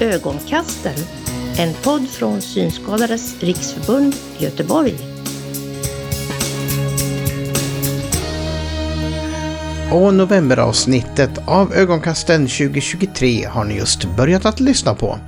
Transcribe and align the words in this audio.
Ögonkasten, 0.00 0.94
en 1.58 1.74
podd 1.74 2.08
från 2.08 2.40
Synskadades 2.42 3.42
riksförbund 3.42 4.14
Göteborg. 4.38 4.94
Och 9.92 10.14
novemberavsnittet 10.14 11.30
av 11.46 11.74
Ögonkasten 11.74 12.40
2023 12.40 13.44
har 13.44 13.64
ni 13.64 13.76
just 13.76 14.16
börjat 14.16 14.46
att 14.46 14.60
lyssna 14.60 14.94
på. 14.94 15.18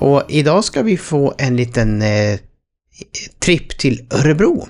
Och 0.00 0.22
idag 0.28 0.64
ska 0.64 0.82
vi 0.82 0.96
få 0.96 1.34
en 1.38 1.56
liten 1.56 2.02
eh, 2.02 2.38
tripp 3.38 3.78
till 3.78 4.06
Örebro. 4.10 4.68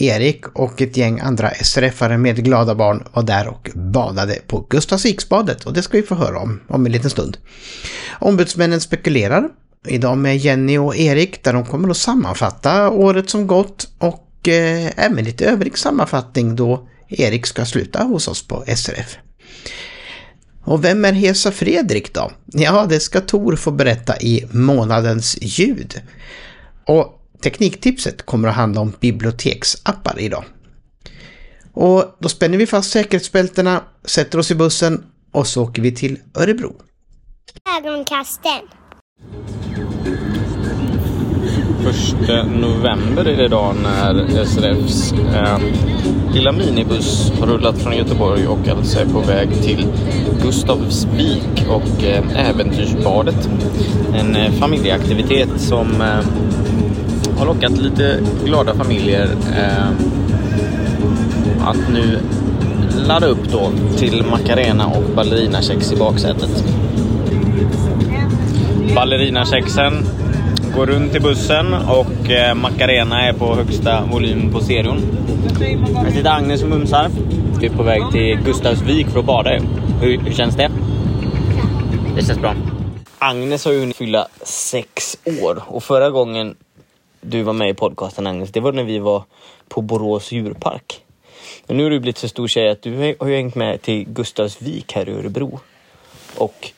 Erik 0.00 0.48
och 0.48 0.82
ett 0.82 0.96
gäng 0.96 1.20
andra 1.20 1.50
SRF-are 1.50 2.18
med 2.18 2.44
glada 2.44 2.74
barn 2.74 3.04
var 3.12 3.22
där 3.22 3.48
och 3.48 3.70
badade 3.74 4.38
på 4.46 4.66
Gustavsviksbadet 4.70 5.64
och 5.64 5.72
det 5.72 5.82
ska 5.82 5.96
vi 5.96 6.02
få 6.02 6.14
höra 6.14 6.38
om 6.38 6.60
om 6.68 6.86
en 6.86 6.92
liten 6.92 7.10
stund. 7.10 7.38
Ombudsmännen 8.20 8.80
spekulerar 8.80 9.48
idag 9.86 10.18
med 10.18 10.36
Jenny 10.36 10.78
och 10.78 10.96
Erik 10.96 11.44
där 11.44 11.52
de 11.52 11.64
kommer 11.64 11.90
att 11.90 11.96
sammanfatta 11.96 12.90
året 12.90 13.30
som 13.30 13.46
gått 13.46 13.88
och 13.98 14.48
eh, 14.48 14.90
även 14.96 15.24
lite 15.24 15.46
övrig 15.46 15.78
sammanfattning 15.78 16.56
då 16.56 16.88
Erik 17.08 17.46
ska 17.46 17.64
sluta 17.64 18.02
hos 18.02 18.28
oss 18.28 18.48
på 18.48 18.64
SRF. 18.76 19.16
Och 20.64 20.84
vem 20.84 21.04
är 21.04 21.12
Hesa 21.12 21.52
Fredrik 21.52 22.14
då? 22.14 22.30
Ja, 22.46 22.86
det 22.88 23.00
ska 23.00 23.20
Tor 23.20 23.56
få 23.56 23.70
berätta 23.70 24.20
i 24.20 24.46
månadens 24.50 25.38
ljud. 25.40 26.02
Och 26.86 27.17
Tekniktipset 27.42 28.26
kommer 28.26 28.48
att 28.48 28.54
handla 28.54 28.80
om 28.80 28.92
biblioteksappar 29.00 30.20
idag. 30.20 30.44
Och 31.72 32.16
då 32.18 32.28
spänner 32.28 32.58
vi 32.58 32.66
fast 32.66 32.90
säkerhetsbältena, 32.90 33.82
sätter 34.04 34.38
oss 34.38 34.50
i 34.50 34.54
bussen 34.54 35.04
och 35.32 35.46
så 35.46 35.62
åker 35.62 35.82
vi 35.82 35.94
till 35.94 36.18
Örebro. 36.34 36.72
Ögonkasten. 37.78 38.60
Första 41.82 42.42
november 42.42 43.24
är 43.24 43.36
det 43.36 43.44
idag 43.44 43.74
när 43.82 44.44
SRFs 44.44 45.12
eh, 45.12 45.58
lilla 46.34 46.52
minibuss 46.52 47.32
har 47.40 47.46
rullat 47.46 47.78
från 47.78 47.96
Göteborg 47.96 48.46
och 48.46 48.68
alltså 48.68 49.00
är 49.00 49.06
på 49.06 49.20
väg 49.20 49.62
till 49.62 49.86
Gustavsvik 50.42 51.66
och 51.68 52.04
eh, 52.04 52.48
Äventyrsbadet. 52.50 53.48
En 54.14 54.36
eh, 54.36 54.52
familjeaktivitet 54.52 55.60
som 55.60 56.00
eh, 56.00 56.20
har 57.38 57.46
lockat 57.46 57.78
lite 57.78 58.20
glada 58.44 58.74
familjer 58.74 59.28
eh, 59.56 59.88
att 61.68 61.92
nu 61.92 62.18
ladda 63.06 63.26
upp 63.26 63.48
då 63.52 63.70
till 63.96 64.24
Macarena 64.30 64.86
och 64.86 65.02
ballerinakex 65.16 65.92
i 65.92 65.96
baksätet. 65.96 66.64
Ballerinakexen 68.94 69.92
går 70.76 70.86
runt 70.86 71.14
i 71.14 71.20
bussen 71.20 71.74
och 71.74 72.30
eh, 72.30 72.54
Macarena 72.54 73.28
är 73.28 73.32
på 73.32 73.54
högsta 73.54 74.04
volym 74.12 74.52
på 74.52 74.60
stereon. 74.60 75.02
Här 75.96 76.10
sitter 76.10 76.30
Agnes 76.30 76.62
och 76.62 76.68
mumsar. 76.68 77.10
Vi 77.60 77.66
är 77.66 77.70
på 77.70 77.82
väg 77.82 78.02
till 78.12 78.38
Gustavsvik 78.44 79.08
för 79.08 79.20
att 79.20 79.26
bada. 79.26 79.50
Hur, 80.00 80.18
hur 80.18 80.32
känns 80.32 80.56
det? 80.56 80.70
Det 82.16 82.24
känns 82.24 82.38
bra. 82.38 82.54
Agnes 83.18 83.64
har 83.64 83.72
ju 83.72 83.80
hunnit 83.80 83.96
fylla 83.96 84.28
sex 84.42 85.18
år 85.42 85.62
och 85.66 85.82
förra 85.82 86.10
gången 86.10 86.54
du 87.20 87.42
var 87.42 87.52
med 87.52 87.70
i 87.70 87.74
podcasten 87.74 88.26
Agnes, 88.26 88.52
det 88.52 88.60
var 88.60 88.72
när 88.72 88.84
vi 88.84 88.98
var 88.98 89.24
på 89.68 89.82
Borås 89.82 90.32
djurpark. 90.32 91.04
Men 91.66 91.76
nu 91.76 91.82
har 91.82 91.90
du 91.90 92.00
blivit 92.00 92.18
så 92.18 92.28
stor 92.28 92.48
tjej 92.48 92.68
att 92.68 92.82
du 92.82 93.16
har 93.20 93.28
ju 93.28 93.36
hängt 93.36 93.54
med 93.54 93.82
till 93.82 94.04
Gustavsvik 94.04 94.92
här 94.92 95.08
i 95.08 95.12
Örebro. 95.12 95.60
Och 96.36 96.72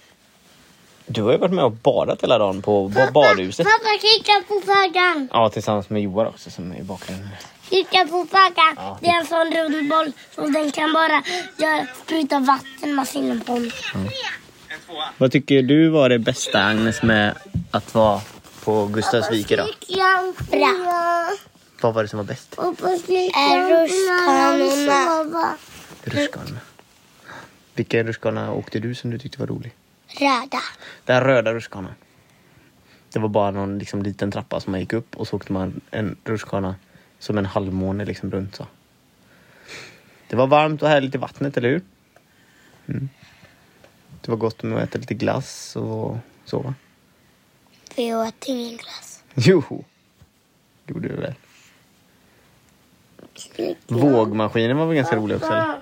du 1.07 1.23
har 1.23 1.33
ju 1.33 1.39
varit 1.39 1.53
med 1.53 1.65
och 1.65 1.73
badat 1.73 2.23
hela 2.23 2.39
dagen 2.39 2.63
på 2.63 2.93
pappa, 2.95 3.13
badhuset. 3.13 3.67
Pappa, 3.67 3.99
kika 4.01 4.33
på 4.49 4.61
flaggan. 4.65 5.29
Ja, 5.33 5.49
tillsammans 5.49 5.91
med 5.91 6.03
Joar 6.03 6.27
också 6.27 6.51
som 6.51 6.73
är 6.73 6.77
i 6.77 6.83
bakgrunden. 6.83 7.29
Kika 7.71 8.07
på 8.07 8.27
flaggan. 8.31 8.75
Ja. 8.77 8.99
Det 9.01 9.09
är 9.09 9.21
en 9.21 9.27
sån 9.27 9.53
rund 9.55 9.89
boll 9.89 10.13
som 10.35 10.53
den 10.53 10.73
kan 10.73 10.93
bara 10.93 11.23
göra, 11.59 11.87
spruta 12.05 12.39
vattenmaskinen 12.39 13.41
på. 13.41 13.53
Mm. 13.53 13.71
Vad 15.19 15.33
tycker 15.33 15.63
du 15.63 15.89
var 15.89 16.09
det 16.09 16.19
bästa 16.19 16.65
Agnes 16.65 17.03
med 17.03 17.35
att 17.71 17.95
vara 17.95 18.21
på 18.71 18.87
Gustavsvik 18.87 19.51
idag? 19.51 19.69
Bra. 20.51 20.75
Vad 21.81 21.95
var 21.95 22.03
det 22.03 22.09
som 22.09 22.17
var 22.17 22.25
bäst? 22.25 22.59
Rutschkanorna. 24.59 25.57
Rutschkanorna. 26.05 26.61
Vilken 27.75 28.07
rutschkana 28.07 28.53
åkte 28.53 28.79
du 28.79 28.95
som 28.95 29.11
du 29.11 29.19
tyckte 29.19 29.39
var 29.39 29.47
rolig? 29.47 29.73
Röda. 30.07 30.61
Den 31.05 31.21
röda 31.21 31.55
rutschkanan. 31.55 31.95
Det 33.13 33.19
var 33.19 33.29
bara 33.29 33.51
någon 33.51 33.79
liksom, 33.79 34.03
liten 34.03 34.31
trappa 34.31 34.61
som 34.61 34.71
man 34.71 34.81
gick 34.81 34.93
upp 34.93 35.17
och 35.17 35.29
så 35.29 35.37
åkte 35.37 35.53
man 35.53 35.81
en 35.91 36.17
rutschkana 36.25 36.75
som 37.19 37.39
en 37.39 37.47
halvmåne 37.47 38.05
liksom 38.05 38.31
runt 38.31 38.57
så. 38.57 38.67
Det 40.29 40.37
var 40.37 40.47
varmt 40.47 40.83
och 40.83 40.89
härligt 40.89 41.15
i 41.15 41.19
vattnet, 41.19 41.57
eller 41.57 41.69
hur? 41.69 41.83
Mm. 42.87 43.09
Det 44.21 44.31
var 44.31 44.39
gott 44.39 44.63
med 44.63 44.79
att 44.79 44.89
äta 44.89 44.99
lite 44.99 45.15
glass 45.15 45.77
och 45.77 46.17
Vi 47.97 48.15
åt 48.15 48.45
ingen 48.49 48.77
glass. 48.77 49.23
Jo, 49.35 49.85
gjorde 50.87 51.09
du 51.09 51.17
väl? 51.17 51.35
Vågmaskinen 53.87 54.77
var 54.77 54.87
väl 54.87 54.97
ganska 54.97 55.17
rolig 55.17 55.37
också? 55.37 55.53
Eller? 55.53 55.79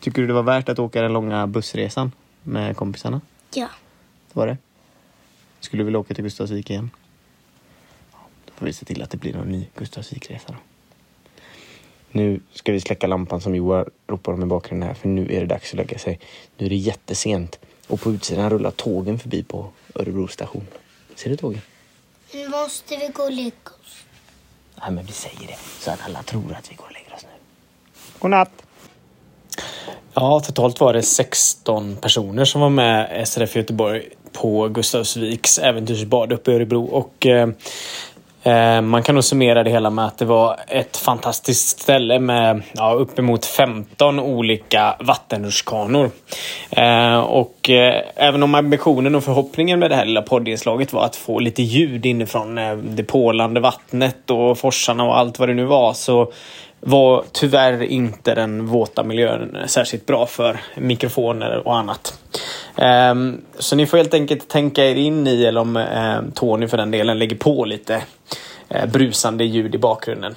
Tycker 0.00 0.22
du 0.22 0.28
det 0.28 0.34
var 0.34 0.42
värt 0.42 0.68
att 0.68 0.78
åka 0.78 1.02
den 1.02 1.12
långa 1.12 1.46
bussresan 1.46 2.12
med 2.42 2.76
kompisarna? 2.76 3.20
Ja. 3.54 3.68
Det 4.32 4.38
var 4.38 4.46
det? 4.46 4.56
Skulle 5.60 5.80
du 5.80 5.84
vilja 5.84 5.98
åka 5.98 6.14
till 6.14 6.24
Gustavsvik 6.24 6.70
igen? 6.70 6.90
Då 8.44 8.52
får 8.54 8.66
vi 8.66 8.72
se 8.72 8.84
till 8.84 9.02
att 9.02 9.10
det 9.10 9.16
blir 9.16 9.34
någon 9.34 9.48
ny 9.48 9.66
Gustavsvikresa 9.74 10.44
då. 10.48 10.54
Nu 12.10 12.40
ska 12.52 12.72
vi 12.72 12.80
släcka 12.80 13.06
lampan 13.06 13.40
som 13.40 13.54
Joar 13.54 13.90
ropar 14.06 14.32
om 14.32 14.42
i 14.42 14.46
bakgrunden 14.46 14.88
här 14.88 14.94
för 14.94 15.08
nu 15.08 15.22
är 15.34 15.40
det 15.40 15.46
dags 15.46 15.70
att 15.70 15.76
lägga 15.76 15.98
sig. 15.98 16.20
Nu 16.56 16.66
är 16.66 16.70
det 16.70 16.76
jättesent 16.76 17.58
och 17.86 18.00
på 18.00 18.10
utsidan 18.10 18.50
rullar 18.50 18.70
tågen 18.70 19.18
förbi 19.18 19.42
på 19.42 19.66
Örebro 19.94 20.28
station. 20.28 20.66
Ser 21.14 21.30
du 21.30 21.36
tågen? 21.36 21.60
Nu 22.34 22.48
måste 22.48 22.96
vi 22.96 23.08
gå 23.08 23.22
och 23.22 23.32
lägga 23.32 23.70
oss. 23.82 24.04
Nej 24.80 24.90
men 24.90 25.06
vi 25.06 25.12
säger 25.12 25.46
det 25.46 25.56
så 25.80 25.90
att 25.90 25.98
alla 26.06 26.22
tror 26.22 26.54
att 26.58 26.70
vi 26.70 26.74
går 26.74 26.84
och 26.86 26.92
lägger 26.92 27.14
oss 27.14 27.22
nu. 27.22 27.40
Godnatt! 28.18 28.50
Ja, 30.14 30.40
totalt 30.40 30.80
var 30.80 30.92
det 30.92 31.02
16 31.02 31.96
personer 31.96 32.44
som 32.44 32.60
var 32.60 32.68
med 32.68 33.28
SRF 33.28 33.56
Göteborg 33.56 34.08
på 34.32 34.68
Gustavsviks 34.68 35.58
äventyrsbad 35.58 36.32
uppe 36.32 36.52
i 36.52 36.54
Örebro 36.54 36.84
och 36.84 37.26
eh, 37.26 37.42
eh, 37.42 37.48
Eh, 38.42 38.80
man 38.80 39.02
kan 39.02 39.14
nog 39.14 39.24
summera 39.24 39.62
det 39.62 39.70
hela 39.70 39.90
med 39.90 40.04
att 40.04 40.18
det 40.18 40.24
var 40.24 40.60
ett 40.68 40.96
fantastiskt 40.96 41.80
ställe 41.80 42.18
med 42.18 42.62
ja, 42.72 42.92
uppemot 42.92 43.46
15 43.46 44.20
olika 44.20 44.96
vattenrutschkanor. 45.00 46.10
Eh, 46.70 47.18
och 47.18 47.70
eh, 47.70 48.02
även 48.16 48.42
om 48.42 48.54
ambitionen 48.54 49.14
och 49.14 49.24
förhoppningen 49.24 49.78
med 49.78 49.90
det 49.90 49.96
här 49.96 50.04
lilla 50.04 50.22
poddinslaget 50.22 50.92
var 50.92 51.04
att 51.04 51.16
få 51.16 51.38
lite 51.38 51.62
ljud 51.62 52.06
inifrån 52.06 52.58
eh, 52.58 52.76
det 52.76 53.04
pålande 53.04 53.60
vattnet 53.60 54.30
och 54.30 54.58
forsarna 54.58 55.04
och 55.04 55.18
allt 55.18 55.38
vad 55.38 55.48
det 55.48 55.54
nu 55.54 55.64
var 55.64 55.92
så 55.92 56.32
var 56.80 57.24
tyvärr 57.32 57.82
inte 57.82 58.34
den 58.34 58.66
våta 58.66 59.02
miljön 59.02 59.58
särskilt 59.66 60.06
bra 60.06 60.26
för 60.26 60.60
mikrofoner 60.76 61.68
och 61.68 61.76
annat. 61.76 62.18
Eh, 62.76 63.14
så 63.58 63.76
ni 63.76 63.86
får 63.86 63.96
helt 63.96 64.14
enkelt 64.14 64.48
tänka 64.48 64.84
er 64.84 64.94
in 64.94 65.26
i, 65.26 65.44
eller 65.44 65.60
om 65.60 65.76
eh, 65.76 66.20
Tony 66.34 66.68
för 66.68 66.76
den 66.76 66.90
delen 66.90 67.18
lägger 67.18 67.36
på 67.36 67.64
lite 67.64 68.02
Eh, 68.74 68.86
brusande 68.86 69.44
ljud 69.44 69.74
i 69.74 69.78
bakgrunden. 69.78 70.34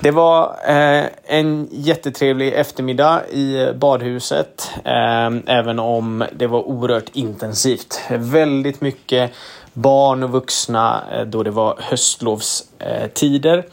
Det 0.00 0.10
var 0.10 0.56
eh, 0.66 1.04
en 1.24 1.68
jättetrevlig 1.70 2.52
eftermiddag 2.52 3.28
i 3.28 3.72
badhuset. 3.74 4.70
Eh, 4.84 5.30
även 5.46 5.78
om 5.78 6.24
det 6.32 6.46
var 6.46 6.68
oerhört 6.68 7.10
intensivt. 7.12 8.00
Väldigt 8.10 8.80
mycket 8.80 9.32
barn 9.72 10.22
och 10.22 10.30
vuxna 10.30 11.04
eh, 11.12 11.24
då 11.24 11.42
det 11.42 11.50
var 11.50 11.78
höstlovstider. 11.78 13.66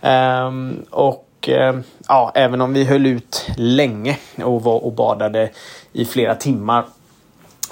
Eh, 0.00 0.50
och 0.90 1.48
eh, 1.48 1.76
ja, 2.08 2.32
även 2.34 2.60
om 2.60 2.72
vi 2.72 2.84
höll 2.84 3.06
ut 3.06 3.46
länge 3.56 4.18
och 4.44 4.62
var 4.62 4.84
och 4.84 4.92
badade 4.92 5.50
i 5.92 6.04
flera 6.04 6.34
timmar 6.34 6.84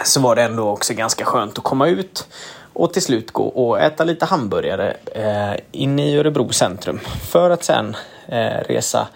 så 0.05 0.20
var 0.20 0.37
det 0.37 0.43
ändå 0.43 0.69
också 0.69 0.94
ganska 0.94 1.25
skönt 1.25 1.58
att 1.58 1.64
komma 1.64 1.88
ut 1.88 2.29
och 2.73 2.93
till 2.93 3.02
slut 3.02 3.31
gå 3.31 3.44
och 3.44 3.81
äta 3.81 4.05
lite 4.05 4.25
hamburgare 4.25 4.97
eh, 5.14 5.61
inne 5.73 6.11
i 6.11 6.17
Örebro 6.17 6.49
centrum 6.52 7.00
för 7.31 7.50
att 7.50 7.64
sen 7.64 7.97
eh, 8.29 8.64
resa 8.69 9.08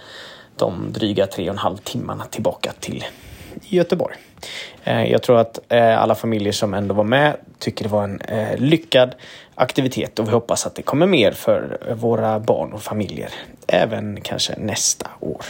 de 0.57 0.93
dryga 0.93 1.27
tre 1.27 1.45
och 1.45 1.55
en 1.55 1.59
halv 1.59 1.77
timmarna 1.77 2.25
tillbaka 2.25 2.73
till 2.81 3.05
Göteborg. 3.61 4.17
Eh, 4.85 5.05
jag 5.05 5.23
tror 5.23 5.39
att 5.39 5.59
eh, 5.69 6.03
alla 6.03 6.15
familjer 6.15 6.53
som 6.53 6.75
ändå 6.75 6.95
var 6.95 7.05
med 7.05 7.37
tycker 7.59 7.85
det 7.85 7.91
var 7.91 8.05
en 8.05 8.21
eh, 8.21 8.57
lyckad 8.59 9.15
aktivitet 9.55 10.19
och 10.19 10.29
vi 10.29 10.33
hoppas 10.33 10.67
att 10.67 10.75
det 10.75 10.83
kommer 10.83 11.07
mer 11.07 11.33
för 11.33 11.79
våra 11.95 12.41
barn 12.41 12.73
och 12.73 12.83
familjer 12.83 13.31
även 13.67 14.21
kanske 14.21 14.55
nästa 14.59 15.11
år. 15.21 15.45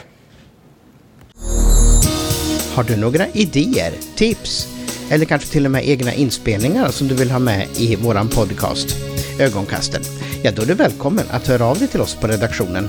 Har 2.75 2.83
du 2.83 2.97
några 2.97 3.27
idéer, 3.27 3.93
tips 4.17 4.74
eller 5.11 5.25
kanske 5.25 5.49
till 5.49 5.65
och 5.65 5.71
med 5.71 5.89
egna 5.89 6.15
inspelningar 6.15 6.89
som 6.89 7.09
du 7.09 7.15
vill 7.15 7.31
ha 7.31 7.39
med 7.39 7.67
i 7.77 7.97
våran 7.97 8.29
podcast 8.29 8.97
Ögonkasten? 9.39 10.03
Ja, 10.43 10.51
då 10.51 10.63
är 10.63 10.67
du 10.67 10.75
välkommen 10.75 11.25
att 11.31 11.47
höra 11.47 11.65
av 11.65 11.79
dig 11.79 11.89
till 11.89 12.01
oss 12.01 12.15
på 12.15 12.27
redaktionen. 12.27 12.89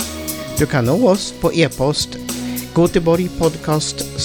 Du 0.57 0.65
kan 0.65 0.85
nå 0.85 1.09
oss 1.09 1.33
på 1.41 1.53
e-post 1.53 2.09
goteborgpodcast 2.73 4.19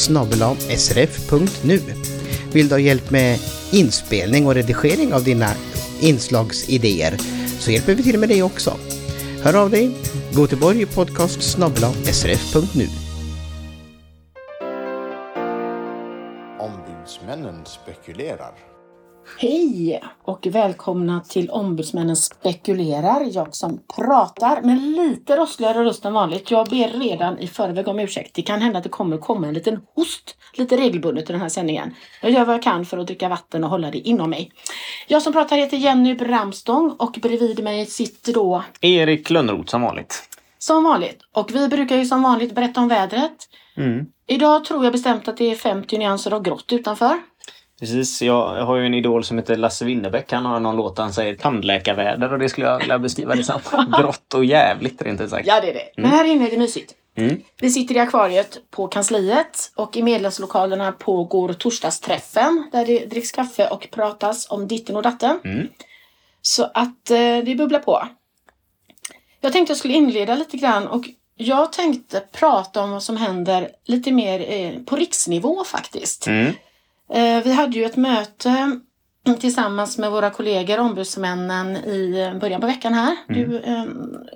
srf.nu. 0.76 1.80
Vill 2.52 2.68
du 2.68 2.74
ha 2.74 2.80
hjälp 2.80 3.10
med 3.10 3.38
inspelning 3.72 4.46
och 4.46 4.54
redigering 4.54 5.14
av 5.14 5.24
dina 5.24 5.50
inslagsidéer 6.00 7.18
så 7.58 7.70
hjälper 7.70 7.94
vi 7.94 8.02
till 8.02 8.18
med 8.18 8.28
det 8.28 8.42
också. 8.42 8.76
Hör 9.42 9.54
av 9.54 9.70
dig, 9.70 9.90
goteborgpodcast 10.32 11.42
srf.nu. 12.12 13.09
Ombudsmännen 17.40 17.66
spekulerar. 17.66 18.54
Hej 19.38 20.02
och 20.22 20.46
välkomna 20.46 21.20
till 21.20 21.50
Ombudsmännen 21.50 22.16
spekulerar. 22.16 23.28
Jag 23.32 23.54
som 23.54 23.80
pratar 23.96 24.62
med 24.62 24.80
lite 24.82 25.36
rossligare 25.36 25.84
röst 25.84 26.04
än 26.04 26.12
vanligt. 26.12 26.50
Jag 26.50 26.68
ber 26.68 26.88
redan 26.88 27.38
i 27.38 27.46
förväg 27.46 27.88
om 27.88 27.98
ursäkt. 27.98 28.34
Det 28.34 28.42
kan 28.42 28.60
hända 28.60 28.78
att 28.78 28.84
det 28.84 28.90
kommer 28.90 29.18
komma 29.18 29.46
en 29.46 29.54
liten 29.54 29.80
host 29.94 30.36
lite 30.54 30.76
regelbundet 30.76 31.30
i 31.30 31.32
den 31.32 31.40
här 31.42 31.48
sändningen. 31.48 31.94
Jag 32.22 32.30
gör 32.30 32.44
vad 32.44 32.54
jag 32.54 32.62
kan 32.62 32.84
för 32.84 32.98
att 32.98 33.06
dricka 33.06 33.28
vatten 33.28 33.64
och 33.64 33.70
hålla 33.70 33.90
det 33.90 33.98
inom 33.98 34.30
mig. 34.30 34.52
Jag 35.08 35.22
som 35.22 35.32
pratar 35.32 35.56
heter 35.56 35.76
Jenny 35.76 36.14
Bramstång 36.14 36.90
och 36.98 37.18
bredvid 37.22 37.64
mig 37.64 37.86
sitter 37.86 38.32
då 38.32 38.64
Erik 38.80 39.30
Lönnroth 39.30 39.70
som 39.70 39.82
vanligt. 39.82 40.22
som 40.58 40.84
vanligt. 40.84 41.20
Och 41.32 41.54
vi 41.54 41.68
brukar 41.68 41.96
ju 41.96 42.04
som 42.04 42.22
vanligt 42.22 42.54
berätta 42.54 42.80
om 42.80 42.88
vädret. 42.88 43.48
Mm. 43.76 44.06
Idag 44.26 44.64
tror 44.64 44.84
jag 44.84 44.92
bestämt 44.92 45.28
att 45.28 45.36
det 45.36 45.50
är 45.50 45.54
50 45.54 45.98
nyanser 45.98 46.34
av 46.34 46.42
grått 46.42 46.72
utanför. 46.72 47.20
Precis, 47.80 48.22
jag, 48.22 48.64
har 48.64 48.76
ju 48.76 48.86
en 48.86 48.94
idol 48.94 49.24
som 49.24 49.38
heter 49.38 49.56
Lasse 49.56 49.84
Winnerbäck. 49.84 50.32
Han 50.32 50.46
har 50.46 50.60
någon 50.60 50.76
låt 50.76 50.96
där 50.96 51.02
han 51.02 51.12
säger 51.12 51.34
tandläkarväder 51.34 52.32
och 52.32 52.38
det 52.38 52.48
skulle 52.48 52.66
jag 52.66 52.78
vilja 52.78 52.98
beskriva 52.98 53.34
det 53.34 53.44
som. 53.44 53.60
Grått 54.00 54.34
och 54.34 54.44
jävligt 54.44 55.02
rent 55.02 55.20
ut 55.20 55.30
sagt. 55.30 55.46
Ja, 55.46 55.60
det 55.60 55.70
är 55.70 55.74
det. 55.74 55.90
Men 55.96 56.10
här 56.10 56.24
inne 56.24 56.46
är 56.46 56.50
det 56.50 56.58
mysigt. 56.58 56.94
Mm. 57.14 57.42
Vi 57.60 57.70
sitter 57.70 57.94
i 57.94 57.98
akvariet 57.98 58.58
på 58.70 58.88
kansliet 58.88 59.72
och 59.74 59.96
i 59.96 60.02
medlemslokalerna 60.02 60.92
pågår 60.92 61.52
torsdagsträffen 61.52 62.68
där 62.72 62.86
det 62.86 63.06
dricks 63.06 63.32
kaffe 63.32 63.68
och 63.68 63.88
pratas 63.90 64.50
om 64.50 64.68
ditten 64.68 64.96
och 64.96 65.02
datten. 65.02 65.40
Mm. 65.44 65.68
Så 66.42 66.64
att 66.64 67.10
eh, 67.10 67.38
det 67.44 67.54
bubblar 67.58 67.78
på. 67.78 68.08
Jag 69.40 69.52
tänkte 69.52 69.70
jag 69.70 69.78
skulle 69.78 69.94
inleda 69.94 70.34
lite 70.34 70.56
grann 70.56 70.86
och 70.86 71.04
jag 71.36 71.72
tänkte 71.72 72.22
prata 72.32 72.82
om 72.82 72.90
vad 72.90 73.02
som 73.02 73.16
händer 73.16 73.68
lite 73.84 74.12
mer 74.12 74.52
eh, 74.52 74.82
på 74.82 74.96
riksnivå 74.96 75.64
faktiskt. 75.64 76.26
Mm. 77.10 77.38
Eh, 77.38 77.44
vi 77.44 77.52
hade 77.52 77.78
ju 77.78 77.84
ett 77.84 77.96
möte 77.96 78.80
tillsammans 79.40 79.98
med 79.98 80.10
våra 80.10 80.30
kollegor, 80.30 80.78
ombudsmännen, 80.78 81.76
i 81.76 82.20
eh, 82.20 82.38
början 82.38 82.60
på 82.60 82.66
veckan 82.66 82.94
här. 82.94 83.16
Du 83.28 83.58
eh, 83.58 83.84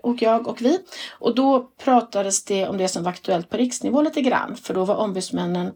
och 0.03 0.23
jag 0.23 0.49
och 0.49 0.63
vi. 0.63 0.79
Och 1.19 1.35
då 1.35 1.71
pratades 1.85 2.45
det 2.45 2.69
om 2.69 2.79
det 2.79 2.89
som 2.89 3.03
var 3.03 3.11
aktuellt 3.11 3.51
på 3.51 3.57
riksnivå 3.57 4.03
lite 4.03 4.21
grann. 4.21 4.57
För 4.57 4.75
då 4.75 4.85
var 4.85 4.95
ombudsmännen, 4.95 5.73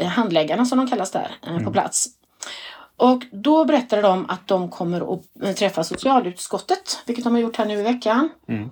handläggarna 0.00 0.64
som 0.64 0.78
de 0.78 0.88
kallas 0.88 1.10
där, 1.10 1.30
eh, 1.46 1.64
på 1.64 1.72
plats. 1.72 2.06
Och 2.96 3.22
då 3.32 3.64
berättade 3.64 4.02
de 4.02 4.30
att 4.30 4.48
de 4.48 4.70
kommer 4.70 5.14
att 5.14 5.56
träffa 5.56 5.84
socialutskottet, 5.84 7.02
vilket 7.06 7.24
de 7.24 7.34
har 7.34 7.40
gjort 7.40 7.56
här 7.56 7.66
nu 7.66 7.78
i 7.78 7.82
veckan. 7.82 8.28
Mm. 8.48 8.70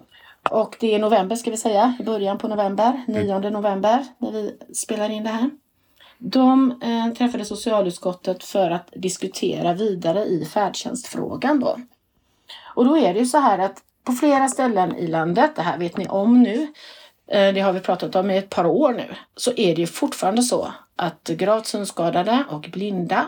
Och 0.50 0.76
det 0.80 0.94
är 0.94 0.98
november 0.98 1.36
ska 1.36 1.50
vi 1.50 1.56
säga, 1.56 1.96
i 2.00 2.02
början 2.02 2.38
på 2.38 2.48
november, 2.48 3.04
9 3.08 3.50
november, 3.50 4.04
när 4.18 4.32
vi 4.32 4.56
spelar 4.74 5.10
in 5.10 5.24
det 5.24 5.30
här. 5.30 5.50
De 6.18 6.82
eh, 6.82 7.14
träffade 7.14 7.44
socialutskottet 7.44 8.44
för 8.44 8.70
att 8.70 8.88
diskutera 8.96 9.74
vidare 9.74 10.24
i 10.24 10.44
färdtjänstfrågan 10.44 11.60
då. 11.60 11.78
Och 12.74 12.84
då 12.84 12.98
är 12.98 13.14
det 13.14 13.20
ju 13.20 13.26
så 13.26 13.38
här 13.38 13.58
att 13.58 13.82
på 14.04 14.12
flera 14.12 14.48
ställen 14.48 14.96
i 14.96 15.06
landet, 15.06 15.50
det 15.56 15.62
här 15.62 15.78
vet 15.78 15.96
ni 15.96 16.08
om 16.08 16.42
nu, 16.42 16.72
eh, 17.28 17.54
det 17.54 17.60
har 17.60 17.72
vi 17.72 17.80
pratat 17.80 18.16
om 18.16 18.30
i 18.30 18.36
ett 18.36 18.50
par 18.50 18.66
år 18.66 18.92
nu, 18.92 19.14
så 19.36 19.52
är 19.56 19.76
det 19.76 19.86
fortfarande 19.86 20.42
så 20.42 20.72
att 20.96 21.28
gravt 21.28 21.66
synskadade 21.66 22.44
och 22.50 22.68
blinda 22.72 23.26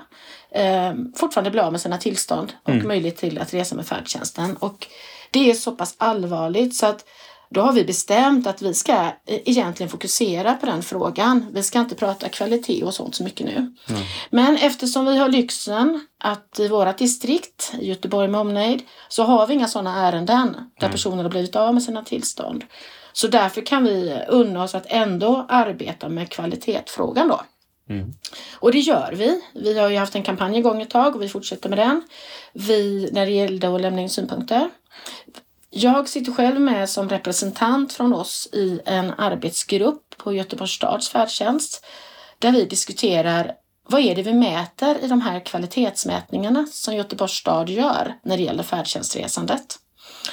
eh, 0.50 0.94
fortfarande 1.16 1.50
blir 1.50 1.62
av 1.62 1.72
med 1.72 1.80
sina 1.80 1.98
tillstånd 1.98 2.52
och 2.62 2.74
möjlighet 2.74 3.16
till 3.16 3.38
att 3.38 3.54
resa 3.54 3.76
med 3.76 3.86
färdtjänsten. 3.86 4.56
Och 4.56 4.86
det 5.30 5.50
är 5.50 5.54
så 5.54 5.72
pass 5.72 5.94
allvarligt 5.98 6.76
så 6.76 6.86
att 6.86 7.04
då 7.50 7.60
har 7.60 7.72
vi 7.72 7.84
bestämt 7.84 8.46
att 8.46 8.62
vi 8.62 8.74
ska 8.74 8.92
eh, 8.92 9.10
egentligen 9.26 9.90
fokusera 9.90 10.54
på 10.54 10.66
den 10.66 10.82
frågan. 10.82 11.46
Vi 11.52 11.62
ska 11.62 11.78
inte 11.78 11.94
prata 11.94 12.28
kvalitet 12.28 12.84
och 12.84 12.94
sånt 12.94 13.14
så 13.14 13.24
mycket 13.24 13.46
nu. 13.46 13.74
Men 14.30 14.56
eftersom 14.56 15.06
vi 15.06 15.16
har 15.16 15.28
lyxen 15.28 16.06
att 16.20 16.58
i 16.58 16.68
våra 16.68 16.92
distrikt, 16.92 17.72
i 17.80 17.88
Göteborg 17.88 18.28
med 18.28 18.40
omnejd, 18.40 18.82
så 19.08 19.22
har 19.22 19.46
vi 19.46 19.54
inga 19.54 19.68
sådana 19.68 20.08
ärenden 20.08 20.56
där 20.80 20.88
personer 20.88 21.22
har 21.22 21.30
blivit 21.30 21.56
av 21.56 21.74
med 21.74 21.82
sina 21.82 22.04
tillstånd. 22.04 22.64
Så 23.12 23.28
därför 23.28 23.60
kan 23.60 23.84
vi 23.84 24.18
unna 24.28 24.62
oss 24.62 24.74
att 24.74 24.86
ändå 24.88 25.46
arbeta 25.48 26.08
med 26.08 26.30
kvalitetsfrågan 26.30 27.28
då. 27.28 27.40
Och 28.54 28.72
det 28.72 28.78
gör 28.78 29.12
vi. 29.12 29.40
Vi 29.54 29.78
har 29.78 29.90
ju 29.90 29.96
haft 29.96 30.14
en 30.14 30.22
kampanj 30.22 30.58
igång 30.58 30.82
ett 30.82 30.90
tag 30.90 31.16
och 31.16 31.22
vi 31.22 31.28
fortsätter 31.28 31.68
med 31.68 31.78
den. 31.78 32.02
Vi, 32.52 33.08
när 33.12 33.26
det 33.26 33.32
gällde 33.32 33.74
att 33.74 33.80
lämna 33.80 34.02
in 34.02 34.10
synpunkter. 34.10 34.70
Jag 35.78 36.08
sitter 36.08 36.32
själv 36.32 36.60
med 36.60 36.88
som 36.88 37.08
representant 37.08 37.92
från 37.92 38.14
oss 38.14 38.48
i 38.52 38.80
en 38.84 39.14
arbetsgrupp 39.18 40.16
på 40.16 40.32
Göteborgs 40.32 40.72
stads 40.72 41.08
färdtjänst 41.08 41.86
där 42.38 42.52
vi 42.52 42.64
diskuterar 42.64 43.52
vad 43.88 44.00
är 44.00 44.14
det 44.14 44.22
vi 44.22 44.32
mäter 44.34 44.98
i 45.04 45.08
de 45.08 45.20
här 45.20 45.40
kvalitetsmätningarna 45.40 46.66
som 46.66 46.94
Göteborgs 46.94 47.32
stad 47.32 47.68
gör 47.68 48.14
när 48.24 48.36
det 48.36 48.42
gäller 48.42 48.62
färdtjänstresandet. 48.62 49.76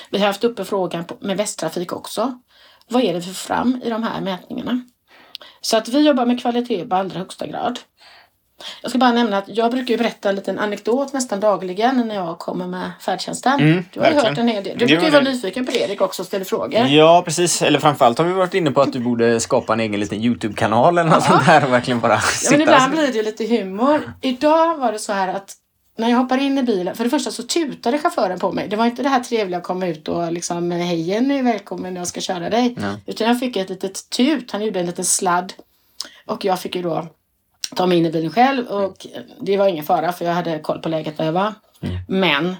Vi 0.10 0.20
har 0.20 0.28
haft 0.28 0.44
uppe 0.44 0.66
frågan 0.66 1.06
med 1.22 1.38
Västtrafik 1.38 1.94
också. 1.94 2.40
Vad 2.88 3.04
är 3.04 3.14
det 3.14 3.20
vi 3.20 3.26
får 3.26 3.34
fram 3.34 3.82
i 3.84 3.90
de 3.90 4.04
här 4.04 4.22
mätningarna? 4.22 4.82
Så 5.62 5.78
att 5.78 5.88
vi 5.88 6.00
jobbar 6.00 6.26
med 6.26 6.42
kvalitet 6.42 6.86
på 6.86 6.96
allra 6.96 7.20
högsta 7.20 7.48
grad. 7.48 7.80
Jag 8.82 8.92
ska 8.92 8.98
bara 8.98 9.12
nämna 9.12 9.38
att 9.38 9.44
jag 9.48 9.72
brukar 9.72 9.92
ju 9.92 9.98
berätta 9.98 10.30
en 10.30 10.36
liten 10.36 10.60
anekdot 10.60 11.14
nästan 11.14 11.40
dagligen 11.40 12.08
när 12.08 12.16
jag 12.16 12.40
kommer 12.40 12.68
med 12.68 12.92
färdtjänsten. 13.00 13.60
Mm, 13.60 13.86
du 13.94 14.00
har 14.00 14.06
verkligen. 14.06 14.26
hört 14.26 14.38
en 14.38 14.48
hel 14.48 14.64
del. 14.64 14.78
Du 14.78 14.86
brukar 14.86 15.04
ju 15.04 15.10
vara 15.12 15.24
nyfiken 15.24 15.66
på 15.66 15.72
det 15.72 15.78
Erik 15.78 16.02
också 16.02 16.22
och 16.22 16.26
ställer 16.26 16.46
frågor. 16.46 16.80
Ja, 16.80 17.22
precis. 17.26 17.62
Eller 17.62 17.80
framförallt 17.80 18.18
har 18.18 18.26
vi 18.26 18.34
varit 18.34 18.54
inne 18.54 18.72
på 18.72 18.82
att 18.82 18.94
du 18.94 19.00
borde 19.00 19.40
skapa 19.40 19.74
en 19.74 19.80
egen 19.80 20.00
liten 20.00 20.24
YouTube-kanal 20.24 20.98
eller 20.98 21.10
något 21.10 21.24
sånt 21.24 21.46
där 21.46 21.66
och 21.66 21.74
verkligen 21.74 22.00
bara 22.00 22.14
Ja, 22.14 22.20
sitta 22.22 22.52
men 22.52 22.62
ibland 22.62 22.92
blir 22.92 23.08
det 23.08 23.14
ju 23.14 23.24
lite 23.24 23.46
humor. 23.46 24.14
Idag 24.22 24.78
var 24.78 24.92
det 24.92 25.00
så 25.00 25.14
här 25.14 25.28
att 25.28 25.58
när 25.98 26.10
jag 26.10 26.18
hoppar 26.18 26.38
in 26.38 26.58
i 26.58 26.64
bilen, 26.64 26.96
för 26.96 27.04
det 27.04 27.10
första 27.10 27.32
så 27.32 27.44
tutade 27.44 27.98
chauffören 27.98 28.40
på 28.40 28.52
mig. 28.52 28.68
Det 28.68 28.76
var 28.76 28.86
inte 28.86 29.04
det 29.04 29.10
här 29.10 29.20
trevliga 29.20 29.58
att 29.58 29.64
komma 29.64 29.88
ut 29.88 30.08
och 30.08 30.32
liksom 30.32 30.72
hej 30.72 31.02
Jenny, 31.02 31.42
välkommen 31.42 31.96
jag 31.96 32.08
ska 32.08 32.22
köra 32.22 32.50
dig. 32.50 32.76
Ja. 32.82 32.96
Utan 33.06 33.28
jag 33.28 33.40
fick 33.40 33.56
ett 33.56 33.70
litet 33.70 34.10
tut, 34.10 34.52
han 34.52 34.66
gjorde 34.66 34.80
en 34.80 34.86
liten 34.86 35.06
sladd. 35.06 35.54
Och 36.26 36.46
jag 36.46 36.60
fick 36.60 36.76
ju 36.76 36.82
då 36.82 37.08
ta 37.76 37.86
mig 37.86 37.98
in 37.98 38.06
i 38.06 38.12
bilen 38.12 38.32
själv 38.32 38.68
och 38.68 39.08
det 39.42 39.58
var 39.58 39.68
ingen 39.68 39.86
fara 39.86 40.12
för 40.12 40.26
jag 40.26 40.34
hade 40.34 40.60
koll 40.60 40.80
på 40.80 40.90
läget 40.90 41.18
där 41.18 41.26
jag 41.26 41.34
var. 41.34 41.54
Men 42.08 42.56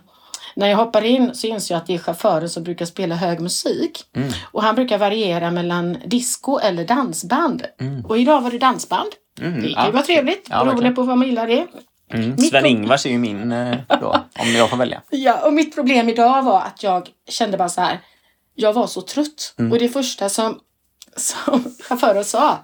när 0.56 0.68
jag 0.68 0.78
hoppar 0.78 1.06
in 1.06 1.36
så 1.36 1.48
inser 1.48 1.76
jag 1.76 1.82
att 1.82 1.88
det 1.88 1.94
är 1.94 1.98
chauffören 1.98 2.50
som 2.50 2.64
brukar 2.64 2.86
spela 2.86 3.16
hög 3.16 3.40
musik. 3.40 4.04
Och 4.52 4.64
han 4.64 4.76
brukar 4.76 4.98
variera 4.98 5.52
mellan 5.52 5.98
disco 6.06 6.60
eller 6.60 6.86
dansband. 6.86 7.66
Och 8.08 8.18
idag 8.18 8.42
var 8.42 8.52
det 8.52 8.58
dansband. 8.58 9.10
Det 9.36 9.74
kan 9.74 9.86
ju 9.86 9.92
vara 9.92 10.04
trevligt 10.04 10.48
Ja, 10.50 10.66
beroende 10.66 10.92
på 10.92 11.04
vad 11.04 11.18
man 11.18 11.28
gillar 11.28 11.48
det. 11.48 11.68
Mm. 12.14 12.38
Sven-Ingvars 12.38 13.06
är 13.06 13.10
ju 13.10 13.18
min 13.18 13.52
eh, 13.52 13.78
då, 14.02 14.26
om 14.40 14.48
jag 14.56 14.70
får 14.70 14.78
välja. 14.78 15.02
Ja, 15.10 15.46
och 15.46 15.54
mitt 15.54 15.76
problem 15.76 16.10
idag 16.10 16.44
var 16.44 16.62
att 16.62 16.84
jag 16.84 17.10
kände 17.30 17.58
bara 17.58 17.70
så 17.70 17.82
här. 17.82 18.00
Jag 18.56 18.74
var 18.74 18.88
så 18.88 19.02
trött. 19.02 19.56
Mm. 19.60 19.72
Och 19.72 19.80
det 19.80 19.90
första 19.90 20.30
som, 20.30 20.60
som 21.16 21.64
chauffören 21.90 22.26
sa. 22.26 22.58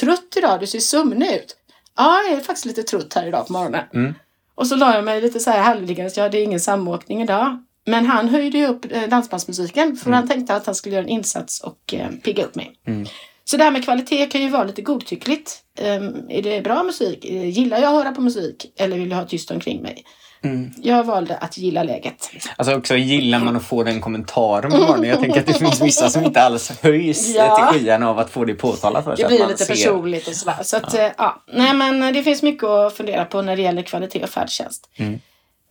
Trött 0.00 0.34
idag, 0.36 0.60
du 0.60 0.66
ser 0.66 0.80
sömnig 0.80 1.32
ut. 1.32 1.56
Ja, 1.96 2.22
jag 2.28 2.38
är 2.38 2.40
faktiskt 2.40 2.66
lite 2.66 2.82
trött 2.82 3.14
här 3.14 3.26
idag 3.26 3.46
på 3.46 3.52
morgonen. 3.52 3.84
Mm. 3.94 4.14
Och 4.54 4.66
så 4.66 4.76
la 4.76 4.94
jag 4.94 5.04
mig 5.04 5.20
lite 5.20 5.40
så 5.40 5.50
här 5.50 5.62
halvliggandes. 5.62 6.16
Ja, 6.16 6.28
det 6.28 6.38
är 6.38 6.44
ingen 6.44 6.60
samåkning 6.60 7.22
idag. 7.22 7.64
Men 7.86 8.06
han 8.06 8.28
höjde 8.28 8.58
ju 8.58 8.66
upp 8.66 8.92
eh, 8.92 9.08
dansbandsmusiken 9.08 9.96
för 9.96 10.10
han 10.10 10.28
tänkte 10.28 10.54
att 10.54 10.66
han 10.66 10.74
skulle 10.74 10.94
göra 10.94 11.04
en 11.04 11.10
insats 11.10 11.60
och 11.60 11.94
eh, 11.94 12.10
pigga 12.10 12.44
upp 12.44 12.54
mig. 12.54 12.72
Mm. 12.86 13.06
Så 13.44 13.56
det 13.56 13.64
här 13.64 13.70
med 13.70 13.84
kvalitet 13.84 14.26
kan 14.26 14.42
ju 14.42 14.48
vara 14.48 14.64
lite 14.64 14.82
godtyckligt. 14.82 15.60
Um, 15.80 16.30
är 16.30 16.42
det 16.42 16.60
bra 16.60 16.82
musik? 16.82 17.24
Eh, 17.24 17.48
Gillar 17.48 17.78
jag 17.78 17.88
att 17.88 18.04
höra 18.04 18.14
på 18.14 18.20
musik? 18.20 18.72
Eller 18.76 18.98
vill 18.98 19.10
jag 19.10 19.16
ha 19.16 19.26
tyst 19.26 19.50
omkring 19.50 19.82
mig? 19.82 20.04
Mm. 20.44 20.70
Jag 20.82 21.04
valde 21.04 21.36
att 21.36 21.58
gilla 21.58 21.82
läget. 21.82 22.30
Alltså 22.56 22.74
också 22.74 22.96
gillar 22.96 23.38
man 23.38 23.56
att 23.56 23.62
få 23.64 23.82
den 23.84 24.00
kommentaren 24.00 24.70
på 24.70 24.76
morgonen. 24.76 25.04
Jag 25.10 25.20
tänker 25.20 25.40
att 25.40 25.46
det 25.46 25.54
finns 25.54 25.82
vissa 25.82 26.10
som 26.10 26.24
inte 26.24 26.42
alls 26.42 26.70
höjs 26.82 27.34
Ja. 27.36 27.56
till 27.72 27.80
skyarna 27.80 28.10
av 28.10 28.18
att 28.18 28.30
få 28.30 28.44
det 28.44 28.54
påtalat 28.54 29.04
för 29.04 29.16
sig. 29.16 29.22
Det 29.22 29.28
blir 29.28 29.38
man 29.38 29.48
lite 29.48 29.64
ser- 29.64 29.74
personligt 29.74 30.28
och 30.28 30.34
sådär. 30.34 30.56
Så 30.62 30.76
att, 30.76 30.94
ja. 30.94 31.10
ja. 31.18 31.42
Nej 31.52 31.74
men 31.74 32.14
det 32.14 32.22
finns 32.22 32.42
mycket 32.42 32.64
att 32.64 32.92
fundera 32.96 33.24
på 33.24 33.42
när 33.42 33.56
det 33.56 33.62
gäller 33.62 33.82
kvalitet 33.82 34.22
och 34.22 34.30
färdtjänst. 34.30 34.88
Mm. 34.96 35.20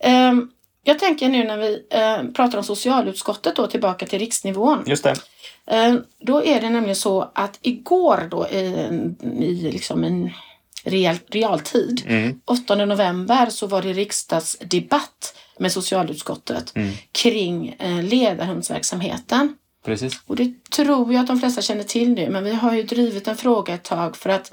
Ehm, 0.04 0.48
jag 0.84 0.98
tänker 0.98 1.28
nu 1.28 1.44
när 1.44 1.56
vi 1.56 1.86
eh, 1.90 2.32
pratar 2.32 2.58
om 2.58 2.64
socialutskottet 2.64 3.56
då 3.56 3.66
tillbaka 3.66 4.06
till 4.06 4.18
riksnivån. 4.18 4.82
Just 4.86 5.04
det. 5.04 5.14
Eh, 5.70 5.94
då 6.20 6.44
är 6.44 6.60
det 6.60 6.70
nämligen 6.70 6.96
så 6.96 7.30
att 7.34 7.58
igår 7.62 8.28
då 8.30 8.48
i, 8.48 8.88
i 9.40 9.70
liksom 9.72 10.04
en 10.04 10.30
real, 10.84 11.16
realtid. 11.30 12.02
8 12.44 12.74
november 12.74 13.46
så 13.50 13.66
var 13.66 13.82
det 13.82 13.92
riksdagsdebatt 13.92 15.34
med 15.58 15.72
socialutskottet 15.72 16.74
kring 17.12 17.76
eh, 17.78 18.02
ledarhundsverksamheten. 18.02 19.54
Precis. 19.84 20.22
Och 20.26 20.36
det 20.36 20.70
tror 20.70 21.12
jag 21.12 21.20
att 21.20 21.26
de 21.26 21.40
flesta 21.40 21.62
känner 21.62 21.84
till 21.84 22.10
nu, 22.10 22.30
men 22.30 22.44
vi 22.44 22.54
har 22.54 22.74
ju 22.74 22.82
drivit 22.82 23.28
en 23.28 23.36
fråga 23.36 23.74
ett 23.74 23.82
tag 23.84 24.16
för 24.16 24.30
att 24.30 24.52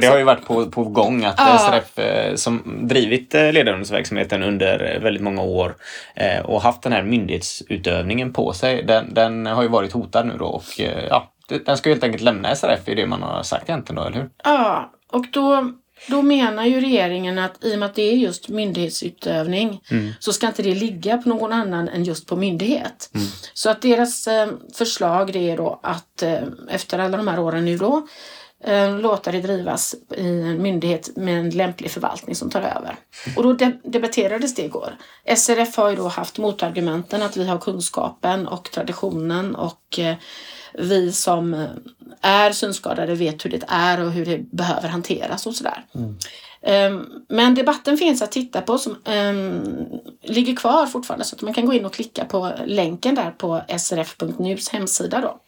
det 0.00 0.06
har 0.06 0.18
ju 0.18 0.24
varit 0.24 0.44
på, 0.44 0.66
på 0.66 0.84
gång 0.84 1.24
att 1.24 1.34
Ja. 1.38 1.58
SRF 1.58 1.98
eh, 1.98 2.34
som 2.34 2.62
drivit 2.88 3.34
eh, 3.34 3.52
ledarhundsverksamheten 3.52 4.42
under 4.42 4.94
eh, 4.94 5.02
väldigt 5.02 5.22
många 5.22 5.42
år 5.42 5.76
eh, 6.14 6.40
och 6.40 6.62
haft 6.62 6.82
den 6.82 6.92
här 6.92 7.02
myndighetsutövningen 7.02 8.32
på 8.32 8.52
sig, 8.52 8.82
den, 8.82 9.14
den 9.14 9.46
har 9.46 9.62
ju 9.62 9.68
varit 9.68 9.92
hotad 9.92 10.26
nu 10.26 10.36
då 10.38 10.46
och 10.46 10.80
eh, 10.80 11.04
ja, 11.08 11.32
den 11.64 11.76
ska 11.76 11.88
ju 11.88 11.94
helt 11.94 12.04
enkelt 12.04 12.22
lämna 12.22 12.54
SRF, 12.54 12.88
är 12.88 12.94
det 12.94 13.06
man 13.06 13.22
har 13.22 13.42
sagt 13.42 13.68
egentligen 13.68 14.02
då, 14.02 14.08
eller 14.08 14.16
hur? 14.16 14.28
Ja, 14.44 14.92
och 15.12 15.26
då, 15.30 15.72
då 16.08 16.22
menar 16.22 16.64
ju 16.64 16.80
regeringen 16.80 17.38
att 17.38 17.64
i 17.64 17.74
och 17.74 17.78
med 17.78 17.86
att 17.86 17.94
det 17.94 18.02
är 18.02 18.16
just 18.16 18.48
myndighetsutövning 18.48 19.80
så 20.18 20.32
ska 20.32 20.46
inte 20.46 20.62
det 20.62 20.74
ligga 20.74 21.18
på 21.18 21.28
någon 21.28 21.52
annan 21.52 21.88
än 21.88 22.04
just 22.04 22.26
på 22.26 22.36
myndighet. 22.36 23.10
Så 23.54 23.70
att 23.70 23.82
deras 23.82 24.26
eh, 24.26 24.48
förslag 24.74 25.32
det 25.32 25.50
är 25.50 25.56
då 25.56 25.80
att 25.82 26.22
eh, 26.22 26.42
efter 26.68 26.98
alla 26.98 27.16
de 27.16 27.28
här 27.28 27.38
åren 27.38 27.64
nu 27.64 27.76
då 27.76 28.06
låta 29.00 29.32
det 29.32 29.40
drivas 29.40 29.94
i 30.16 30.26
en 30.26 30.62
myndighet 30.62 31.16
med 31.16 31.38
en 31.38 31.50
lämplig 31.50 31.90
förvaltning 31.90 32.34
som 32.36 32.50
tar 32.50 32.60
över. 32.60 32.96
Och 33.36 33.42
då 33.42 33.52
de- 33.52 33.80
debatterades 33.84 34.54
det 34.54 34.62
igår. 34.64 34.96
SRF 35.36 35.76
har 35.76 35.90
ju 35.90 35.96
då 35.96 36.08
haft 36.08 36.38
motargumenten 36.38 37.22
att 37.22 37.36
vi 37.36 37.46
har 37.46 37.58
kunskapen 37.58 38.46
och 38.48 38.70
traditionen 38.70 39.54
och 39.56 39.98
eh, 39.98 40.14
vi 40.74 41.12
som 41.12 41.54
eh, 41.54 41.66
är 42.20 42.52
synskadade 42.52 43.14
vet 43.14 43.44
hur 43.44 43.50
det 43.50 43.64
är 43.68 44.04
och 44.04 44.10
hur 44.12 44.24
det 44.26 44.38
behöver 44.38 44.88
hanteras 44.88 45.46
och 45.46 45.54
sådär. 45.54 45.84
Ehm, 46.62 47.06
Men 47.28 47.54
debatten 47.54 47.96
finns 47.96 48.22
att 48.22 48.32
titta 48.32 48.60
på 48.60 48.78
som 48.78 48.96
ehm, 49.04 49.62
ligger 50.22 50.56
kvar 50.56 50.86
fortfarande 50.86 51.24
så 51.24 51.36
att 51.36 51.42
man 51.42 51.54
kan 51.54 51.66
gå 51.66 51.72
in 51.72 51.84
och 51.86 51.92
klicka 51.94 52.24
på 52.24 52.52
länken 52.66 53.14
där 53.14 53.30
på 53.30 53.62
srf.nus 53.78 54.68
hemsida 54.68 55.20
då. 55.20 55.38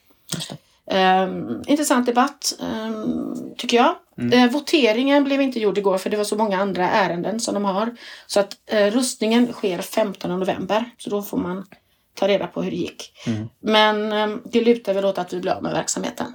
Ehm, 0.90 1.62
intressant 1.66 2.06
debatt 2.06 2.58
ehm, 2.60 3.34
tycker 3.56 3.76
jag. 3.76 3.94
Eh, 4.32 4.50
voteringen 4.50 5.24
blev 5.24 5.42
inte 5.42 5.60
gjord 5.60 5.78
igår 5.78 5.98
för 5.98 6.10
det 6.10 6.16
var 6.16 6.24
så 6.24 6.36
många 6.36 6.60
andra 6.60 6.90
ärenden 6.90 7.40
som 7.40 7.54
de 7.54 7.64
har. 7.64 7.96
Så 8.26 8.40
att 8.40 8.56
eh, 8.66 8.86
röstningen 8.86 9.52
sker 9.52 9.78
15 9.78 10.38
november 10.38 10.84
så 10.98 11.10
då 11.10 11.22
får 11.22 11.38
man 11.38 11.66
ta 12.14 12.28
reda 12.28 12.46
på 12.46 12.62
hur 12.62 12.70
det 12.70 12.76
gick. 12.76 13.12
Men 13.60 14.12
ehm, 14.12 14.42
det 14.44 14.60
lutar 14.60 14.94
väl 14.94 15.04
åt 15.04 15.18
att 15.18 15.32
vi 15.32 15.40
blir 15.40 15.52
av 15.52 15.62
med 15.62 15.72
verksamheten. 15.72 16.34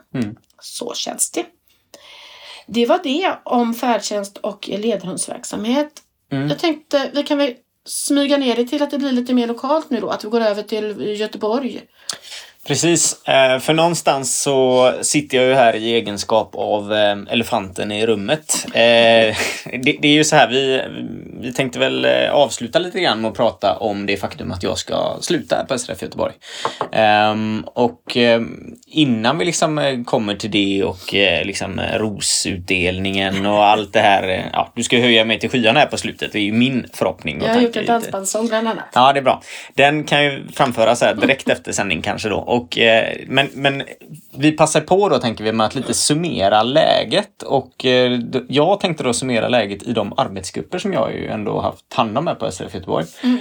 Så 0.62 0.93
känns 0.93 1.31
det. 1.31 1.45
Det 2.67 2.86
var 2.86 3.00
det 3.03 3.36
om 3.43 3.74
färdtjänst 3.74 4.38
och 4.38 4.69
ledarhundsverksamhet. 4.74 5.91
Jag 6.50 6.60
tänkte 6.60 7.12
vi 7.13 7.24
kan 7.24 7.38
väl 7.38 7.53
smyga 7.86 8.38
ner 8.38 8.55
det 8.55 8.65
till 8.65 8.83
att 8.83 8.91
det 8.91 8.98
blir 8.98 9.12
lite 9.12 9.33
mer 9.33 9.48
lokalt 9.48 9.89
nu 9.89 10.00
då. 10.00 10.10
Att 10.10 10.25
vi 10.25 10.29
går 10.29 10.41
över 10.41 10.63
till 10.63 11.19
Göteborg. 11.19 11.81
Precis, 12.67 13.27
eh, 13.27 13.60
för 13.60 13.74
någonstans 13.74 14.41
så 14.41 14.91
sitter 15.01 15.38
jag 15.38 15.48
ju 15.48 15.53
här 15.53 15.75
i 15.75 15.93
egenskap 15.93 16.55
av 16.55 16.93
eh, 16.93 17.17
elefanten 17.29 17.91
i 17.91 18.05
rummet. 18.05 18.65
Eh, 18.67 19.36
det, 19.84 20.05
är 20.05 20.13
ju 20.13 20.24
så 20.24 20.36
här, 20.36 20.50
vi, 20.50 20.82
vi 21.41 21.53
tänkte 21.53 21.79
väl 21.79 22.05
avsluta 22.32 22.79
lite 22.79 23.00
grann 23.00 23.22
med 23.22 23.32
att 23.32 23.38
prata 23.38 23.77
om 23.77 24.05
det 24.05 24.17
faktum 24.17 24.51
att 24.51 24.63
jag 24.63 24.77
ska 24.77 25.17
sluta 25.22 25.65
på 25.65 25.77
SRF 25.77 26.01
Göteborg. 26.01 26.34
Ehm, 26.91 27.65
och 27.74 28.17
innan 28.88 29.38
vi 29.38 29.46
liksom 29.46 30.03
kommer 30.08 30.36
till 30.36 30.51
det 30.51 30.84
och 30.84 31.13
liksom 31.43 31.82
rosutdelningen 31.93 33.46
och 33.46 33.65
allt 33.65 33.93
det 33.93 34.00
här. 34.00 34.50
Ja, 34.53 34.72
du 34.75 34.84
ska 34.84 35.00
höja 35.00 35.25
mig 35.25 35.39
till 35.39 35.50
skyarna 35.50 35.79
här 35.79 35.88
på 35.88 35.98
slutet, 35.98 36.32
det 36.32 36.39
är 36.39 36.43
ju 36.43 36.53
min 36.53 36.86
förhoppning. 36.93 37.41
och 37.41 37.48
Jag 37.48 37.53
har 37.53 37.62
gjort 37.62 37.75
en 37.75 37.86
dansbandssång 37.86 38.48
bland 38.48 38.67
annat. 38.67 38.86
Ja, 38.93 39.13
det 39.13 39.20
är 39.20 39.24
bra. 39.24 39.41
Den 39.74 40.03
kan 40.03 40.24
ju 40.24 40.48
framföras 40.53 41.01
här 41.01 41.13
direkt 41.15 41.50
efter 41.50 41.72
sändning 41.72 42.01
kanske 42.01 42.29
då. 42.29 42.52
Och, 42.53 42.77
eh, 42.77 43.15
men, 43.27 43.50
men 43.53 43.83
vi 44.38 44.51
passar 44.51 44.81
på 44.81 45.10
då, 45.10 45.19
tänker 45.19 45.43
vi, 45.43 45.51
med 45.51 45.65
att 45.65 45.75
lite 45.75 45.93
summera 45.93 46.63
läget. 46.63 47.43
Och 47.43 47.86
eh, 47.86 48.19
jag 48.48 48.79
tänkte 48.79 49.03
då 49.03 49.13
summera 49.13 49.48
läget 49.48 49.83
i 49.83 49.93
de 49.93 50.13
arbetsgrupper 50.17 50.79
som 50.79 50.93
jag 50.93 51.13
ju 51.13 51.27
ändå 51.27 51.62
haft 51.62 51.93
hand 51.93 52.17
om 52.17 52.27
här 52.27 52.36
på 52.36 52.51
SRF 52.51 52.74
Göteborg. 52.74 53.05
Mm. 53.24 53.39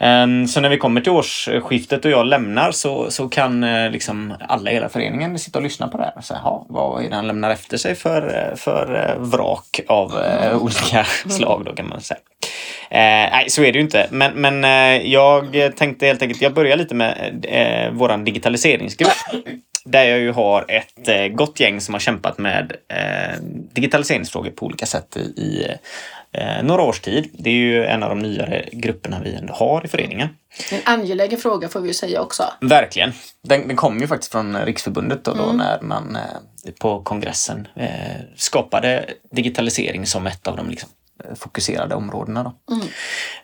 Ehm, 0.00 0.46
så 0.46 0.60
när 0.60 0.68
vi 0.68 0.78
kommer 0.78 1.00
till 1.00 1.12
årsskiftet 1.12 2.04
och 2.04 2.10
jag 2.10 2.26
lämnar 2.26 2.72
så, 2.72 3.10
så 3.10 3.28
kan 3.28 3.64
eh, 3.64 3.90
liksom 3.90 4.34
alla 4.40 4.70
i 4.70 4.74
hela 4.74 4.88
föreningen 4.88 5.38
sitta 5.38 5.58
och 5.58 5.62
lyssna 5.62 5.88
på 5.88 5.98
det 5.98 6.04
här. 6.04 6.22
Så, 6.22 6.34
aha, 6.34 6.66
vad 6.68 7.04
är 7.04 7.10
det 7.10 7.16
han 7.16 7.26
lämnar 7.26 7.50
efter 7.50 7.76
sig 7.76 7.94
för, 7.94 8.50
eh, 8.50 8.56
för 8.56 8.94
eh, 8.94 9.22
vrak 9.22 9.80
av 9.88 10.12
olika 10.60 11.04
slag 11.28 11.62
då 11.64 11.74
kan 11.74 11.88
man 11.88 12.00
säga. 12.00 12.20
Eh, 12.90 13.30
nej, 13.30 13.50
så 13.50 13.62
är 13.62 13.72
det 13.72 13.78
ju 13.78 13.84
inte. 13.84 14.08
Men, 14.10 14.32
men 14.34 14.64
eh, 14.64 15.10
jag 15.12 15.72
tänkte 15.76 16.06
helt 16.06 16.22
enkelt, 16.22 16.42
jag 16.42 16.54
börjar 16.54 16.76
lite 16.76 16.94
med 16.94 17.46
eh, 17.48 17.92
våran 17.92 18.24
digitaliseringsgrupp. 18.24 19.12
Där 19.84 20.04
jag 20.04 20.18
ju 20.18 20.32
har 20.32 20.64
ett 20.68 21.08
eh, 21.08 21.26
gott 21.28 21.60
gäng 21.60 21.80
som 21.80 21.94
har 21.94 22.00
kämpat 22.00 22.38
med 22.38 22.72
digitaliseringsfrågor 23.72 24.50
på 24.50 24.66
olika 24.66 24.86
sätt 24.86 25.16
i, 25.16 25.20
i 25.20 25.66
eh, 26.36 26.62
några 26.62 26.82
års 26.82 27.00
tid. 27.00 27.30
Det 27.32 27.50
är 27.50 27.54
ju 27.54 27.84
en 27.84 28.02
av 28.02 28.08
de 28.08 28.18
nyare 28.18 28.68
grupperna 28.72 29.20
vi 29.24 29.34
ändå 29.34 29.54
har 29.54 29.84
i 29.84 29.88
föreningen. 29.88 30.28
En 30.72 30.80
angelägen 30.84 31.38
fråga 31.38 31.68
får 31.68 31.80
vi 31.80 31.88
ju 31.88 31.94
säga 31.94 32.20
också. 32.20 32.42
Verkligen. 32.60 33.12
Den, 33.42 33.68
den 33.68 33.76
kom 33.76 34.00
ju 34.00 34.06
faktiskt 34.06 34.32
från 34.32 34.56
Riksförbundet 34.56 35.24
då, 35.24 35.34
då 35.34 35.52
när 35.52 35.80
man 35.80 36.16
eh, 36.16 36.22
på 36.80 37.02
kongressen 37.02 37.68
eh, 37.74 37.90
skapade 38.36 39.04
digitalisering 39.30 40.06
som 40.06 40.26
ett 40.26 40.46
av 40.46 40.56
de 40.56 40.70
liksom, 40.70 40.88
eh, 41.24 41.34
fokuserade 41.34 41.94
områdena. 41.94 42.42
Då. 42.42 42.80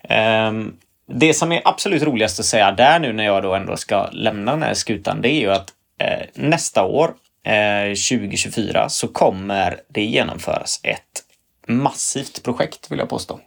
Ehm, 0.09 0.73
det 1.07 1.33
som 1.33 1.51
är 1.51 1.61
absolut 1.65 2.03
roligast 2.03 2.39
att 2.39 2.45
säga 2.45 2.71
där 2.71 2.99
nu 2.99 3.13
när 3.13 3.23
jag 3.23 3.43
då 3.43 3.53
ändå 3.53 3.77
ska 3.77 4.09
lämna 4.11 4.51
den 4.51 4.63
här 4.63 4.73
skutan, 4.73 5.21
det 5.21 5.29
är 5.29 5.39
ju 5.39 5.51
att 5.51 5.69
eh, 5.99 6.25
nästa 6.33 6.83
år, 6.83 7.13
eh, 7.45 7.87
2024, 7.87 8.89
så 8.89 9.07
kommer 9.07 9.79
det 9.89 10.03
genomföras 10.03 10.79
ett 10.83 11.22
massivt 11.67 12.43
projekt 12.43 12.91
vill 12.91 12.99
jag 12.99 13.09
påstå. 13.09 13.39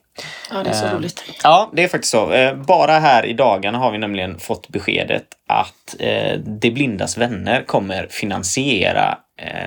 Ja, 0.50 0.62
det 0.62 0.70
är 0.70 0.74
så 0.74 0.86
Eh, 0.86 0.94
roligt. 0.94 1.24
Ja, 1.42 1.70
det 1.72 1.84
är 1.84 1.88
faktiskt 1.88 2.10
så. 2.10 2.32
Eh, 2.32 2.54
Bara 2.54 2.98
här 2.98 3.26
i 3.26 3.32
dagarna 3.32 3.78
har 3.78 3.92
vi 3.92 3.98
nämligen 3.98 4.38
fått 4.38 4.68
beskedet 4.68 5.24
att 5.48 5.96
eh, 5.98 6.38
De 6.38 6.70
blindas 6.70 7.16
vänner 7.18 7.62
kommer 7.62 8.06
finansiera 8.10 9.18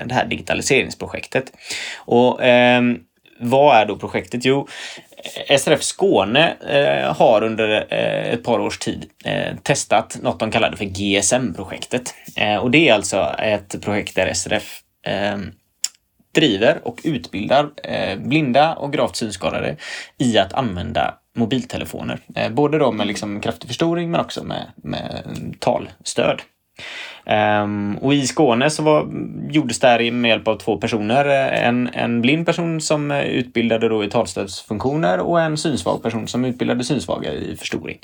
det 0.06 0.14
här 0.14 0.26
digitaliseringsprojektet. 0.26 1.52
Och 1.98 2.44
ehm, 2.44 2.98
vad 3.40 3.76
är 3.76 3.86
då 3.86 3.96
projektet? 3.96 4.44
Jo, 4.44 4.68
SRF 5.58 5.82
Skåne 5.82 6.54
eh, 6.68 7.16
har 7.16 7.42
under 7.42 7.86
eh, 7.90 8.32
ett 8.32 8.44
par 8.44 8.58
års 8.60 8.78
tid 8.78 9.10
eh, 9.24 9.56
testat 9.62 10.18
något 10.22 10.40
de 10.40 10.50
kallade 10.50 10.76
för 10.76 10.84
GSM-projektet. 10.84 12.14
Och 12.62 12.70
det 12.70 12.88
är 12.88 12.94
alltså 12.94 13.34
ett 13.38 13.82
projekt 13.82 14.14
där 14.16 14.32
SRF 14.34 14.80
ehm, 15.06 15.52
driver 16.34 16.80
och 16.82 17.00
utbildar 17.04 17.70
eh, 17.84 18.18
blinda 18.18 18.74
och 18.74 18.92
gravt 18.92 19.16
synskadade 19.16 19.76
i 20.18 20.38
att 20.38 20.52
använda 20.52 21.14
mobiltelefoner. 21.36 22.18
Eh, 22.34 22.50
både 22.50 22.78
då 22.78 22.92
med 22.92 23.06
liksom 23.06 23.40
kraftig 23.40 23.68
förstoring 23.68 24.10
men 24.10 24.20
också 24.20 24.44
med, 24.44 24.66
med 24.76 25.24
talstöd. 25.58 26.40
Um, 27.26 27.98
och 27.98 28.14
i 28.14 28.26
Skåne 28.26 28.70
så 28.70 28.82
var, 28.82 29.08
gjordes 29.50 29.80
det 29.80 29.88
här 29.88 30.10
med 30.10 30.28
hjälp 30.28 30.48
av 30.48 30.56
två 30.56 30.76
personer. 30.76 31.24
En, 31.48 31.88
en 31.92 32.20
blind 32.20 32.46
person 32.46 32.80
som 32.80 33.10
utbildade 33.10 33.88
då 33.88 34.04
i 34.04 34.10
talstödsfunktioner 34.10 35.18
och 35.18 35.40
en 35.40 35.56
synsvag 35.56 36.02
person 36.02 36.28
som 36.28 36.44
utbildade 36.44 36.84
synsvaga 36.84 37.32
i 37.32 37.56
förstoring. 37.56 37.98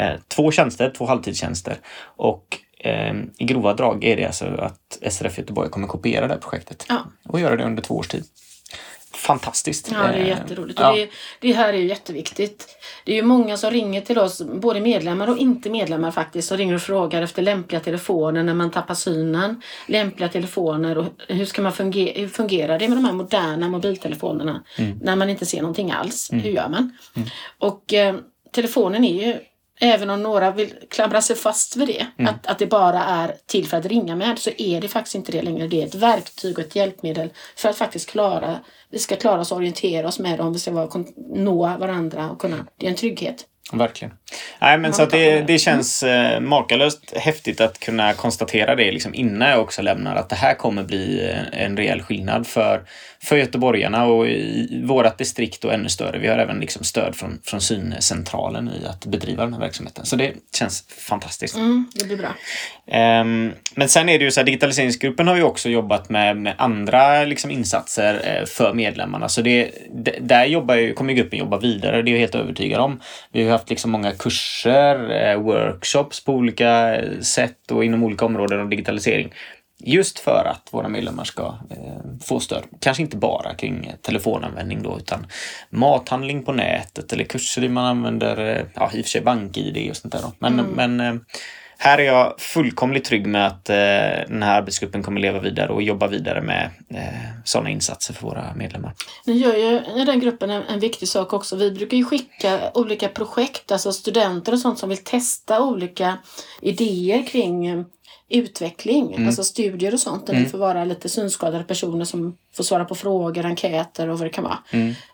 Uh, 0.00 0.20
två 0.28 0.50
tjänster, 0.50 0.92
två 0.96 1.06
halvtidstjänster. 1.06 1.76
Och 2.16 2.44
eh, 2.84 3.14
i 3.38 3.44
grova 3.44 3.74
drag 3.74 4.04
är 4.04 4.16
det 4.16 4.24
alltså 4.26 4.44
att 4.46 4.98
SRF 5.12 5.38
Göteborg 5.38 5.70
kommer 5.70 5.88
kopiera 5.88 6.26
det 6.26 6.32
här 6.32 6.40
projektet 6.40 6.86
Ja. 6.88 6.98
och 7.28 7.40
göra 7.40 7.56
det 7.56 7.64
under 7.64 7.82
två 7.82 7.94
års 7.96 8.08
tid. 8.08 8.24
Fantastiskt! 9.14 9.90
Ja, 9.92 9.98
det 9.98 10.04
är 10.08 10.20
Eh, 10.20 10.28
jätteroligt. 10.28 10.80
ja. 10.80 10.92
Det, 10.94 11.08
det 11.40 11.52
här 11.52 11.72
är 11.72 11.78
ju 11.78 11.86
jätteviktigt. 11.88 12.66
Det 13.04 13.12
är 13.12 13.16
ju 13.16 13.22
många 13.22 13.56
som 13.56 13.70
ringer 13.70 14.00
till 14.00 14.18
oss, 14.18 14.42
både 14.42 14.80
medlemmar 14.80 15.28
och 15.30 15.38
inte 15.38 15.70
medlemmar 15.70 16.10
faktiskt, 16.10 16.48
som 16.48 16.56
ringer 16.56 16.74
och 16.74 16.82
frågar 16.82 17.22
efter 17.22 17.42
lämpliga 17.42 17.80
telefoner 17.80 18.42
när 18.42 18.54
man 18.54 18.70
tappar 18.70 18.94
synen. 18.94 19.62
Lämpliga 19.86 20.28
telefoner 20.28 20.98
och 20.98 21.06
hur 21.28 21.44
ska 21.44 21.62
man 21.62 21.72
fungera, 21.72 22.20
hur 22.20 22.28
fungerar 22.28 22.78
det 22.78 22.88
med 22.88 22.98
de 22.98 23.04
här 23.04 23.12
moderna 23.12 23.68
mobiltelefonerna 23.68 24.62
när 25.02 25.16
man 25.16 25.30
inte 25.30 25.46
ser 25.46 25.60
någonting 25.60 25.90
alls? 25.90 26.28
Hur 26.32 26.50
gör 26.50 26.68
man? 26.68 26.96
Och 27.58 27.94
eh, 27.94 28.14
telefonen 28.52 29.04
är 29.04 29.26
ju 29.26 29.36
Även 29.82 30.10
om 30.10 30.22
några 30.22 30.50
vill 30.50 30.74
klamra 30.90 31.22
sig 31.22 31.36
fast 31.36 31.76
vid 31.76 31.88
det, 31.88 32.06
att, 32.28 32.46
att 32.46 32.58
det 32.58 32.66
bara 32.66 33.04
är 33.04 33.34
till 33.46 33.68
för 33.68 33.76
att 33.76 33.86
ringa 33.86 34.16
med, 34.16 34.38
så 34.38 34.50
är 34.58 34.80
det 34.80 34.88
faktiskt 34.88 35.14
inte 35.14 35.32
det 35.32 35.42
längre. 35.42 35.68
Det 35.68 35.82
är 35.82 35.86
ett 35.86 35.94
verktyg 35.94 36.58
och 36.58 36.64
ett 36.64 36.76
hjälpmedel 36.76 37.30
för 37.56 37.68
att 37.68 37.76
faktiskt 37.76 38.10
klara, 38.10 38.58
vi 38.90 38.98
ska 38.98 39.16
klara 39.16 39.40
oss 39.40 39.52
och 39.52 39.58
orientera 39.58 40.08
oss 40.08 40.18
med 40.18 40.38
dem, 40.38 40.52
vi 40.52 40.58
ska 40.58 40.70
vara, 40.70 41.04
nå 41.34 41.76
varandra 41.78 42.30
och 42.30 42.40
kunna, 42.40 42.66
det 42.76 42.86
är 42.86 42.90
en 42.90 42.96
trygghet. 42.96 43.46
Verkligen. 43.72 44.14
Nej, 44.58 44.78
men 44.78 44.92
så 44.92 45.06
det, 45.06 45.40
det 45.40 45.58
känns 45.58 46.02
eh, 46.02 46.40
makalöst 46.40 47.16
häftigt 47.16 47.60
att 47.60 47.80
kunna 47.80 48.12
konstatera 48.12 48.74
det 48.74 48.92
liksom 48.92 49.14
innan 49.14 49.48
jag 49.48 49.60
också 49.60 49.82
lämnar 49.82 50.16
att 50.16 50.28
det 50.28 50.36
här 50.36 50.54
kommer 50.54 50.82
bli 50.82 51.30
eh, 51.30 51.64
en 51.64 51.76
rejäl 51.76 52.02
skillnad 52.02 52.46
för, 52.46 52.82
för 53.22 53.36
göteborgarna 53.36 54.04
och 54.04 54.28
i 54.28 54.82
vårt 54.84 55.18
distrikt 55.18 55.64
och 55.64 55.74
ännu 55.74 55.88
större. 55.88 56.18
Vi 56.18 56.28
har 56.28 56.38
även 56.38 56.60
liksom 56.60 56.84
stöd 56.84 57.16
från, 57.16 57.40
från 57.44 57.60
syncentralen 57.60 58.68
i 58.68 58.86
att 58.86 59.06
bedriva 59.06 59.44
den 59.44 59.52
här 59.52 59.60
verksamheten. 59.60 60.06
Så 60.06 60.16
det 60.16 60.32
känns 60.54 60.84
fantastiskt. 60.88 61.56
Mm, 61.56 61.90
det 61.94 62.04
blir 62.04 62.16
bra. 62.16 62.34
Um, 63.20 63.52
men 63.74 63.88
sen 63.88 64.08
är 64.08 64.18
det 64.18 64.24
ju 64.24 64.30
så 64.30 64.40
här, 64.40 64.44
digitaliseringsgruppen 64.46 65.28
har 65.28 65.36
ju 65.36 65.42
också 65.42 65.68
jobbat 65.68 66.08
med, 66.08 66.36
med 66.36 66.54
andra 66.58 67.24
liksom, 67.24 67.50
insatser 67.50 68.38
eh, 68.40 68.46
för 68.46 68.74
medlemmarna. 68.74 69.28
Så 69.28 69.42
det, 69.42 69.70
där 70.20 70.44
jobbar 70.44 70.94
kommer 70.94 71.12
gruppen 71.12 71.38
jobba 71.38 71.58
vidare, 71.58 72.02
det 72.02 72.10
är 72.10 72.12
jag 72.12 72.20
helt 72.20 72.34
övertygad 72.34 72.80
om. 72.80 73.00
Vi 73.32 73.44
har 73.44 73.50
haft 73.50 73.70
liksom 73.70 73.90
många 73.90 74.12
kurser, 74.22 75.10
eh, 75.10 75.40
workshops 75.40 76.24
på 76.24 76.32
olika 76.32 76.96
eh, 76.96 77.20
sätt 77.20 77.70
och 77.70 77.84
inom 77.84 78.04
olika 78.04 78.24
områden 78.24 78.60
av 78.60 78.68
digitalisering. 78.68 79.32
Just 79.82 80.18
för 80.18 80.44
att 80.44 80.68
våra 80.70 80.88
medlemmar 80.88 81.24
ska 81.24 81.58
eh, 81.70 82.18
få 82.24 82.40
stöd. 82.40 82.62
Kanske 82.80 83.02
inte 83.02 83.16
bara 83.16 83.54
kring 83.54 83.92
telefonanvändning 84.02 84.82
då, 84.82 84.98
utan 84.98 85.26
mathandling 85.70 86.42
på 86.42 86.52
nätet 86.52 87.12
eller 87.12 87.24
kurser 87.24 87.62
där 87.62 87.68
man 87.68 87.84
använder, 87.84 88.66
ja 88.74 88.90
i 88.92 89.00
och 89.00 89.04
för 89.04 89.10
sig 89.10 89.20
bank-id 89.20 89.90
och 89.90 89.96
sånt 89.96 90.12
där. 90.12 90.20
Då. 90.22 90.32
Men, 90.38 90.56
men 90.56 91.00
eh, 91.00 91.14
här 91.82 91.98
är 91.98 92.02
jag 92.02 92.34
fullkomligt 92.38 93.04
trygg 93.04 93.26
med 93.26 93.46
att 93.46 93.70
eh, 93.70 93.76
den 94.28 94.42
här 94.42 94.58
arbetsgruppen 94.58 95.02
kommer 95.02 95.20
leva 95.20 95.40
vidare 95.40 95.68
och 95.72 95.82
jobba 95.82 96.06
vidare 96.06 96.40
med 96.40 96.70
eh, 96.88 97.42
sådana 97.44 97.70
insatser 97.70 98.14
för 98.14 98.26
våra 98.26 98.54
medlemmar. 98.54 98.94
Ni 99.26 99.32
gör 99.32 99.56
ju 99.56 100.02
i 100.02 100.04
den 100.04 100.20
gruppen 100.20 100.50
en, 100.50 100.62
en 100.62 100.80
viktig 100.80 101.08
sak 101.08 101.32
också. 101.32 101.56
Vi 101.56 101.70
brukar 101.70 101.96
ju 101.96 102.04
skicka 102.04 102.70
olika 102.74 103.08
projekt, 103.08 103.72
alltså 103.72 103.92
studenter 103.92 104.52
och 104.52 104.58
sånt 104.58 104.78
som 104.78 104.88
vill 104.88 105.04
testa 105.04 105.62
olika 105.62 106.18
idéer 106.60 107.26
kring 107.26 107.66
eh, 107.66 107.84
utveckling, 108.28 109.26
alltså 109.26 109.44
studier 109.44 109.94
och 109.94 110.00
sånt 110.00 110.26
där 110.26 110.34
ni 110.34 110.46
får 110.46 110.58
vara 110.58 110.84
lite 110.84 111.08
synskadade 111.08 111.64
personer 111.64 112.04
som 112.04 112.36
får 112.54 112.64
svara 112.64 112.84
på 112.84 112.94
frågor, 112.94 113.46
enkäter 113.46 114.08
och 114.08 114.18
vad 114.18 114.26
det 114.26 114.32
kan 114.32 114.44
vara. 114.44 114.58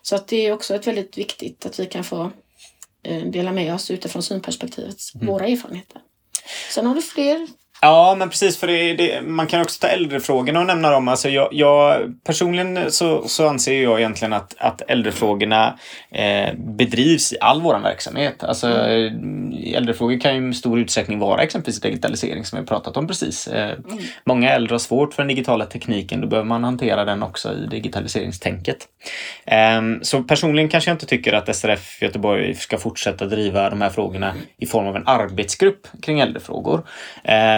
Så 0.02 0.16
att 0.16 0.28
det 0.28 0.46
är 0.46 0.52
också 0.52 0.74
ett 0.74 0.86
väldigt 0.86 1.18
viktigt 1.18 1.66
att 1.66 1.80
vi 1.80 1.86
kan 1.86 2.04
få 2.04 2.30
eh, 3.02 3.22
dela 3.22 3.52
med 3.52 3.74
oss 3.74 3.90
utifrån 3.90 4.22
synperspektivet, 4.22 4.96
våra 5.14 5.46
erfarenheter. 5.46 6.00
Sen 6.70 6.86
har 6.86 6.94
du 6.94 7.02
fler 7.02 7.46
Ja, 7.80 8.14
men 8.18 8.28
precis. 8.28 8.58
För 8.58 8.66
det, 8.66 8.94
det, 8.94 9.22
man 9.22 9.46
kan 9.46 9.62
också 9.62 9.80
ta 9.80 9.86
äldrefrågorna 9.86 10.60
och 10.60 10.66
nämna 10.66 10.90
dem. 10.90 11.08
Alltså 11.08 11.28
jag, 11.28 11.48
jag, 11.52 12.00
personligen 12.24 12.92
så, 12.92 13.28
så 13.28 13.48
anser 13.48 13.82
jag 13.82 13.98
egentligen 13.98 14.32
att, 14.32 14.54
att 14.58 14.82
äldrefrågorna 14.88 15.78
eh, 16.10 16.54
bedrivs 16.54 17.32
i 17.32 17.36
all 17.40 17.62
vår 17.62 17.78
verksamhet. 17.78 18.44
Alltså, 18.44 18.68
eh, 18.68 19.12
Äldrefrågor 19.74 20.20
kan 20.20 20.36
ju 20.36 20.50
i 20.50 20.54
stor 20.54 20.78
utsträckning 20.78 21.18
vara 21.18 21.42
exempelvis 21.42 21.80
digitalisering 21.80 22.44
som 22.44 22.60
vi 22.60 22.66
pratat 22.66 22.96
om 22.96 23.06
precis. 23.06 23.48
Eh, 23.48 23.78
Många 24.24 24.50
äldre 24.50 24.74
har 24.74 24.78
svårt 24.78 25.14
för 25.14 25.22
den 25.22 25.28
digitala 25.28 25.66
tekniken. 25.66 26.20
Då 26.20 26.26
behöver 26.26 26.48
man 26.48 26.64
hantera 26.64 27.04
den 27.04 27.22
också 27.22 27.52
i 27.52 27.66
digitaliseringstänket. 27.66 28.76
Eh, 29.44 29.82
så 30.02 30.22
personligen 30.22 30.68
kanske 30.68 30.90
jag 30.90 30.94
inte 30.94 31.06
tycker 31.06 31.32
att 31.32 31.56
SRF 31.56 32.02
Göteborg 32.02 32.54
ska 32.54 32.78
fortsätta 32.78 33.26
driva 33.26 33.70
de 33.70 33.80
här 33.80 33.90
frågorna 33.90 34.34
i 34.58 34.66
form 34.66 34.86
av 34.86 34.96
en 34.96 35.06
arbetsgrupp 35.06 35.86
kring 36.02 36.20
äldrefrågor. 36.20 36.82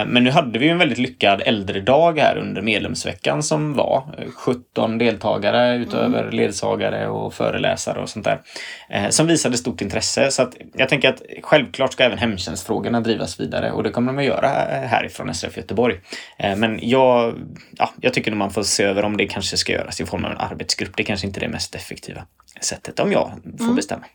Eh, 0.09 0.13
men 0.13 0.23
nu 0.23 0.29
hade 0.29 0.59
vi 0.59 0.69
en 0.69 0.77
väldigt 0.77 0.97
lyckad 0.97 1.41
äldredag 1.45 2.19
här 2.19 2.37
under 2.37 2.61
medlemsveckan 2.61 3.43
som 3.43 3.73
var. 3.73 4.03
Eh, 4.17 4.31
17 4.31 4.97
deltagare 4.97 5.75
utöver 5.75 6.31
ledsagare 6.31 7.07
och 7.07 7.33
föreläsare 7.33 7.99
och 7.99 8.09
sånt 8.09 8.25
där. 8.25 8.41
Eh, 8.89 9.09
som 9.09 9.27
visade 9.27 9.57
stort 9.57 9.81
intresse. 9.81 10.31
Så 10.31 10.41
att 10.41 10.55
jag 10.73 10.89
tänker 10.89 11.09
att 11.09 11.21
självklart 11.43 11.93
ska 11.93 12.03
även 12.03 12.17
hemtjänstfrågorna 12.17 13.01
drivas 13.01 13.39
vidare 13.39 13.71
och 13.71 13.83
det 13.83 13.89
kommer 13.89 14.13
de 14.13 14.19
att 14.19 14.25
göra 14.25 14.47
härifrån 14.87 15.33
SRF 15.33 15.57
Göteborg. 15.57 15.99
Eh, 16.37 16.55
men 16.55 16.79
jag, 16.81 17.35
ja, 17.77 17.93
jag 18.01 18.13
tycker 18.13 18.31
man 18.31 18.51
får 18.51 18.63
se 18.63 18.83
över 18.83 19.05
om 19.05 19.17
det 19.17 19.27
kanske 19.27 19.57
ska 19.57 19.73
göras 19.73 20.01
i 20.01 20.05
form 20.05 20.25
av 20.25 20.31
en 20.31 20.37
arbetsgrupp. 20.37 20.97
Det 20.97 21.03
kanske 21.03 21.27
inte 21.27 21.39
är 21.39 21.41
det 21.41 21.49
mest 21.49 21.75
effektiva 21.75 22.21
sättet 22.61 22.99
om 22.99 23.11
jag 23.11 23.31
får 23.59 23.73
bestämma. 23.73 24.05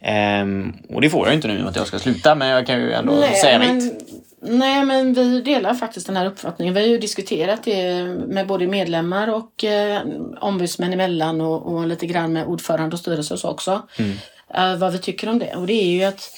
Ehm, 0.00 0.72
och 0.88 1.00
det 1.00 1.10
får 1.10 1.26
jag 1.26 1.34
inte 1.34 1.48
nu 1.48 1.54
i 1.54 1.56
och 1.56 1.60
med 1.60 1.70
att 1.70 1.76
jag 1.76 1.86
ska 1.86 1.98
sluta, 1.98 2.34
men 2.34 2.48
jag 2.48 2.66
kan 2.66 2.80
ju 2.80 2.92
ändå 2.92 3.22
säga 3.22 3.58
men, 3.58 3.76
mitt. 3.76 4.19
Nej, 4.42 4.84
men 4.84 5.14
vi 5.14 5.40
delar 5.40 5.74
faktiskt 5.74 6.06
den 6.06 6.16
här 6.16 6.26
uppfattningen. 6.26 6.74
Vi 6.74 6.80
har 6.80 6.88
ju 6.88 6.98
diskuterat 6.98 7.62
det 7.64 8.04
med 8.04 8.46
både 8.46 8.66
medlemmar 8.66 9.28
och 9.28 9.64
eh, 9.64 10.02
ombudsmän 10.40 10.92
emellan 10.92 11.40
och, 11.40 11.74
och 11.74 11.86
lite 11.86 12.06
grann 12.06 12.32
med 12.32 12.46
ordförande 12.46 12.94
och 12.94 13.00
styrelse 13.00 13.34
och 13.34 13.40
så 13.40 13.48
också. 13.48 13.82
Mm. 13.98 14.16
Eh, 14.54 14.76
vad 14.76 14.92
vi 14.92 14.98
tycker 14.98 15.28
om 15.28 15.38
det. 15.38 15.54
Och 15.56 15.66
det 15.66 15.72
är 15.72 15.90
ju 15.90 16.04
att 16.04 16.30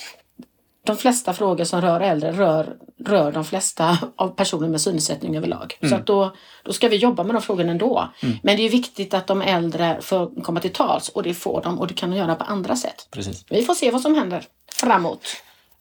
de 0.86 0.96
flesta 0.96 1.32
frågor 1.32 1.64
som 1.64 1.80
rör 1.80 2.00
äldre 2.00 2.32
rör, 2.32 2.76
rör 3.04 3.32
de 3.32 3.44
flesta 3.44 3.98
av 4.16 4.28
personer 4.28 4.68
med 4.68 4.80
synnedsättning 4.80 5.36
överlag. 5.36 5.78
Mm. 5.80 5.90
Så 5.90 5.96
att 5.96 6.06
då, 6.06 6.36
då 6.62 6.72
ska 6.72 6.88
vi 6.88 6.96
jobba 6.96 7.24
med 7.24 7.34
de 7.34 7.42
frågorna 7.42 7.70
ändå. 7.70 8.08
Men 8.42 8.56
det 8.56 8.62
är 8.62 8.70
viktigt 8.70 9.14
att 9.14 9.26
de 9.26 9.42
äldre 9.42 9.98
får 10.00 10.42
komma 10.42 10.60
till 10.60 10.72
tals 10.72 11.08
och 11.08 11.22
det 11.22 11.34
får 11.34 11.62
de 11.62 11.80
och 11.80 11.86
det 11.86 11.94
kan 11.94 12.10
de 12.10 12.16
göra 12.16 12.34
på 12.34 12.44
andra 12.44 12.76
sätt. 12.76 13.08
Precis. 13.10 13.44
Vi 13.48 13.62
får 13.62 13.74
se 13.74 13.90
vad 13.90 14.00
som 14.00 14.14
händer 14.14 14.44
framåt. 14.72 15.26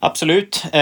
Absolut. 0.04 0.64
Eh, 0.72 0.82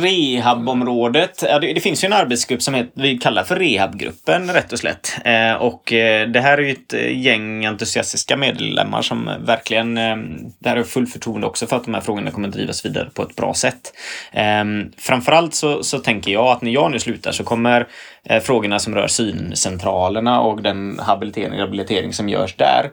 rehabområdet. 0.00 1.44
Ja, 1.48 1.58
det, 1.58 1.72
det 1.72 1.80
finns 1.80 2.04
ju 2.04 2.06
en 2.06 2.12
arbetsgrupp 2.12 2.62
som 2.62 2.74
heter, 2.74 3.02
vi 3.02 3.18
kallar 3.18 3.44
för 3.44 3.56
rehabgruppen 3.56 4.50
rätt 4.50 4.72
och 4.72 4.78
slätt. 4.78 5.18
Eh, 5.24 5.52
och 5.52 5.92
eh, 5.92 6.28
det 6.28 6.40
här 6.40 6.58
är 6.58 6.62
ju 6.62 6.72
ett 6.72 6.92
eh, 6.94 7.18
gäng 7.18 7.64
entusiastiska 7.64 8.36
medlemmar 8.36 9.02
som 9.02 9.30
verkligen, 9.40 9.98
eh, 9.98 10.16
där 10.58 10.76
har 10.76 10.82
full 10.82 11.06
förtroende 11.06 11.46
också 11.46 11.66
för 11.66 11.76
att 11.76 11.84
de 11.84 11.94
här 11.94 12.00
frågorna 12.00 12.30
kommer 12.30 12.48
att 12.48 12.54
drivas 12.54 12.84
vidare 12.84 13.10
på 13.14 13.22
ett 13.22 13.36
bra 13.36 13.54
sätt. 13.54 13.92
Eh, 14.32 14.64
framförallt 14.98 15.54
så, 15.54 15.82
så 15.82 15.98
tänker 15.98 16.32
jag 16.32 16.46
att 16.46 16.62
när 16.62 16.70
jag 16.70 16.90
nu 16.90 16.98
slutar 16.98 17.32
så 17.32 17.44
kommer 17.44 17.86
eh, 18.24 18.40
frågorna 18.42 18.78
som 18.78 18.94
rör 18.94 19.06
syncentralerna 19.06 20.40
och 20.40 20.62
den 20.62 20.98
habilitering 20.98 21.52
och 21.52 21.58
rehabilitering 21.58 22.12
som 22.12 22.28
görs 22.28 22.54
där 22.56 22.90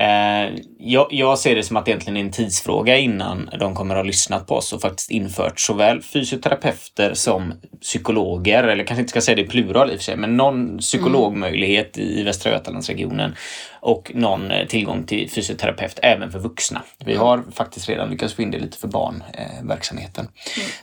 Eh, 0.00 0.54
jag, 0.78 1.06
jag 1.10 1.38
ser 1.38 1.56
det 1.56 1.62
som 1.62 1.76
att 1.76 1.84
det 1.84 1.90
egentligen 1.90 2.16
är 2.16 2.20
en 2.20 2.30
tidsfråga 2.30 2.96
innan 2.96 3.50
de 3.58 3.74
kommer 3.74 3.94
att 3.94 3.98
ha 3.98 4.06
lyssnat 4.06 4.46
på 4.46 4.54
oss 4.54 4.72
och 4.72 4.80
faktiskt 4.80 5.10
infört 5.10 5.60
såväl 5.60 6.02
fysioterapeuter 6.02 7.14
som 7.14 7.52
psykologer, 7.80 8.64
eller 8.64 8.84
kanske 8.84 9.00
inte 9.00 9.10
ska 9.10 9.20
säga 9.20 9.36
det 9.36 9.42
i 9.42 9.46
plural 9.46 9.90
i 9.90 9.94
och 9.94 9.98
för 9.98 10.04
sig, 10.04 10.16
men 10.16 10.36
någon 10.36 10.78
psykologmöjlighet 10.78 11.98
i 11.98 12.22
Västra 12.22 12.52
Götalandsregionen 12.52 13.34
och 13.80 14.10
någon 14.14 14.50
eh, 14.50 14.66
tillgång 14.66 15.04
till 15.04 15.30
fysioterapeut 15.30 15.98
även 16.02 16.32
för 16.32 16.38
vuxna. 16.38 16.82
Vi 17.04 17.14
har 17.14 17.42
faktiskt 17.52 17.88
redan 17.88 18.10
lyckats 18.10 18.34
få 18.34 18.42
in 18.42 18.50
det 18.50 18.58
lite 18.58 18.78
för 18.78 18.88
barnverksamheten. 18.88 19.60
Eh, 19.62 19.68
verksamheten. 19.68 20.28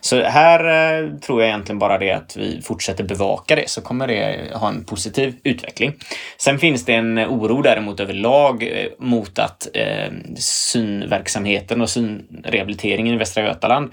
Så 0.02 0.22
här 0.22 0.60
eh, 1.04 1.18
tror 1.20 1.42
jag 1.42 1.50
egentligen 1.50 1.80
bara 1.80 1.98
det 1.98 2.12
att 2.12 2.38
vi 2.38 2.62
fortsätter 2.62 3.04
bevaka 3.04 3.56
det 3.56 3.70
så 3.70 3.82
kommer 3.82 4.08
det 4.08 4.52
ha 4.54 4.70
en 4.70 4.84
positiv 4.84 5.36
utveckling. 5.44 5.94
Sen 6.38 6.60
finns 6.60 6.86
det 6.86 6.94
en 6.94 7.20
oro 7.20 7.62
däremot 7.62 8.00
överlag 8.00 8.70
mot 9.00 9.40
att 9.40 9.68
synverksamheten 10.36 11.82
och 11.82 11.90
synrehabiliteringen 11.90 13.14
i 13.16 13.18
Västra 13.18 13.44
Götaland 13.44 13.92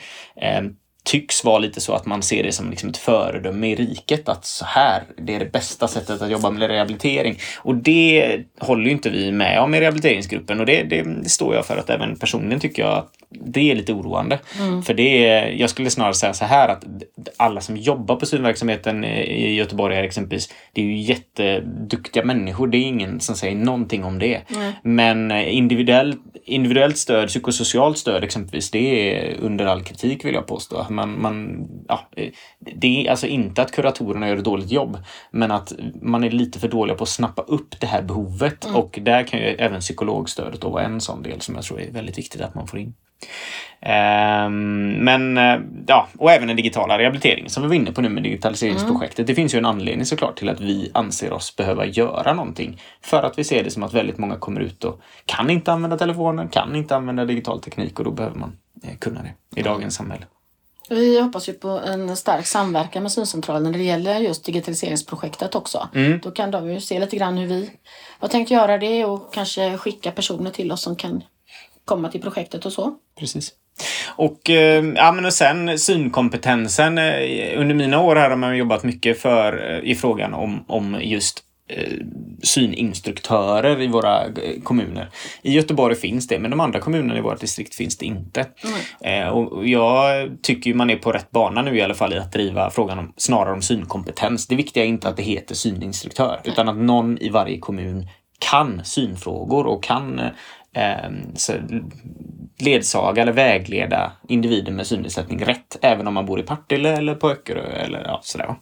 tycks 1.04 1.44
vara 1.44 1.58
lite 1.58 1.80
så 1.80 1.94
att 1.94 2.06
man 2.06 2.22
ser 2.22 2.42
det 2.42 2.52
som 2.52 2.70
liksom 2.70 2.88
ett 2.88 2.96
föredöme 2.96 3.70
i 3.70 3.74
riket. 3.74 4.28
Att 4.28 4.44
så 4.44 4.64
här, 4.64 5.02
det 5.16 5.34
är 5.34 5.38
det 5.38 5.52
bästa 5.52 5.88
sättet 5.88 6.22
att 6.22 6.30
jobba 6.30 6.50
med 6.50 6.68
rehabilitering. 6.68 7.38
Och 7.58 7.74
det 7.74 8.40
håller 8.58 8.84
ju 8.84 8.90
inte 8.90 9.10
vi 9.10 9.32
med 9.32 9.60
om 9.60 9.74
i 9.74 9.80
rehabiliteringsgruppen 9.80 10.60
och 10.60 10.66
det, 10.66 10.82
det, 10.82 11.02
det 11.02 11.28
står 11.28 11.54
jag 11.54 11.66
för 11.66 11.76
att 11.76 11.90
även 11.90 12.16
personligen 12.16 12.60
tycker 12.60 12.82
jag 12.82 12.92
att 12.92 13.12
det 13.30 13.70
är 13.70 13.74
lite 13.74 13.92
oroande. 13.92 14.38
För 14.84 14.94
det 14.94 15.26
är, 15.26 15.48
jag 15.48 15.70
skulle 15.70 15.90
snarare 15.90 16.14
säga 16.14 16.32
så 16.32 16.44
här 16.44 16.68
att 16.68 16.84
alla 17.36 17.60
som 17.60 17.76
jobbar 17.76 18.16
på 18.16 18.26
synverksamheten 18.26 19.04
i 19.04 19.54
Göteborg 19.54 19.94
här 19.94 20.02
exempelvis, 20.02 20.48
det 20.72 20.80
är 20.80 20.84
ju 20.84 20.96
jätteduktiga 20.96 22.24
människor. 22.24 22.66
Det 22.66 22.76
är 22.76 22.82
ingen 22.82 23.20
som 23.20 23.36
säger 23.36 23.56
någonting 23.56 24.04
om 24.04 24.18
det. 24.18 24.40
Men 24.82 25.30
individuellt, 25.30 26.20
individuellt 26.44 26.98
stöd, 26.98 27.28
psykosocialt 27.28 27.98
stöd 27.98 28.24
exempelvis, 28.24 28.70
det 28.70 29.14
är 29.14 29.36
under 29.40 29.66
all 29.66 29.82
kritik 29.82 30.24
vill 30.24 30.34
jag 30.34 30.46
påstå. 30.46 30.86
Man, 30.90 31.22
man, 31.22 31.66
ja, 31.88 32.08
det 32.58 33.06
är 33.06 33.10
alltså 33.10 33.26
inte 33.26 33.62
att 33.62 33.72
kuratorerna 33.72 34.28
gör 34.28 34.36
ett 34.36 34.44
dåligt 34.44 34.70
jobb, 34.70 34.98
men 35.30 35.50
att 35.50 35.72
man 36.02 36.24
är 36.24 36.30
lite 36.30 36.58
för 36.58 36.68
dåliga 36.68 36.96
på 36.96 37.02
att 37.02 37.08
snappa 37.08 37.42
upp 37.42 37.80
det 37.80 37.86
här 37.86 38.02
behovet. 38.02 38.64
Och 38.74 38.98
där 39.02 39.22
kan 39.22 39.40
ju 39.40 39.46
även 39.46 39.80
psykologstödet 39.80 40.60
då 40.60 40.68
vara 40.68 40.82
en 40.82 41.00
sån 41.00 41.22
del 41.22 41.40
som 41.40 41.54
jag 41.54 41.64
tror 41.64 41.80
är 41.80 41.90
väldigt 41.90 42.18
viktigt 42.18 42.40
att 42.40 42.54
man 42.54 42.66
får 42.66 42.78
in. 42.78 42.94
Ehm, 43.86 44.92
men 44.92 45.38
eh, 45.38 45.60
ja, 45.86 46.08
och 46.18 46.32
även 46.32 46.48
den 46.48 46.56
digitala 46.56 46.98
rehabiliteringen 46.98 47.50
som 47.50 47.62
vi 47.62 47.68
var 47.68 47.74
inne 47.74 47.92
på 47.92 48.00
nu 48.00 48.08
med 48.08 48.22
digitaliseringsprojektet. 48.22 49.26
Det 49.26 49.34
finns 49.34 49.54
ju 49.54 49.58
en 49.58 49.66
anledning 49.66 50.06
såklart 50.06 50.38
till 50.38 50.48
att 50.48 50.60
vi 50.60 50.90
anser 50.94 51.32
oss 51.32 51.56
behöva 51.56 51.86
göra 51.86 52.34
någonting. 52.34 52.80
För 53.02 53.22
att 53.22 53.38
vi 53.38 53.44
ser 53.44 53.64
det 53.64 53.70
som 53.70 53.82
att 53.82 53.94
väldigt 53.94 54.18
många 54.18 54.36
kommer 54.36 54.60
ut 54.60 54.84
och 54.84 55.00
kan 55.26 55.50
inte 55.50 55.72
använda 55.72 55.98
telefonen, 55.98 56.48
kan 56.48 56.76
inte 56.76 56.96
använda 56.96 57.24
digital 57.24 57.60
teknik 57.60 57.98
och 57.98 58.04
då 58.04 58.10
behöver 58.10 58.36
man 58.36 58.56
eh, 58.84 58.96
kunna 58.98 59.20
det 59.22 59.60
i 59.60 59.62
dagens 59.62 59.94
samhälle. 59.94 60.26
Vi 60.88 61.20
hoppas 61.20 61.48
ju 61.48 61.52
på 61.52 61.68
en 61.68 62.16
stark 62.16 62.46
samverkan 62.46 63.02
med 63.02 63.12
Syncentralen 63.12 63.72
när 63.72 63.78
det 63.78 63.84
gäller 63.84 64.20
just 64.20 64.44
digitaliseringsprojektet 64.44 65.54
också. 65.54 65.88
Då 66.22 66.30
kan 66.30 66.50
de 66.50 66.70
ju 66.72 66.80
se 66.80 66.98
lite 66.98 67.16
grann 67.16 67.38
hur 67.38 67.46
vi 67.46 67.70
har 68.18 68.28
tänkt 68.28 68.50
göra 68.50 68.78
det 68.78 69.04
och 69.04 69.34
kanske 69.34 69.78
skicka 69.78 70.10
personer 70.10 70.50
till 70.50 70.72
oss 70.72 70.82
som 70.82 70.96
kan 70.96 71.22
komma 71.84 72.10
till 72.10 72.20
projektet 72.20 72.66
och 72.66 72.72
så. 72.72 72.94
Precis. 73.18 73.52
Och, 74.16 74.50
eh, 74.50 74.84
ja, 74.96 75.12
men 75.12 75.24
och 75.24 75.32
sen 75.32 75.78
synkompetensen. 75.78 76.98
eh, 76.98 77.60
Under 77.60 77.74
mina 77.74 78.00
år 78.00 78.16
här 78.16 78.30
har 78.30 78.36
man 78.36 78.56
jobbat 78.56 78.84
mycket 78.84 79.20
för 79.20 79.70
eh, 79.70 79.90
i 79.90 79.94
frågan 79.94 80.34
om, 80.34 80.64
om 80.68 80.98
just 81.02 81.40
syninstruktörer 82.42 83.80
i 83.80 83.86
våra 83.86 84.24
kommuner. 84.64 85.10
I 85.42 85.52
Göteborg 85.52 85.94
finns 85.94 86.28
det, 86.28 86.38
men 86.38 86.50
de 86.50 86.60
andra 86.60 86.80
kommunerna 86.80 87.18
i 87.18 87.20
vårt 87.20 87.40
distrikt 87.40 87.74
finns 87.74 87.98
det 87.98 88.06
inte. 88.06 88.46
Eh, 89.00 89.28
och 89.28 89.66
jag 89.68 90.30
tycker 90.42 90.74
man 90.74 90.90
är 90.90 90.96
på 90.96 91.12
rätt 91.12 91.30
bana 91.30 91.62
nu 91.62 91.76
i 91.76 91.82
alla 91.82 91.94
fall 91.94 92.12
i 92.14 92.18
att 92.18 92.32
driva 92.32 92.70
frågan 92.70 92.98
om, 92.98 93.12
snarare 93.16 93.52
om 93.52 93.62
synkompetens. 93.62 94.46
Det 94.46 94.56
viktiga 94.56 94.84
är 94.84 94.88
inte 94.88 95.08
att 95.08 95.16
det 95.16 95.22
heter 95.22 95.54
syninstruktör, 95.54 96.40
utan 96.44 96.68
att 96.68 96.76
någon 96.76 97.18
i 97.18 97.28
varje 97.28 97.58
kommun 97.58 98.08
kan 98.38 98.84
synfrågor 98.84 99.66
och 99.66 99.82
kan 99.82 100.20
ledsaga 102.58 103.22
eller 103.22 103.32
vägleda 103.32 104.12
individer 104.28 104.72
med 104.72 104.86
synnedsättning 104.86 105.44
rätt, 105.44 105.78
även 105.82 106.06
om 106.06 106.14
man 106.14 106.26
bor 106.26 106.40
i 106.40 106.42
Partille 106.42 106.96
eller 106.96 107.14
på 107.14 107.30
Öckerö 107.30 107.62
eller 107.62 108.04
ja, 108.04 108.20
sådär. 108.22 108.46
va. 108.46 108.56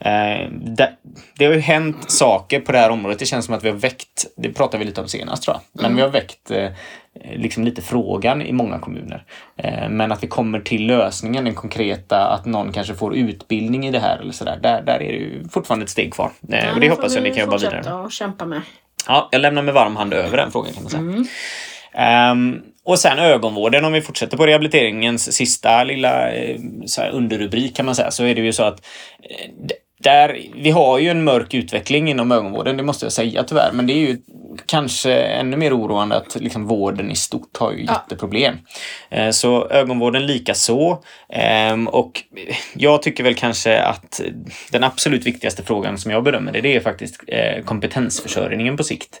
Eh, 0.00 0.50
det, 0.50 0.92
det 1.38 1.44
har 1.44 1.52
ju 1.52 1.60
hänt 1.60 2.10
saker 2.10 2.60
på 2.60 2.72
det 2.72 2.78
här 2.78 2.90
området. 2.90 3.18
Det 3.18 3.26
känns 3.26 3.44
som 3.46 3.54
att 3.54 3.64
vi 3.64 3.68
har 3.68 3.76
väckt, 3.76 4.26
det 4.36 4.52
pratade 4.52 4.78
vi 4.78 4.84
lite 4.84 5.00
om 5.00 5.08
senast 5.08 5.42
tror 5.42 5.56
jag, 5.56 5.82
men 5.82 5.96
vi 5.96 6.02
har 6.02 6.08
väckt 6.08 6.50
eh, 6.50 6.70
liksom 7.34 7.64
lite 7.64 7.82
frågan 7.82 8.42
i 8.42 8.52
många 8.52 8.78
kommuner. 8.78 9.24
Eh, 9.56 9.88
men 9.88 10.12
att 10.12 10.22
vi 10.22 10.26
kommer 10.26 10.60
till 10.60 10.86
lösningen, 10.86 11.44
den 11.44 11.54
konkreta, 11.54 12.26
att 12.26 12.46
någon 12.46 12.72
kanske 12.72 12.94
får 12.94 13.16
utbildning 13.16 13.86
i 13.86 13.90
det 13.90 14.00
här 14.00 14.18
eller 14.18 14.32
sådär. 14.32 14.58
Där, 14.62 14.82
där 14.82 14.94
är 14.94 15.12
det 15.12 15.18
ju 15.18 15.48
fortfarande 15.48 15.84
ett 15.84 15.90
steg 15.90 16.14
kvar. 16.14 16.30
Eh, 16.48 16.74
och 16.74 16.80
det 16.80 16.90
hoppas 16.90 17.14
jag 17.14 17.22
ni 17.22 17.30
kan 17.30 17.44
jobba 17.44 17.56
vidare 17.56 17.82
med. 17.82 17.94
och 17.94 18.12
kämpa 18.12 18.46
med. 18.46 18.60
Ja, 19.08 19.28
jag 19.32 19.40
lämnar 19.40 19.62
med 19.62 19.74
varm 19.74 19.96
hand 19.96 20.14
över 20.14 20.36
den 20.36 20.52
frågan 20.52 20.72
kan 20.72 20.82
man 20.82 20.90
säga. 20.90 21.02
Ehm, 21.94 22.60
och 22.84 22.98
sen 22.98 23.18
ögonvården, 23.18 23.84
om 23.84 23.92
vi 23.92 24.00
fortsätter 24.00 24.36
på 24.36 24.46
rehabiliteringens 24.46 25.32
sista 25.32 25.84
lilla 25.84 26.32
eh, 26.32 26.56
underrubrik 27.12 27.76
kan 27.76 27.86
man 27.86 27.94
säga, 27.94 28.10
så 28.10 28.24
är 28.24 28.34
det 28.34 28.40
ju 28.40 28.52
så 28.52 28.62
att 28.62 28.86
eh, 29.30 29.50
där, 30.02 30.38
vi 30.54 30.70
har 30.70 30.98
ju 30.98 31.08
en 31.08 31.24
mörk 31.24 31.54
utveckling 31.54 32.10
inom 32.10 32.32
ögonvården, 32.32 32.76
det 32.76 32.82
måste 32.82 33.04
jag 33.06 33.12
säga 33.12 33.42
tyvärr, 33.42 33.70
men 33.72 33.86
det 33.86 33.92
är 33.92 33.98
ju 33.98 34.18
kanske 34.66 35.14
ännu 35.14 35.56
mer 35.56 35.76
oroande 35.76 36.16
att 36.16 36.36
liksom 36.40 36.66
vården 36.66 37.10
i 37.10 37.16
stort 37.16 37.56
har 37.56 37.72
ju 37.72 37.84
jätteproblem. 37.84 38.54
Eh, 39.10 39.30
Så 39.30 39.68
ögonvården 39.68 40.26
lika 40.26 40.54
så. 40.54 41.02
Ehm, 41.28 41.88
Och 41.88 42.22
jag 42.74 43.02
tycker 43.02 43.24
väl 43.24 43.34
kanske 43.34 43.82
att 43.82 44.20
den 44.70 44.84
absolut 44.84 45.26
viktigaste 45.26 45.62
frågan 45.62 45.98
som 45.98 46.10
jag 46.10 46.24
bedömer 46.24 46.52
det, 46.52 46.60
det 46.60 46.76
är 46.76 46.80
faktiskt 46.80 47.20
eh, 47.26 47.64
kompetensförsörjningen 47.64 48.76
på 48.76 48.84
sikt. 48.84 49.20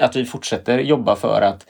Att 0.00 0.16
vi 0.16 0.24
fortsätter 0.24 0.78
jobba 0.78 1.16
för 1.16 1.40
att 1.42 1.66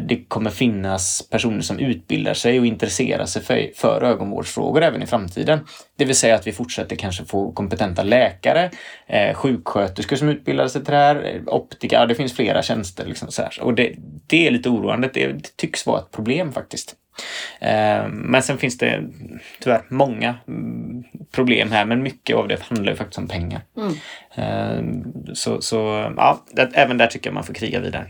det 0.00 0.24
kommer 0.28 0.50
finnas 0.50 1.28
personer 1.30 1.60
som 1.60 1.78
utbildar 1.78 2.34
sig 2.34 2.60
och 2.60 2.66
intresserar 2.66 3.26
sig 3.26 3.42
för, 3.42 3.70
för 3.76 4.02
ögonvårdsfrågor 4.02 4.82
även 4.82 5.02
i 5.02 5.06
framtiden. 5.06 5.60
Det 5.96 6.04
vill 6.04 6.16
säga 6.16 6.34
att 6.34 6.46
vi 6.46 6.52
fortsätter 6.52 6.96
kanske 6.96 7.24
få 7.24 7.52
kompetenta 7.52 8.02
läkare, 8.02 8.70
eh, 9.06 9.34
sjuksköterskor 9.34 10.16
som 10.16 10.28
utbildar 10.28 10.68
sig 10.68 10.84
till 10.84 10.92
det 10.92 10.98
här, 10.98 11.34
eh, 11.34 11.40
optiker, 11.54 12.06
det 12.06 12.14
finns 12.14 12.36
flera 12.36 12.62
tjänster. 12.62 13.06
Liksom 13.06 13.30
så 13.30 13.42
här. 13.42 13.62
Och 13.62 13.74
det, 13.74 13.94
det 14.26 14.46
är 14.46 14.50
lite 14.50 14.68
oroande, 14.68 15.10
det, 15.14 15.26
det 15.26 15.56
tycks 15.56 15.86
vara 15.86 16.00
ett 16.00 16.10
problem 16.10 16.52
faktiskt. 16.52 16.94
Eh, 17.60 18.08
Men 18.08 18.42
sen 18.42 18.58
finns 18.58 18.78
det 18.78 19.04
tyvärr 19.60 19.82
många 19.88 20.34
mm, 20.48 21.04
problem 21.32 21.72
här, 21.72 21.84
men 21.84 22.02
mycket 22.02 22.36
av 22.36 22.48
det 22.48 22.62
handlar 22.62 22.92
ju 22.92 22.96
faktiskt 22.96 23.18
om 23.18 23.28
pengar. 23.28 23.60
Eh, 24.34 24.82
Så, 25.34 25.60
så 25.60 25.76
ja, 26.16 26.44
även 26.74 26.98
där 26.98 27.06
tycker 27.06 27.26
jag 27.26 27.34
man 27.34 27.44
får 27.44 27.54
kriga 27.54 27.80
vidare. 27.80 28.06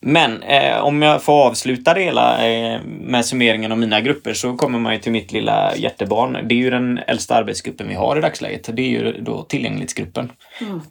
Men 0.00 0.42
eh, 0.42 0.78
om 0.78 1.02
jag 1.02 1.22
får 1.22 1.46
avsluta 1.46 1.94
det 1.94 2.00
hela 2.00 2.48
eh, 2.48 2.80
med 2.84 3.24
summeringen 3.24 3.72
av 3.72 3.78
mina 3.78 4.00
grupper 4.00 4.34
så 4.34 4.56
kommer 4.56 4.78
man 4.78 4.92
ju 4.92 4.98
till 4.98 5.12
mitt 5.12 5.32
lilla 5.32 5.76
hjärtebarn. 5.76 6.48
Det 6.48 6.54
är 6.54 6.56
ju 6.56 6.70
den 6.70 6.98
äldsta 7.06 7.34
arbetsgruppen 7.34 7.88
vi 7.88 7.94
har 7.94 8.18
i 8.18 8.20
dagsläget. 8.20 8.68
Det 8.72 8.82
är 8.82 8.88
ju 8.88 9.12
då 9.12 9.42
tillgänglighetsgruppen. 9.42 10.32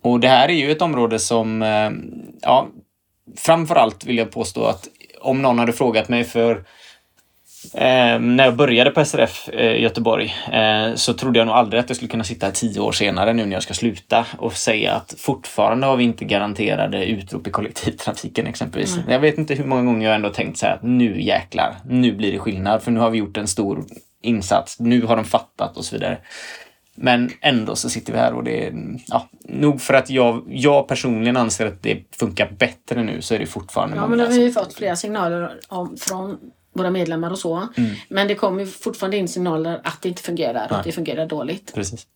Och 0.02 0.20
det 0.20 0.28
här 0.28 0.50
är 0.50 0.54
ju 0.54 0.72
ett 0.72 0.82
område 0.82 1.20
som, 1.20 1.62
eh, 1.62 1.92
ja, 2.42 2.68
framförallt 3.38 4.06
vill 4.06 4.18
jag 4.18 4.32
påstå 4.32 4.66
att 4.66 4.88
om 5.22 5.42
någon 5.42 5.60
hade 5.60 5.74
frågat 5.74 6.10
mig 6.10 6.24
för 6.24 6.64
Eh, 7.78 8.20
när 8.20 8.46
jag 8.46 8.56
började 8.56 8.92
på 8.92 9.06
SRF 9.06 9.50
eh, 9.50 9.82
Göteborg 9.82 10.36
eh, 10.52 10.96
så 10.96 11.14
trodde 11.14 11.40
jag 11.40 11.46
nog 11.46 11.56
aldrig 11.56 11.80
att 11.80 11.90
jag 11.90 11.96
skulle 11.96 12.10
kunna 12.10 12.24
sitta 12.24 12.46
här 12.46 12.54
tio 12.54 12.80
år 12.80 12.92
senare 12.92 13.34
nu 13.34 13.46
när 13.46 13.54
jag 13.54 13.64
ska 13.64 13.74
sluta 13.74 14.26
och 14.38 14.54
säga 14.54 14.94
att 14.94 15.16
fortfarande 15.18 15.88
har 15.88 15.98
vi 15.98 16.04
inte 16.04 16.26
garanterade 16.26 17.06
utrop 17.06 17.48
i 17.48 17.52
kollektivtrafiken 17.52 18.48
exempelvis. 18.48 18.98
Jag 19.08 19.20
vet 19.20 19.38
inte 19.38 19.54
hur 19.56 19.66
många 19.66 19.84
gånger 19.84 20.08
jag 20.08 20.16
ändå 20.16 20.30
tänkt 20.30 20.58
så 20.58 20.66
här 20.66 20.74
att 20.74 20.84
nu 20.84 21.22
jäklar, 21.22 21.76
nu 21.86 22.12
blir 22.12 22.32
det 22.32 22.40
skillnad 22.40 22.84
för 22.84 22.92
nu 22.92 23.00
har 23.00 23.10
vi 23.10 23.18
gjort 23.18 23.38
en 23.38 23.48
stor 23.48 23.84
insats, 24.22 24.80
nu 24.80 25.06
har 25.06 25.16
de 25.16 25.26
fattat 25.26 25.78
och 25.78 25.86
så 25.86 25.96
vidare. 25.96 26.18
Men 26.96 27.30
ändå 27.42 27.76
så 27.76 27.90
sitter 27.90 28.14
vi 28.14 28.20
här 28.20 28.34
och 28.34 28.44
det 28.44 28.68
är, 28.68 28.74
ja, 29.08 29.30
nog 29.50 29.82
för 29.82 29.94
att 29.94 30.10
jag, 30.10 30.44
jag 30.48 30.88
personligen 30.88 31.38
anser 31.38 31.66
att 31.66 31.84
det 31.84 32.04
funkar 32.20 32.52
bättre 32.60 33.04
nu 33.04 33.22
så 33.22 33.36
är 33.36 33.40
det 33.40 33.46
fortfarande 33.46 33.96
Ja, 33.96 34.08
men 34.08 34.18
det 34.18 34.24
har 34.24 34.32
vi 34.32 34.44
ju 34.44 34.52
fått 34.52 34.74
flera 34.74 34.96
signaler 34.96 35.60
om 35.68 35.98
från 35.98 36.38
våra 36.76 36.90
medlemmar 36.90 37.32
och 37.32 37.40
så. 37.40 37.68
Men 38.10 38.28
det 38.28 38.36
kommer 38.36 38.60
ju 38.60 38.66
fortfarande 38.66 39.18
in 39.18 39.28
signaler 39.28 39.82
att 39.84 40.02
det 40.02 40.10
inte 40.10 40.22
fungerar 40.22 40.68
och 40.70 40.78
att 40.78 40.84
det 40.84 40.92
fungerar 40.92 41.26
dåligt. 41.26 41.74
Precis. 41.76 42.08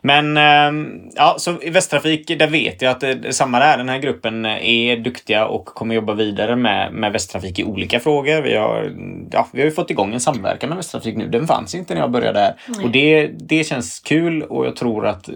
Men 0.00 0.36
ehm, 0.36 1.10
ja, 1.14 1.34
så 1.38 1.62
i 1.62 1.70
Västtrafik, 1.70 2.38
där 2.38 2.46
vet 2.46 2.82
jag 2.82 2.90
att 2.90 3.00
det, 3.00 3.14
det 3.14 3.28
är 3.28 3.32
samma 3.32 3.58
där. 3.58 3.78
Den 3.78 3.88
här 3.88 3.98
gruppen 3.98 4.46
är 4.46 4.96
duktiga 4.96 5.46
och 5.46 5.64
kommer 5.64 5.94
jobba 5.94 6.14
vidare 6.14 6.56
med, 6.56 6.92
med 6.92 7.12
Västtrafik 7.12 7.58
i 7.58 7.64
olika 7.64 8.00
frågor. 8.00 8.42
Vi 8.42 8.56
har, 8.56 8.92
ja, 9.30 9.48
vi 9.52 9.60
har 9.60 9.66
ju 9.66 9.74
fått 9.74 9.90
igång 9.90 10.14
en 10.14 10.20
samverkan 10.20 10.68
med 10.68 10.76
Västtrafik 10.76 11.16
nu. 11.16 11.28
Den 11.28 11.46
fanns 11.46 11.74
inte 11.74 11.94
när 11.94 12.00
jag 12.00 12.10
började 12.10 12.38
där. 12.38 12.84
Och 12.84 12.90
det, 12.90 13.26
det 13.26 13.64
känns 13.64 14.00
kul 14.00 14.42
och 14.42 14.66
jag 14.66 14.76
tror 14.76 15.06
att 15.06 15.28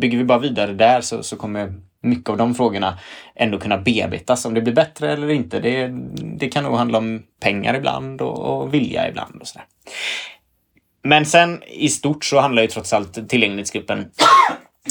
bygger 0.00 0.18
vi 0.18 0.24
bara 0.24 0.38
vidare 0.38 0.72
där 0.72 1.00
så, 1.00 1.22
så 1.22 1.36
kommer 1.36 1.72
mycket 2.06 2.30
av 2.30 2.36
de 2.36 2.54
frågorna 2.54 2.98
ändå 3.34 3.58
kunna 3.58 3.78
bearbetas. 3.78 4.44
Om 4.44 4.54
det 4.54 4.60
blir 4.60 4.74
bättre 4.74 5.12
eller 5.12 5.30
inte, 5.30 5.60
det, 5.60 5.88
det 6.38 6.48
kan 6.48 6.64
nog 6.64 6.76
handla 6.76 6.98
om 6.98 7.22
pengar 7.40 7.74
ibland 7.74 8.20
och, 8.20 8.38
och 8.38 8.74
vilja 8.74 9.08
ibland. 9.08 9.40
och 9.40 9.48
sådär. 9.48 9.66
Men 11.02 11.26
sen 11.26 11.62
i 11.62 11.88
stort 11.88 12.24
så 12.24 12.40
handlar 12.40 12.62
ju 12.62 12.68
trots 12.68 12.92
allt 12.92 13.28
tillgänglighetsgruppen 13.28 14.10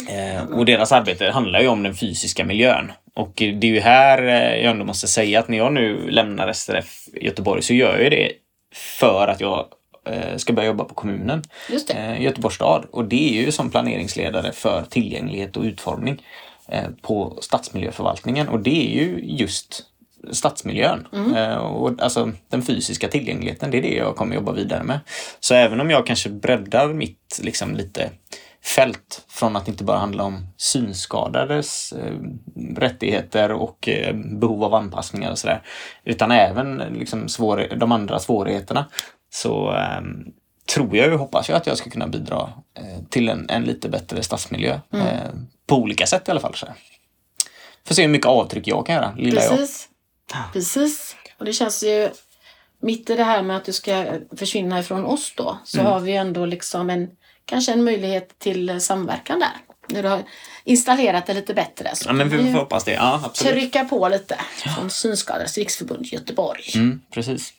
eh, 0.10 0.46
och 0.52 0.66
deras 0.66 0.92
arbete 0.92 1.32
handlar 1.32 1.60
ju 1.60 1.68
om 1.68 1.84
den 1.84 1.96
fysiska 1.96 2.46
miljön. 2.46 2.92
Och 3.16 3.34
det 3.36 3.68
är 3.68 3.72
ju 3.72 3.80
här 3.80 4.24
eh, 4.24 4.64
jag 4.64 4.72
ändå 4.72 4.86
måste 4.86 5.08
säga 5.08 5.40
att 5.40 5.48
när 5.48 5.58
jag 5.58 5.74
nu 5.74 6.10
lämnar 6.10 6.54
SRF 6.54 7.08
Göteborg 7.22 7.62
så 7.62 7.74
gör 7.74 8.00
jag 8.00 8.12
det 8.12 8.32
för 8.76 9.28
att 9.28 9.42
jag 9.42 9.66
eh, 10.10 10.38
ska 10.38 10.54
börja 10.54 10.68
jobba 10.68 10.84
på 10.84 10.94
kommunen. 10.94 11.44
Just 11.72 11.88
det. 11.88 11.94
Eh, 11.94 12.22
Göteborgs 12.22 12.56
stad. 12.56 12.86
Och 12.92 13.06
det 13.06 13.40
är 13.40 13.46
ju 13.46 13.52
som 13.52 13.70
planeringsledare 13.70 14.52
för 14.52 14.84
tillgänglighet 14.90 15.58
och 15.58 15.64
utformning 15.64 16.24
på 17.02 17.38
stadsmiljöförvaltningen. 17.42 18.50
Och 18.50 18.60
det 18.60 18.88
är 18.88 19.06
ju 19.06 19.20
just 19.24 19.84
stadsmiljön. 20.32 21.08
Eh, 21.36 21.56
och 21.56 22.02
alltså 22.02 22.32
den 22.50 22.62
fysiska 22.62 23.08
tillgängligheten, 23.08 23.72
det 23.72 23.78
är 23.78 23.82
det 23.82 23.96
jag 23.96 24.16
kommer 24.16 24.36
jobba 24.36 24.52
vidare 24.52 24.84
med. 24.84 25.00
Så 25.40 25.56
även 25.56 25.82
om 25.82 25.90
jag 25.90 26.06
kanske 26.06 26.30
breddar 26.30 26.94
mitt 26.94 27.40
liksom 27.44 27.76
lite 27.76 28.10
fält 28.64 29.26
från 29.28 29.56
att 29.56 29.68
inte 29.68 29.84
bara 29.84 29.98
handla 29.98 30.24
om 30.24 30.48
synskadades 30.58 31.92
eh, 31.92 32.16
rättigheter 32.78 33.52
och 33.52 33.90
eh, 33.90 34.16
behov 34.16 34.64
av 34.64 34.74
anpassningar 34.74 35.32
och 35.32 35.40
sådär. 35.40 35.62
Utan 36.04 36.32
även 36.32 36.78
liksom 36.78 37.30
svår, 37.30 37.68
de 37.78 37.92
andra 37.92 38.20
svårigheterna. 38.20 38.86
Så 39.30 39.72
ehm, 39.72 40.26
tror 40.76 40.98
jag 40.98 41.14
och 41.14 41.20
hoppas 41.20 41.50
jag 41.50 41.56
att 41.56 41.68
jag 41.68 41.78
ska 41.78 41.90
kunna 41.90 42.08
bidra 42.08 42.50
eh, 42.78 43.04
till 43.10 43.30
en, 43.30 43.50
en 43.50 43.64
lite 43.64 43.90
bättre 43.90 44.24
stadsmiljö. 44.24 44.80
Eh, 44.94 45.00
på 45.68 45.76
olika 45.76 46.08
sätt 46.08 46.28
i 46.28 46.32
alla 46.32 46.40
fall. 46.40 46.56
Så. 46.56 46.68
Får 47.88 47.96
se 47.96 48.02
hur 48.02 48.10
mycket 48.10 48.28
avtryck 48.28 48.68
jag 48.68 48.86
kan 48.86 48.96
göra, 48.96 49.14
lilla 49.18 49.42
jag. 49.44 49.52
Precis. 49.58 49.90
Precis. 50.54 51.16
Och 51.38 51.46
det 51.46 51.54
känns 51.54 51.84
ju 51.84 52.10
mitt 52.82 53.10
i 53.10 53.16
det 53.16 53.24
här 53.24 53.42
med 53.42 53.58
att 53.58 53.66
du 53.66 53.74
ska 53.74 54.06
försvinna 54.38 54.80
ifrån 54.80 55.06
oss 55.06 55.34
då 55.38 55.58
så 55.66 55.80
Mm. 55.80 55.92
har 55.92 56.00
vi 56.00 56.12
ju 56.12 56.18
ändå 56.18 56.46
liksom 56.46 56.90
en 56.90 57.10
kanske 57.46 57.72
en 57.74 57.84
möjlighet 57.84 58.40
till 58.40 58.82
samverkan 58.82 59.40
där. 59.40 59.52
När 59.90 60.04
du 60.04 60.10
har 60.10 60.24
installerat 60.64 61.26
det 61.26 61.34
lite 61.34 61.54
bättre 61.54 61.96
så 61.96 62.10
Ja, 62.10 62.14
men 62.14 62.30
vi 62.30 62.38
vi 62.38 62.44
får 62.44 62.52
ju 62.52 62.58
hoppas 62.58 62.84
det. 62.84 62.94
Ja, 62.94 63.22
absolut. 63.26 63.54
trycka 63.54 63.86
på 63.86 64.08
lite 64.10 64.40
från 64.76 64.90
Synskadades 64.90 65.58
riksförbund 65.58 66.06
Göteborg. 66.06 66.64
Mm, 66.76 67.02
precis. 67.12 67.54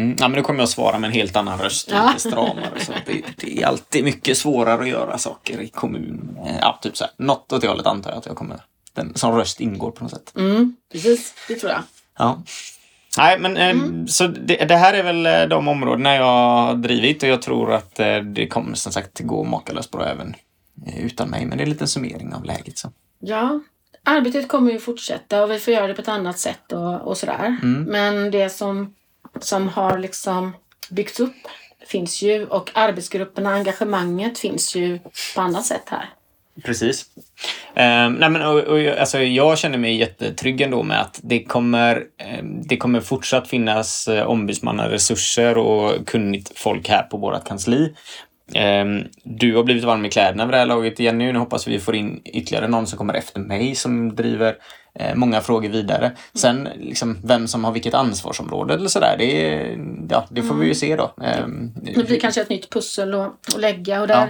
Mm. 0.00 0.16
Ja, 0.20 0.28
men 0.28 0.36
nu 0.36 0.42
kommer 0.42 0.58
jag 0.60 0.64
att 0.64 0.70
svara 0.70 0.98
med 0.98 1.08
en 1.08 1.14
helt 1.14 1.36
annan 1.36 1.58
röst, 1.58 1.88
Ja. 1.90 2.06
lite 2.08 2.20
stramare. 2.28 2.80
Så 2.80 2.92
det, 3.06 3.22
det 3.36 3.62
är 3.62 3.66
alltid 3.66 4.04
mycket 4.04 4.36
svårare 4.38 4.82
att 4.82 4.88
göra 4.88 5.18
saker 5.18 5.60
i 5.60 5.68
kommun. 5.68 6.38
Eh, 6.46 6.56
Ja, 6.60 6.78
typ 6.82 6.96
så 6.96 7.04
här. 7.04 7.12
Något 7.16 7.52
åt 7.52 7.60
det 7.60 7.68
hållet 7.68 7.86
antar 7.86 8.10
jag 8.10 8.18
att 8.18 8.26
jag 8.26 8.36
kommer... 8.36 8.60
Den, 8.94 9.14
som 9.14 9.36
röst 9.36 9.60
ingår 9.60 9.90
på 9.90 10.04
något 10.04 10.10
sätt. 10.12 10.32
Mm, 10.36 10.76
precis, 10.92 11.34
det 11.48 11.54
tror 11.54 11.72
jag. 11.72 11.82
Ja. 12.18 12.42
Nej, 13.18 13.38
men 13.38 13.56
eh, 13.56 14.06
så 14.06 14.26
det, 14.26 14.56
det 14.68 14.76
här 14.76 14.94
är 14.94 15.02
väl 15.02 15.26
eh, 15.26 15.42
de 15.42 15.68
områdena 15.68 16.14
jag 16.14 16.24
har 16.24 16.74
drivit 16.74 17.22
och 17.22 17.28
jag 17.28 17.42
tror 17.42 17.72
att 17.72 17.94
det 18.34 18.46
kommer 18.50 18.74
som 18.74 18.92
sagt 18.92 19.20
gå 19.20 19.44
makalöst 19.44 19.90
bra 19.90 20.04
även 20.06 20.34
utan 20.96 21.28
mig. 21.30 21.46
Men 21.46 21.58
det 21.58 21.62
är 21.62 21.66
en 21.66 21.70
liten 21.72 21.88
summering 21.88 22.34
av 22.34 22.44
läget. 22.44 22.78
Så. 22.78 22.92
Ja, 23.20 23.60
arbetet 24.04 24.48
kommer 24.48 24.72
ju 24.72 24.78
fortsätta 24.78 25.42
och 25.42 25.50
vi 25.50 25.58
får 25.58 25.74
göra 25.74 25.86
det 25.86 25.94
på 25.94 26.02
ett 26.02 26.08
annat 26.08 26.38
sätt 26.38 26.72
och, 26.72 27.00
och 27.00 27.16
sådär. 27.16 27.56
Mm. 27.62 27.82
Men 27.82 28.30
det 28.30 28.50
som 28.50 28.94
som 29.40 29.68
har 29.68 29.98
liksom 29.98 30.52
byggts 30.90 31.20
upp 31.20 31.36
finns 31.86 32.22
ju 32.22 32.46
och 32.46 32.70
arbetsgrupperna, 32.74 33.50
engagemanget 33.50 34.38
finns 34.38 34.76
ju 34.76 34.98
på 35.34 35.40
andra 35.40 35.62
sätt 35.62 35.84
här. 35.86 36.10
Precis. 36.64 37.06
Um, 37.74 38.12
nej 38.12 38.30
men, 38.30 38.42
och, 38.42 38.58
och, 38.58 38.78
alltså, 38.78 39.18
jag 39.18 39.58
känner 39.58 39.78
mig 39.78 39.96
jättetrygg 39.96 40.60
ändå 40.60 40.82
med 40.82 41.00
att 41.00 41.20
det 41.22 41.44
kommer, 41.44 42.04
um, 42.40 42.62
det 42.62 42.76
kommer 42.76 43.00
fortsatt 43.00 43.48
finnas 43.48 44.08
uh, 44.08 44.22
ombudsmannaresurser 44.22 45.58
och 45.58 46.06
kunnigt 46.06 46.58
folk 46.58 46.88
här 46.88 47.02
på 47.02 47.16
vårt 47.16 47.48
kansli. 47.48 47.94
Um, 48.56 49.04
du 49.24 49.56
har 49.56 49.64
blivit 49.64 49.84
varm 49.84 50.04
i 50.04 50.10
kläderna 50.10 50.46
vid 50.46 50.54
det 50.54 50.58
här 50.58 50.66
laget, 50.66 51.00
Jenny. 51.00 51.32
Nu 51.32 51.38
hoppas 51.38 51.68
vi 51.68 51.78
får 51.78 51.96
in 51.96 52.20
ytterligare 52.24 52.68
någon 52.68 52.86
som 52.86 52.98
kommer 52.98 53.14
efter 53.14 53.40
mig 53.40 53.74
som 53.74 54.16
driver 54.16 54.56
många 55.14 55.40
frågor 55.40 55.68
vidare. 55.68 56.12
Sen 56.34 56.68
liksom, 56.76 57.18
vem 57.24 57.48
som 57.48 57.64
har 57.64 57.72
vilket 57.72 57.94
ansvarsområde 57.94 58.74
eller 58.74 58.88
sådär, 58.88 59.16
det, 59.18 59.78
ja, 60.10 60.26
det 60.30 60.42
får 60.42 60.54
vi 60.54 60.66
ju 60.66 60.74
se 60.74 60.96
då. 60.96 61.14
det 61.74 62.06
blir 62.06 62.20
kanske 62.20 62.40
ett 62.40 62.48
nytt 62.48 62.70
pussel 62.70 63.14
att, 63.14 63.54
att 63.54 63.60
lägga 63.60 64.00
och 64.00 64.08
där 64.08 64.20
ja 64.20 64.28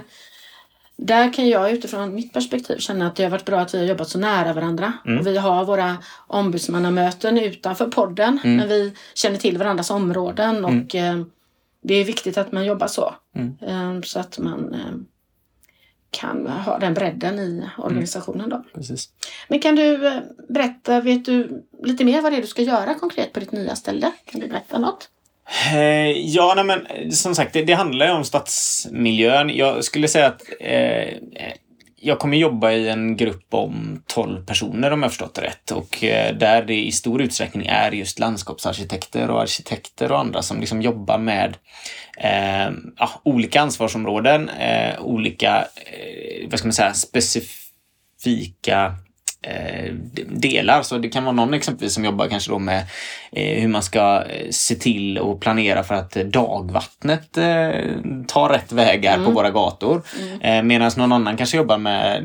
där 1.02 1.32
kan 1.32 1.48
jag 1.48 1.70
utifrån 1.70 2.14
mitt 2.14 2.32
perspektiv 2.32 2.78
känna 2.78 3.06
att 3.06 3.16
det 3.16 3.22
har 3.22 3.30
varit 3.30 3.44
bra 3.44 3.60
att 3.60 3.74
vi 3.74 3.78
har 3.78 3.84
jobbat 3.84 4.08
så 4.08 4.18
nära 4.18 4.52
varandra. 4.52 4.92
Mm. 5.06 5.18
Och 5.18 5.26
vi 5.26 5.36
har 5.36 5.64
våra 5.64 5.96
ombudsmannamöten 6.26 7.38
utanför 7.38 7.86
podden 7.86 8.38
mm. 8.44 8.56
när 8.56 8.66
vi 8.66 8.92
känner 9.14 9.36
till 9.36 9.58
varandras 9.58 9.90
områden. 9.90 10.56
Mm. 10.56 10.64
Och 10.64 10.94
eh, 10.94 11.20
det 11.82 11.94
är 11.94 12.04
viktigt 12.04 12.38
att 12.38 12.52
man 12.52 12.64
jobbar 12.64 12.86
så. 12.86 13.14
Mm. 13.36 13.56
Eh, 13.60 14.02
så 14.02 14.20
att 14.20 14.38
man 14.38 14.74
eh, 14.74 14.94
kan 16.10 16.46
ha 16.46 16.78
den 16.78 16.94
bredden 16.94 17.38
i 17.38 17.62
organisationen. 17.78 18.48
Då. 18.48 18.64
Precis. 18.74 19.08
Men 19.48 19.60
kan 19.60 19.76
du 19.76 20.06
eh, 20.06 20.18
berätta, 20.48 21.00
vet 21.00 21.24
du 21.24 21.64
lite 21.82 22.04
mer 22.04 22.22
vad 22.22 22.32
det 22.32 22.36
är 22.36 22.42
du 22.42 22.46
ska 22.46 22.62
göra 22.62 22.94
konkret 22.94 23.32
på 23.32 23.40
ditt 23.40 23.52
nya 23.52 23.76
ställe? 23.76 24.12
Kan 24.24 24.40
du 24.40 24.48
berätta 24.48 24.78
något? 24.78 25.08
Eh, 25.72 26.10
ja, 26.10 26.52
nej, 26.56 26.64
men 26.64 27.12
som 27.12 27.34
sagt, 27.34 27.52
det, 27.52 27.64
det 27.64 27.72
handlar 27.72 28.06
ju 28.06 28.12
om 28.12 28.24
stadsmiljön. 28.24 29.50
Jag 29.56 29.84
skulle 29.84 30.08
säga 30.08 30.26
att 30.26 30.42
eh, 30.60 31.14
jag 32.02 32.18
kommer 32.18 32.36
jobba 32.36 32.72
i 32.72 32.88
en 32.88 33.16
grupp 33.16 33.54
om 33.54 34.02
12 34.06 34.46
personer 34.46 34.90
om 34.90 35.02
jag 35.02 35.10
förstått 35.10 35.34
det 35.34 35.42
rätt. 35.42 35.70
Och 35.70 36.04
eh, 36.04 36.36
där 36.36 36.62
det 36.62 36.86
i 36.86 36.92
stor 36.92 37.22
utsträckning 37.22 37.66
är 37.66 37.92
just 37.92 38.18
landskapsarkitekter 38.18 39.30
och 39.30 39.42
arkitekter 39.42 40.12
och 40.12 40.18
andra 40.18 40.42
som 40.42 40.60
liksom 40.60 40.82
jobbar 40.82 41.18
med 41.18 41.56
eh, 42.18 42.70
ja, 42.96 43.10
olika 43.22 43.60
ansvarsområden, 43.60 44.48
eh, 44.48 45.00
olika, 45.00 45.60
eh, 45.60 46.48
vad 46.50 46.58
ska 46.58 46.68
man 46.68 46.72
säga, 46.72 46.94
specifika 46.94 48.94
Eh, 49.42 49.92
delar. 50.26 50.82
Så 50.82 50.98
det 50.98 51.08
kan 51.08 51.24
vara 51.24 51.34
någon 51.34 51.54
exempelvis 51.54 51.94
som 51.94 52.04
jobbar 52.04 52.28
kanske 52.28 52.50
då 52.50 52.58
med 52.58 52.82
eh, 53.32 53.60
hur 53.60 53.68
man 53.68 53.82
ska 53.82 54.24
eh, 54.28 54.50
se 54.50 54.74
till 54.74 55.18
och 55.18 55.40
planera 55.40 55.82
för 55.82 55.94
att 55.94 56.12
dagvattnet 56.12 57.32
tar 58.26 58.48
rätt 58.48 58.72
vägar 58.72 59.14
mm. 59.14 59.26
på 59.26 59.32
våra 59.32 59.50
gator. 59.50 60.02
Mm. 60.42 60.66
Medan 60.66 60.90
någon 60.96 61.12
annan 61.12 61.36
kanske 61.36 61.56
jobbar 61.56 61.78
med 61.78 62.24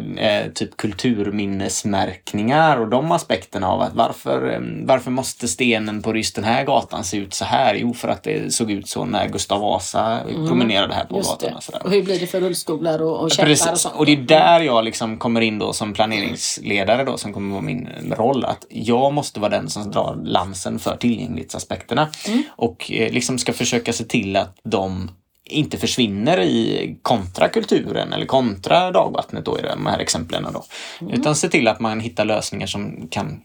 typ 0.53 0.77
kulturminnesmärkningar 0.77 2.77
och 2.77 2.87
de 2.87 3.11
aspekterna 3.11 3.67
av 3.67 3.81
att 3.81 3.93
varför, 3.93 4.63
varför 4.85 5.11
måste 5.11 5.47
stenen 5.47 6.01
på 6.01 6.17
just 6.17 6.35
den 6.35 6.43
här 6.43 6.63
gatan 6.63 7.03
se 7.03 7.17
ut 7.17 7.33
så 7.33 7.45
här? 7.45 7.75
Jo, 7.75 7.93
för 7.93 8.07
att 8.07 8.23
det 8.23 8.53
såg 8.53 8.71
ut 8.71 8.89
så 8.89 9.05
när 9.05 9.29
Gustav 9.29 9.61
Vasa 9.61 10.19
mm. 10.19 10.47
promenerade 10.47 10.93
här 10.93 11.05
på 11.05 11.17
just 11.17 11.41
gatan. 11.41 11.53
Och, 11.53 11.85
och, 11.85 11.91
hur 11.91 12.03
blir 12.03 12.19
det 12.19 12.27
för 12.27 12.41
rullstolar 12.41 13.01
och, 13.01 13.19
och 13.19 13.31
käppar 13.31 13.51
och 13.51 13.57
sånt? 13.57 13.95
Och 13.95 14.05
det 14.05 14.11
är 14.11 14.17
där 14.17 14.59
jag 14.59 14.85
liksom 14.85 15.17
kommer 15.17 15.41
in 15.41 15.59
då 15.59 15.73
som 15.73 15.93
planeringsledare 15.93 17.04
då 17.05 17.17
som 17.17 17.33
kommer 17.33 17.51
vara 17.51 17.61
min 17.61 17.89
roll. 18.11 18.45
Att 18.45 18.65
jag 18.69 19.13
måste 19.13 19.39
vara 19.39 19.49
den 19.49 19.69
som 19.69 19.91
drar 19.91 20.15
lansen 20.23 20.79
för 20.79 20.97
tillgänglighetsaspekterna. 20.97 22.09
Mm. 22.27 22.43
Och 22.49 22.91
eh, 22.91 23.11
liksom 23.13 23.37
ska 23.37 23.53
försöka 23.53 23.93
se 23.93 24.03
till 24.03 24.35
att 24.35 24.57
de 24.63 25.11
inte 25.49 25.77
försvinner 25.77 26.39
i 26.39 26.97
kontrakulturen 27.01 28.13
eller 28.13 28.25
kontra 28.25 28.91
dagvattnet 28.91 29.45
då 29.45 29.59
i 29.59 29.61
de 29.61 29.85
här 29.85 29.99
exemplen. 29.99 30.45
Då. 30.53 30.65
Mm. 31.01 31.13
Utan 31.13 31.35
se 31.35 31.49
till 31.49 31.67
att 31.67 31.79
man 31.79 31.99
hittar 31.99 32.25
lösningar 32.25 32.67
som 32.67 33.07
kan 33.07 33.41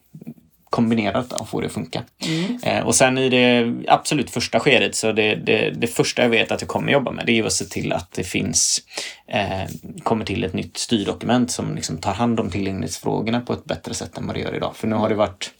kombinerat 0.71 1.33
och 1.33 1.49
få 1.49 1.61
det 1.61 1.67
att 1.67 1.73
funka. 1.73 2.03
Mm. 2.27 2.59
Eh, 2.63 2.87
och 2.87 2.95
sen 2.95 3.19
i 3.19 3.29
det 3.29 3.75
absolut 3.89 4.31
första 4.31 4.61
skedet 4.61 4.95
så 4.95 5.13
det, 5.13 5.35
det, 5.35 5.71
det, 5.71 5.87
första 5.87 6.23
jag 6.23 6.29
vet 6.29 6.53
att 6.53 6.61
jag 6.61 6.69
kommer 6.69 6.93
jobba 6.93 7.11
med 7.11 7.27
det 7.27 7.39
är 7.39 7.45
att 7.45 7.53
se 7.53 7.65
till 7.65 7.93
att 7.93 8.13
det 8.13 8.25
finns 8.25 8.83
eh, 9.27 9.69
kommer 10.03 10.25
till 10.25 10.45
ett 10.45 10.53
nytt 10.53 10.77
styrdokument 10.77 11.51
som 11.51 11.75
liksom 11.75 11.99
tar 11.99 12.13
hand 12.13 12.41
om 12.41 12.51
tillgänglighetsfrågorna 12.51 13.41
på 13.41 13.53
ett 13.53 13.65
bättre 13.65 13.95
sätt 13.95 14.19
än 14.19 14.27
vad 14.27 14.37
det 14.37 14.41
gör 14.41 14.55
idag. 14.55 14.77
För 14.77 14.89
nu 14.89 14.97
har 14.97 15.09
det 15.09 15.15
varit 15.15 15.51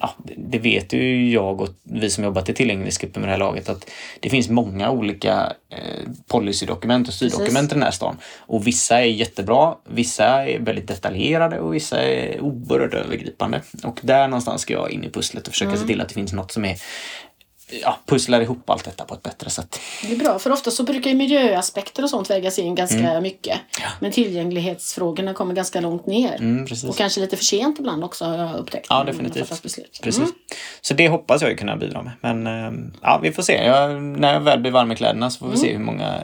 ja, 0.00 0.14
det 0.36 0.58
vet 0.58 0.92
ju 0.92 1.30
jag 1.30 1.60
och 1.60 1.68
vi 1.82 2.10
som 2.10 2.24
jobbat 2.24 2.48
i 2.48 2.54
tillgänglighetsgruppen 2.54 3.20
med 3.20 3.28
det 3.28 3.32
här 3.32 3.38
laget 3.38 3.68
att 3.68 3.90
det 4.20 4.30
finns 4.30 4.48
många 4.48 4.90
olika 4.90 5.52
eh, 5.70 6.08
policydokument 6.26 7.08
och 7.08 7.14
styrdokument 7.14 7.72
i 7.72 7.74
den 7.74 7.82
här 7.82 7.90
stan. 7.90 8.16
Och 8.38 8.66
vissa 8.66 9.00
är 9.00 9.04
jättebra, 9.04 9.74
vissa 9.88 10.24
är 10.24 10.58
väldigt 10.58 10.88
detaljerade 10.88 11.60
och 11.60 11.74
vissa 11.74 12.02
är 12.02 12.40
oerhört 12.40 12.94
övergripande. 12.94 13.60
Och 13.84 14.00
där 14.02 14.28
någonstans 14.28 14.62
ska 14.62 14.72
jag 14.72 14.90
in 14.90 15.04
i 15.04 15.10
pusslet 15.10 15.46
och 15.46 15.52
försöka 15.52 15.70
mm. 15.70 15.80
se 15.80 15.86
till 15.86 16.00
att 16.00 16.08
det 16.08 16.14
finns 16.14 16.32
något 16.32 16.52
som 16.52 16.64
är 16.64 16.76
ja, 17.82 17.98
pusslar 18.06 18.40
ihop 18.40 18.70
allt 18.70 18.84
detta 18.84 19.04
på 19.04 19.14
ett 19.14 19.22
bättre 19.22 19.50
sätt. 19.50 19.80
Det 20.02 20.12
är 20.12 20.16
bra, 20.16 20.38
för 20.38 20.52
ofta 20.52 20.70
så 20.70 20.82
brukar 20.82 21.10
ju 21.10 21.16
miljöaspekter 21.16 22.02
och 22.02 22.10
sånt 22.10 22.30
vägas 22.30 22.58
in 22.58 22.74
ganska 22.74 22.98
mm. 22.98 23.22
mycket. 23.22 23.58
Ja. 23.80 23.88
Men 24.00 24.12
tillgänglighetsfrågorna 24.12 25.34
kommer 25.34 25.54
ganska 25.54 25.80
långt 25.80 26.06
ner. 26.06 26.34
Mm, 26.34 26.66
och 26.88 26.96
kanske 26.96 27.20
lite 27.20 27.36
för 27.36 27.44
sent 27.44 27.78
ibland 27.78 28.04
också 28.04 28.24
har 28.24 28.38
jag 28.38 28.56
upptäckt. 28.56 28.86
Ja, 28.90 29.04
definitivt. 29.04 29.62
Precis. 29.62 30.18
Mm. 30.18 30.32
Så 30.80 30.94
det 30.94 31.08
hoppas 31.08 31.42
jag 31.42 31.58
kunna 31.58 31.76
bidra 31.76 32.02
med. 32.02 32.12
Men 32.20 32.46
ehm, 32.46 32.92
ja, 33.02 33.20
vi 33.22 33.32
får 33.32 33.42
se. 33.42 33.64
Jag, 33.64 34.02
när 34.02 34.32
jag 34.32 34.40
väl 34.40 34.60
blir 34.60 34.70
varm 34.70 34.92
i 34.92 34.96
kläderna 34.96 35.30
så 35.30 35.38
får 35.38 35.46
vi 35.46 35.52
mm. 35.52 35.60
se 35.60 35.72
hur 35.72 35.84
många, 35.84 36.14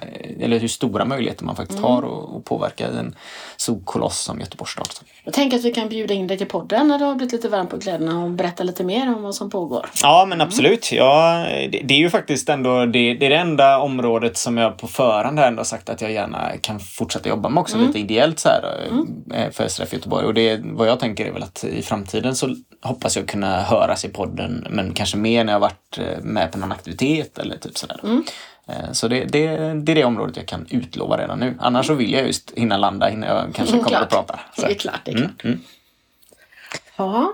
eller 0.41 0.59
hur 0.59 0.69
stora 0.69 1.05
möjligheter 1.05 1.45
man 1.45 1.57
faktiskt 1.57 1.79
mm. 1.79 1.91
har 1.91 2.39
att 2.39 2.45
påverka 2.45 2.87
en 2.87 3.15
solkoloss 3.57 4.19
som 4.19 4.41
Göteborgs 4.41 4.73
stad. 4.73 4.89
Jag 5.25 5.35
tänker 5.35 5.57
att 5.57 5.65
vi 5.65 5.73
kan 5.73 5.89
bjuda 5.89 6.15
in 6.15 6.27
dig 6.27 6.39
till 6.39 6.47
podden 6.47 6.89
när 6.89 6.99
du 6.99 7.05
har 7.05 7.15
blivit 7.15 7.33
lite 7.33 7.49
varm 7.49 7.67
på 7.67 7.81
kläderna 7.81 8.25
och 8.25 8.31
berätta 8.31 8.65
lite 8.65 8.85
mer 8.85 9.15
om 9.15 9.23
vad 9.23 9.35
som 9.35 9.51
pågår. 9.51 9.91
Ja, 10.03 10.27
men 10.29 10.41
absolut. 10.41 10.93
Ja, 10.93 11.38
det, 11.45 11.81
det, 11.85 11.95
är 11.95 11.99
ju 11.99 12.11
faktiskt 12.11 12.49
ändå 12.49 12.87
det, 12.87 13.15
det, 13.15 13.27
är 13.27 13.31
det 13.31 13.37
enda 13.37 13.79
området 13.79 14.37
som 14.37 14.57
jag 14.57 14.79
på 14.79 14.87
förhand 14.87 15.39
har 15.39 15.47
ändå 15.47 15.65
sagt 15.65 15.89
att 15.89 16.01
jag 16.01 16.13
gärna 16.13 16.53
kan 16.61 16.81
fortsätta 16.81 17.29
jobba 17.29 17.49
med 17.49 17.61
också 17.61 17.77
mm. 17.77 17.87
lite 17.87 17.99
ideellt 17.99 18.39
så 18.39 18.49
här, 18.49 18.89
mm. 18.91 19.07
Eh, 19.35 19.51
för 19.51 19.69
SRF 19.69 19.93
Göteborg. 19.93 20.27
Och 20.27 20.35
det, 20.35 20.61
vad 20.63 20.89
jag 20.89 21.01
tänker 21.01 21.27
är 21.27 21.33
väl 21.33 21.43
att 21.43 21.65
i 21.65 21.83
framtiden 21.83 22.35
så 22.35 22.57
hoppas 22.83 23.17
jag 23.17 23.29
kunna 23.29 23.61
höras 23.61 24.05
i 24.05 24.09
podden 24.09 24.67
men 24.71 24.95
kanske 24.95 25.17
mer 25.17 25.45
när 25.45 25.53
jag 25.53 25.61
varit 25.61 25.99
eh, 25.99 26.23
med 26.23 26.53
på 26.53 26.59
någon 26.59 26.73
aktivitet 26.73 27.39
eller 27.39 27.57
typ 27.57 27.79
sådär. 27.79 28.01
Mm. 28.03 28.25
Eh, 28.69 28.93
så 28.93 29.09
det, 29.09 29.25
det, 29.25 29.47
det 29.75 29.93
är 29.93 29.97
det 29.97 30.05
området 30.05 30.37
jag 30.37 30.47
kan 30.47 30.67
utlova 30.71 31.17
redan 31.17 31.39
nu. 31.39 31.55
Annars 31.61 31.87
så 31.87 31.95
vill 31.95 32.13
jag 32.13 32.27
just 32.27 32.53
hinna 32.57 32.77
landa 32.77 33.11
innan 33.11 33.29
jag 33.29 33.55
kanske 33.55 33.79
kommer 33.83 33.99
att 33.99 34.11
prata. 34.11 34.41
Så. 34.57 34.67
Det 34.67 34.73
är 34.73 34.75
klart, 34.75 35.01
det 35.05 35.11
är 35.11 35.17
klart. 35.17 35.45
Mm, 35.45 35.55
mm. 35.55 35.65
Ja, 36.97 37.33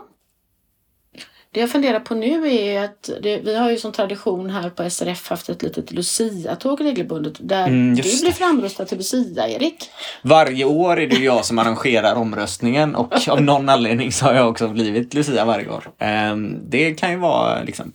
det 1.55 1.61
jag 1.61 1.71
funderar 1.71 2.01
på 2.01 2.15
nu 2.15 2.55
är 2.55 2.85
att 2.85 3.11
det, 3.23 3.39
vi 3.39 3.57
har 3.57 3.71
ju 3.71 3.79
som 3.79 3.93
tradition 3.93 4.51
här 4.51 4.71
på 4.71 4.91
SRF 4.91 5.29
haft 5.29 5.49
ett 5.49 5.63
litet 5.63 5.93
Lucia-tåg 5.93 6.85
regelbundet 6.85 7.35
där 7.39 7.67
mm, 7.67 7.95
du 7.95 8.03
blir 8.03 8.33
framröstad 8.33 8.85
till 8.85 8.99
Lucia, 8.99 9.49
Erik. 9.49 9.91
Varje 10.23 10.65
år 10.65 11.01
är 11.01 11.07
det 11.07 11.17
jag 11.17 11.45
som 11.45 11.59
arrangerar 11.59 12.15
omröstningen 12.15 12.95
och 12.95 13.29
av 13.29 13.43
någon 13.43 13.69
anledning 13.69 14.13
så 14.13 14.25
har 14.25 14.35
jag 14.35 14.49
också 14.49 14.69
blivit 14.69 15.15
Lucia 15.15 15.45
varje 15.45 15.69
år. 15.69 15.91
Um, 16.33 16.71
det 16.71 16.95
kan 16.95 17.11
ju 17.11 17.17
vara 17.17 17.63
liksom, 17.63 17.93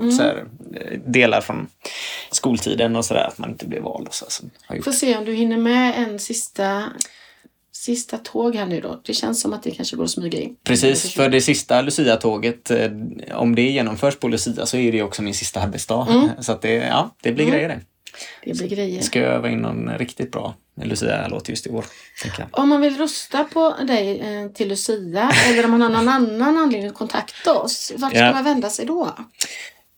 mm. 0.00 0.18
här, 0.18 0.44
delar 1.06 1.40
från 1.40 1.66
skoltiden 2.30 2.96
och 2.96 3.04
sådär, 3.04 3.24
att 3.24 3.38
man 3.38 3.50
inte 3.50 3.66
blev 3.66 3.82
vald. 3.82 4.08
Och 4.08 4.14
så 4.14 4.26
Får 4.84 4.92
se 4.92 5.16
om 5.16 5.24
du 5.24 5.32
hinner 5.32 5.56
med 5.56 5.94
en 5.96 6.18
sista 6.18 6.84
sista 7.72 8.18
tåg 8.18 8.54
här 8.54 8.66
nu 8.66 8.80
då. 8.80 9.00
Det 9.04 9.14
känns 9.14 9.40
som 9.40 9.52
att 9.52 9.62
det 9.62 9.70
kanske 9.70 9.96
går 9.96 10.04
att 10.04 10.10
smyga 10.10 10.40
in. 10.40 10.56
Precis, 10.64 11.12
för 11.12 11.28
det 11.28 11.40
sista 11.40 11.82
Lucia-tåget, 11.82 12.70
eh, 12.70 12.90
om 13.34 13.54
det 13.54 13.62
genomförs 13.62 14.16
på 14.16 14.28
Lucia 14.28 14.66
så 14.66 14.76
är 14.76 14.92
det 14.92 15.02
också 15.02 15.22
min 15.22 15.34
sista 15.34 15.60
arbetsdag. 15.60 16.06
Mm. 16.10 16.28
Så 16.40 16.52
att 16.52 16.62
det, 16.62 16.72
ja, 16.72 17.14
det 17.22 17.32
blir 17.32 17.44
mm. 17.44 17.54
grejer 17.54 17.68
det. 17.68 17.80
Det 18.44 18.58
blir 18.58 18.68
grejer. 18.68 19.02
Ska 19.02 19.20
jag 19.20 19.32
öva 19.32 19.48
in 19.48 19.58
någon 19.58 19.98
riktigt 19.98 20.32
bra 20.32 20.54
Lucia-låt 20.82 21.48
just 21.48 21.66
i 21.66 21.70
år. 21.70 21.84
Om 22.50 22.68
man 22.68 22.80
vill 22.80 22.96
rösta 22.96 23.44
på 23.44 23.76
dig 23.86 24.20
eh, 24.20 24.48
till 24.48 24.68
Lucia 24.68 25.30
eller 25.48 25.64
om 25.64 25.70
man 25.70 25.82
har 25.82 25.88
någon 25.88 26.08
annan 26.08 26.58
anledning 26.58 26.90
att 26.90 26.94
kontakta 26.94 27.54
oss, 27.54 27.92
vart 27.96 28.12
ska 28.12 28.20
ja. 28.20 28.32
man 28.32 28.44
vända 28.44 28.70
sig 28.70 28.86
då? 28.86 29.16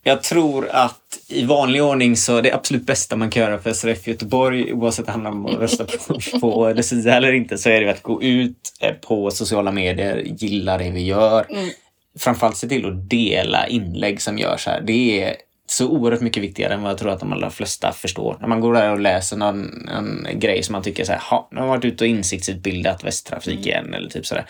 Jag 0.05 0.23
tror 0.23 0.69
att 0.69 1.19
i 1.29 1.45
vanlig 1.45 1.83
ordning 1.83 2.17
så 2.17 2.41
det 2.41 2.53
absolut 2.53 2.87
bästa 2.87 3.17
man 3.17 3.31
kan 3.31 3.43
göra 3.43 3.59
för 3.59 3.73
SRF 3.73 4.07
Göteborg, 4.07 4.73
oavsett 4.73 4.99
om 5.01 5.07
det 5.07 5.13
handlar 5.13 5.31
om 5.31 5.47
att 5.47 5.61
rösta 5.61 5.85
på, 5.85 6.19
på 6.41 6.73
Lucia 6.73 7.17
eller 7.17 7.33
inte, 7.33 7.59
så 7.59 7.69
är 7.69 7.81
det 7.81 7.91
att 7.91 8.03
gå 8.03 8.23
ut 8.23 8.73
eh, 8.81 8.93
på 8.95 9.31
sociala 9.31 9.73
medier, 9.73 10.17
gilla 10.17 10.79
det 10.79 10.91
vi 10.91 11.03
gör. 11.03 11.47
Mm. 11.51 11.71
Framförallt 12.19 12.57
se 12.57 12.69
till 12.69 12.87
att 12.87 13.11
dela 13.11 13.67
inlägg 13.67 14.23
som 14.23 14.39
görs 14.39 14.67
här. 14.67 14.81
Det 14.81 15.23
är 15.23 15.37
så 15.73 15.89
oerhört 15.89 16.21
mycket 16.21 16.43
viktigare 16.43 16.75
än 16.75 16.83
vad 16.83 16.91
jag 16.91 16.99
tror 16.99 17.11
att 17.11 17.21
de 17.21 17.33
allra 17.33 17.51
flesta 17.51 17.93
förstår. 17.93 18.37
När 18.41 18.49
man 18.49 18.61
går 18.61 18.75
där 18.75 18.93
och 18.93 19.01
läser 19.01 19.37
någon, 19.37 19.89
en 19.89 20.29
grej 20.35 20.63
som 20.63 20.73
man 20.73 20.83
tycker 20.83 21.05
så 21.05 21.13
här, 21.13 21.21
ha, 21.21 21.49
nu 21.53 21.61
har 21.61 21.67
varit 21.67 21.85
ute 21.85 22.05
och 22.05 22.09
insiktsutbildat 22.09 23.05
Västtrafik 23.05 23.55
mm. 23.55 23.65
igen 23.65 23.95
eller 23.95 24.11
typ 24.11 24.27
sådär. 24.27 24.47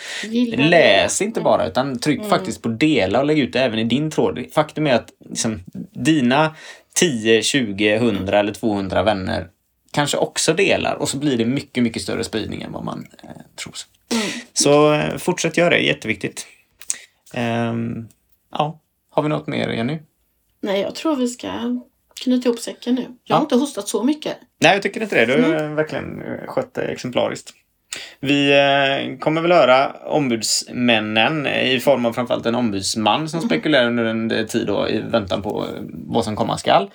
Läs 0.57 1.19
det. 1.19 1.25
inte 1.25 1.41
bara 1.41 1.67
utan 1.67 1.99
tryck 1.99 2.19
mm. 2.19 2.31
faktiskt 2.31 2.63
på 2.63 2.69
dela 2.69 3.21
och 3.21 3.27
lägg 3.27 3.39
ut 3.39 3.53
det 3.53 3.61
även 3.61 3.79
i 3.79 3.85
din 3.85 4.11
tråd. 4.11 4.45
Faktum 4.53 4.87
är 4.87 4.95
att 4.95 5.09
liksom, 5.29 5.61
dina 5.93 6.55
10, 6.95 7.43
20, 7.43 7.95
100 7.95 8.39
eller 8.39 8.53
200 8.53 9.03
vänner 9.03 9.49
kanske 9.91 10.17
också 10.17 10.55
delar 10.55 10.95
och 10.95 11.09
så 11.09 11.19
blir 11.19 11.39
det 11.39 11.45
mycket, 11.45 11.83
mycket 11.83 12.03
större 12.03 12.25
spridning 12.25 12.63
än 12.63 12.73
vad 12.73 12.85
man 12.85 13.07
eh, 13.23 13.29
tror. 13.63 13.75
Mm. 14.13 14.25
Så 14.53 14.93
eh, 14.93 15.17
fortsätt 15.17 15.57
göra 15.57 15.71
det, 15.71 15.79
jätteviktigt. 15.79 16.47
Um, 17.35 18.09
ja, 18.51 18.81
har 19.11 19.23
vi 19.23 19.29
något 19.29 19.47
mer 19.47 19.69
Jenny? 19.69 19.99
Nej, 20.63 20.81
jag 20.81 20.95
tror 20.95 21.17
vi 21.17 21.29
ska 21.29 21.49
knyta 22.21 22.49
ihop 22.49 22.59
säcken 22.59 22.95
nu. 22.95 23.03
Jag 23.25 23.37
har 23.37 23.41
ja. 23.41 23.43
inte 23.43 23.55
hostat 23.55 23.89
så 23.89 24.03
mycket. 24.03 24.37
Nej, 24.61 24.73
jag 24.73 24.83
tycker 24.83 25.03
inte 25.03 25.25
det. 25.25 25.37
Du 25.37 25.43
har 25.43 25.55
mm. 25.55 25.75
verkligen 25.75 26.23
skött 26.47 26.75
det 26.75 26.83
exemplariskt. 26.83 27.55
Vi 28.21 28.51
eh, 28.53 29.19
kommer 29.19 29.41
väl 29.41 29.53
höra 29.53 29.93
ombudsmännen 29.93 31.47
i 31.47 31.81
form 31.81 32.07
av 32.07 32.13
framförallt 32.13 32.47
en 32.47 32.55
ombudsman 32.55 33.29
som 33.29 33.39
mm. 33.39 33.49
spekulerar 33.49 33.87
under 33.87 34.05
en 34.05 34.47
tid 34.49 34.67
då, 34.67 34.89
i 34.89 35.01
väntan 35.01 35.43
på 35.43 35.67
vad 35.93 36.25
som 36.25 36.37
komma 36.37 36.59
skall. 36.59 36.91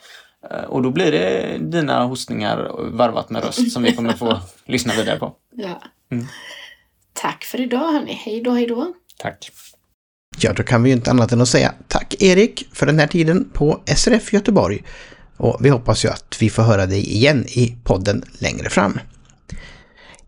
Eh, 0.52 0.64
och 0.64 0.82
då 0.82 0.90
blir 0.92 1.12
det 1.12 1.58
dina 1.60 2.04
hostningar 2.04 2.72
varvat 2.92 3.30
med 3.30 3.44
röst 3.44 3.72
som 3.72 3.84
vi 3.84 3.96
kommer 3.96 4.14
få 4.14 4.40
lyssna 4.66 4.94
vidare 4.94 5.20
på. 5.20 5.36
Ja. 5.56 5.82
Mm. 6.12 6.26
Tack 7.14 7.44
för 7.44 7.62
idag 7.62 7.92
hörni. 7.92 8.14
Hej 8.14 8.42
då, 8.42 8.52
hej 8.52 8.68
då. 8.68 8.94
Tack. 9.18 9.52
Ja, 10.40 10.54
då 10.54 10.64
kan 10.64 10.84
vi 10.84 10.90
ju 10.90 10.96
inte 10.96 11.12
annat 11.12 11.32
än 11.32 11.42
att 11.42 11.50
säga 11.50 11.74
tack 11.88 12.16
Erik 12.20 12.68
för 12.74 12.86
den 12.86 13.00
här 13.00 13.08
tiden 13.08 13.50
på 13.54 13.82
SRF 13.96 14.34
Göteborg. 14.34 14.84
Och 15.38 15.58
vi 15.62 15.70
hoppas 15.70 16.06
ju 16.06 16.10
att 16.10 16.38
vi 16.40 16.50
får 16.50 16.64
höra 16.64 16.86
dig 16.86 17.16
igen 17.16 17.46
i 17.48 17.78
podden 17.84 18.24
längre 18.40 18.70
fram. 18.70 19.00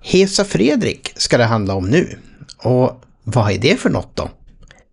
Hesa 0.01 0.45
Fredrik 0.45 1.13
ska 1.15 1.37
det 1.37 1.45
handla 1.45 1.73
om 1.73 1.85
nu. 1.85 2.19
Och 2.57 3.03
vad 3.23 3.51
är 3.51 3.57
det 3.57 3.79
för 3.79 3.89
något 3.89 4.15
då? 4.15 4.29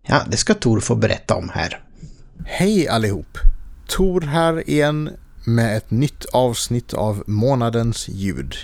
Ja, 0.07 0.21
det 0.27 0.37
ska 0.37 0.53
Tor 0.53 0.79
få 0.79 0.95
berätta 0.95 1.35
om 1.35 1.49
här. 1.49 1.81
Hej 2.45 2.87
allihop! 2.87 3.37
Tor 3.87 4.21
här 4.21 4.69
igen 4.69 5.09
med 5.45 5.77
ett 5.77 5.91
nytt 5.91 6.25
avsnitt 6.25 6.93
av 6.93 7.23
månadens 7.27 8.09
ljud. 8.09 8.55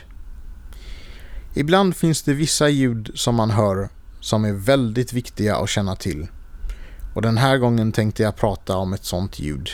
Ibland 1.55 1.95
finns 1.95 2.21
det 2.21 2.33
vissa 2.33 2.69
ljud 2.69 3.11
som 3.15 3.35
man 3.35 3.51
hör 3.51 3.89
som 4.19 4.45
är 4.45 4.53
väldigt 4.53 5.13
viktiga 5.13 5.55
att 5.55 5.69
känna 5.69 5.95
till. 5.95 6.27
Och 7.13 7.21
den 7.21 7.37
här 7.37 7.57
gången 7.57 7.91
tänkte 7.91 8.23
jag 8.23 8.35
prata 8.35 8.77
om 8.77 8.93
ett 8.93 9.05
sånt 9.05 9.39
ljud. 9.39 9.69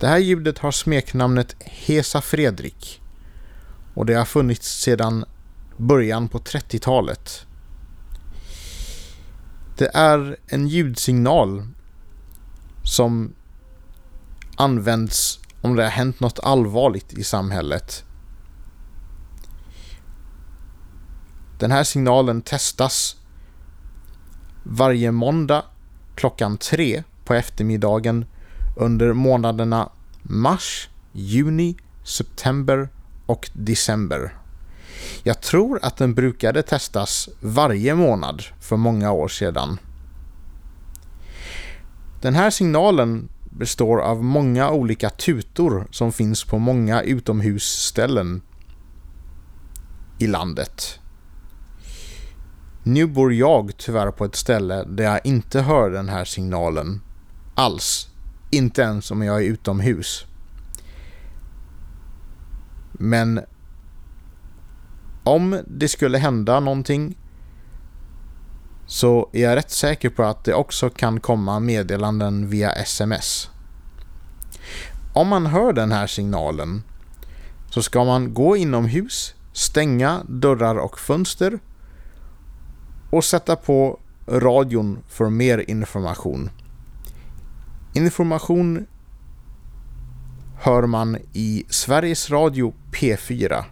Det 0.00 0.06
här 0.06 0.18
ljudet 0.18 0.58
har 0.58 0.70
smeknamnet 0.70 1.56
Hesa 1.60 2.20
Fredrik 2.20 3.02
och 3.94 4.06
det 4.06 4.14
har 4.14 4.24
funnits 4.24 4.80
sedan 4.80 5.24
början 5.76 6.28
på 6.28 6.38
30-talet. 6.38 7.46
Det 9.76 9.90
är 9.94 10.36
en 10.46 10.68
ljudsignal 10.68 11.68
som 12.82 13.34
används 14.56 15.40
om 15.60 15.76
det 15.76 15.82
har 15.82 15.90
hänt 15.90 16.20
något 16.20 16.38
allvarligt 16.38 17.12
i 17.12 17.24
samhället. 17.24 18.04
Den 21.58 21.70
här 21.70 21.84
signalen 21.84 22.42
testas 22.42 23.16
varje 24.62 25.12
måndag 25.12 25.64
klockan 26.14 26.56
tre 26.56 27.02
på 27.24 27.34
eftermiddagen 27.34 28.24
under 28.76 29.12
månaderna 29.12 29.88
mars, 30.22 30.88
juni, 31.12 31.76
september 32.04 32.88
och 33.26 33.50
december. 33.52 34.36
Jag 35.22 35.40
tror 35.40 35.78
att 35.82 35.96
den 35.96 36.14
brukade 36.14 36.62
testas 36.62 37.28
varje 37.40 37.94
månad 37.94 38.42
för 38.60 38.76
många 38.76 39.12
år 39.12 39.28
sedan. 39.28 39.78
Den 42.22 42.34
här 42.34 42.50
signalen 42.50 43.28
består 43.50 44.00
av 44.00 44.24
många 44.24 44.70
olika 44.70 45.10
tutor 45.10 45.86
som 45.90 46.12
finns 46.12 46.44
på 46.44 46.58
många 46.58 47.02
utomhusställen 47.02 48.42
i 50.18 50.26
landet. 50.26 51.00
Nu 52.86 53.06
bor 53.06 53.32
jag 53.32 53.76
tyvärr 53.76 54.10
på 54.10 54.24
ett 54.24 54.36
ställe 54.36 54.84
där 54.84 55.04
jag 55.04 55.20
inte 55.24 55.60
hör 55.60 55.90
den 55.90 56.08
här 56.08 56.24
signalen 56.24 57.00
alls. 57.54 58.08
Inte 58.50 58.82
ens 58.82 59.10
om 59.10 59.22
jag 59.22 59.36
är 59.36 59.48
utomhus. 59.48 60.26
Men 62.92 63.40
om 65.24 65.60
det 65.66 65.88
skulle 65.88 66.18
hända 66.18 66.60
någonting 66.60 67.18
så 68.86 69.30
är 69.32 69.42
jag 69.42 69.56
rätt 69.56 69.70
säker 69.70 70.10
på 70.10 70.22
att 70.22 70.44
det 70.44 70.54
också 70.54 70.90
kan 70.90 71.20
komma 71.20 71.60
meddelanden 71.60 72.48
via 72.48 72.72
sms. 72.72 73.50
Om 75.14 75.28
man 75.28 75.46
hör 75.46 75.72
den 75.72 75.92
här 75.92 76.06
signalen 76.06 76.82
så 77.70 77.82
ska 77.82 78.04
man 78.04 78.34
gå 78.34 78.56
inomhus, 78.56 79.34
stänga 79.52 80.22
dörrar 80.28 80.76
och 80.76 80.98
fönster 80.98 81.58
och 83.14 83.24
sätta 83.24 83.56
på 83.56 83.98
radion 84.26 84.98
för 85.08 85.30
mer 85.30 85.70
information. 85.70 86.50
Information 87.92 88.86
hör 90.58 90.86
man 90.86 91.18
i 91.32 91.64
Sveriges 91.68 92.30
Radio 92.30 92.74
P4. 92.92 93.64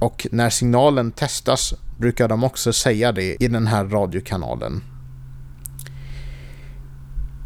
Och 0.00 0.26
när 0.32 0.50
signalen 0.50 1.12
testas 1.12 1.74
brukar 1.98 2.28
de 2.28 2.44
också 2.44 2.72
säga 2.72 3.12
det 3.12 3.42
i 3.42 3.48
den 3.48 3.66
här 3.66 3.84
radiokanalen. 3.84 4.82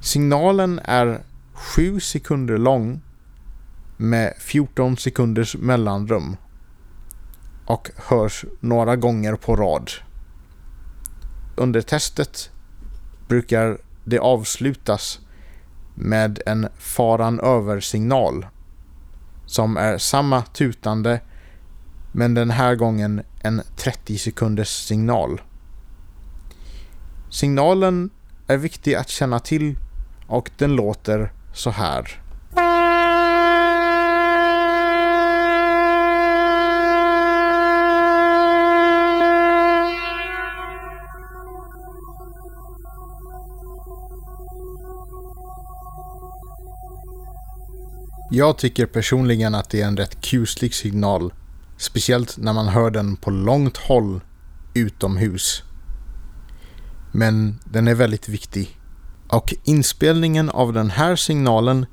Signalen 0.03 0.81
är 0.85 1.23
7 1.53 2.01
sekunder 2.01 2.59
lång 2.59 3.01
med 3.97 4.35
14 4.39 4.97
sekunders 4.97 5.57
mellanrum 5.57 6.37
och 7.67 7.91
hörs 7.97 8.45
några 8.61 8.97
gånger 8.97 9.37
på 9.37 9.57
rad. 9.57 9.91
Under 11.57 11.83
testet 11.83 12.51
brukar 13.29 13.79
det 14.05 14.19
avslutas 14.19 15.21
med 15.95 16.43
en 16.47 16.69
faran 16.79 17.41
över-signal 17.41 18.47
som 19.47 19.77
är 19.77 19.99
samma 19.99 20.43
tutande 20.43 21.21
men 22.13 22.35
den 22.35 22.51
här 22.51 22.75
gången 22.75 23.23
en 23.43 23.63
30 23.77 24.19
sekunders 24.19 24.69
signal. 24.69 25.41
Signalen 27.31 28.11
är 28.47 28.57
viktig 28.57 28.95
att 28.95 29.09
känna 29.09 29.39
till 29.39 29.79
och 30.27 30.51
den 30.59 30.77
låter 30.77 31.33
så 31.53 31.71
här. 31.71 32.22
Jag 48.35 48.59
tycker 48.59 48.87
personligen 48.87 49.55
att 49.55 49.71
det 49.71 49.81
är 49.81 49.87
en 49.87 49.97
rätt 49.97 50.21
kuslig 50.21 50.75
signal. 50.75 51.33
Speciellt 51.77 52.37
när 52.39 52.53
man 52.53 52.69
hör 52.69 52.91
den 52.91 53.17
på 53.17 53.31
långt 53.31 53.77
håll 53.77 54.21
utomhus. 54.75 55.63
Men 57.13 57.59
den 57.65 57.89
är 57.89 57.95
väldigt 57.95 58.29
viktig. 58.29 58.79
Och 59.29 59.55
inspelningen 59.65 60.51
av 60.51 60.73
den 60.73 60.91
här 60.91 61.17
signalen 61.17 61.87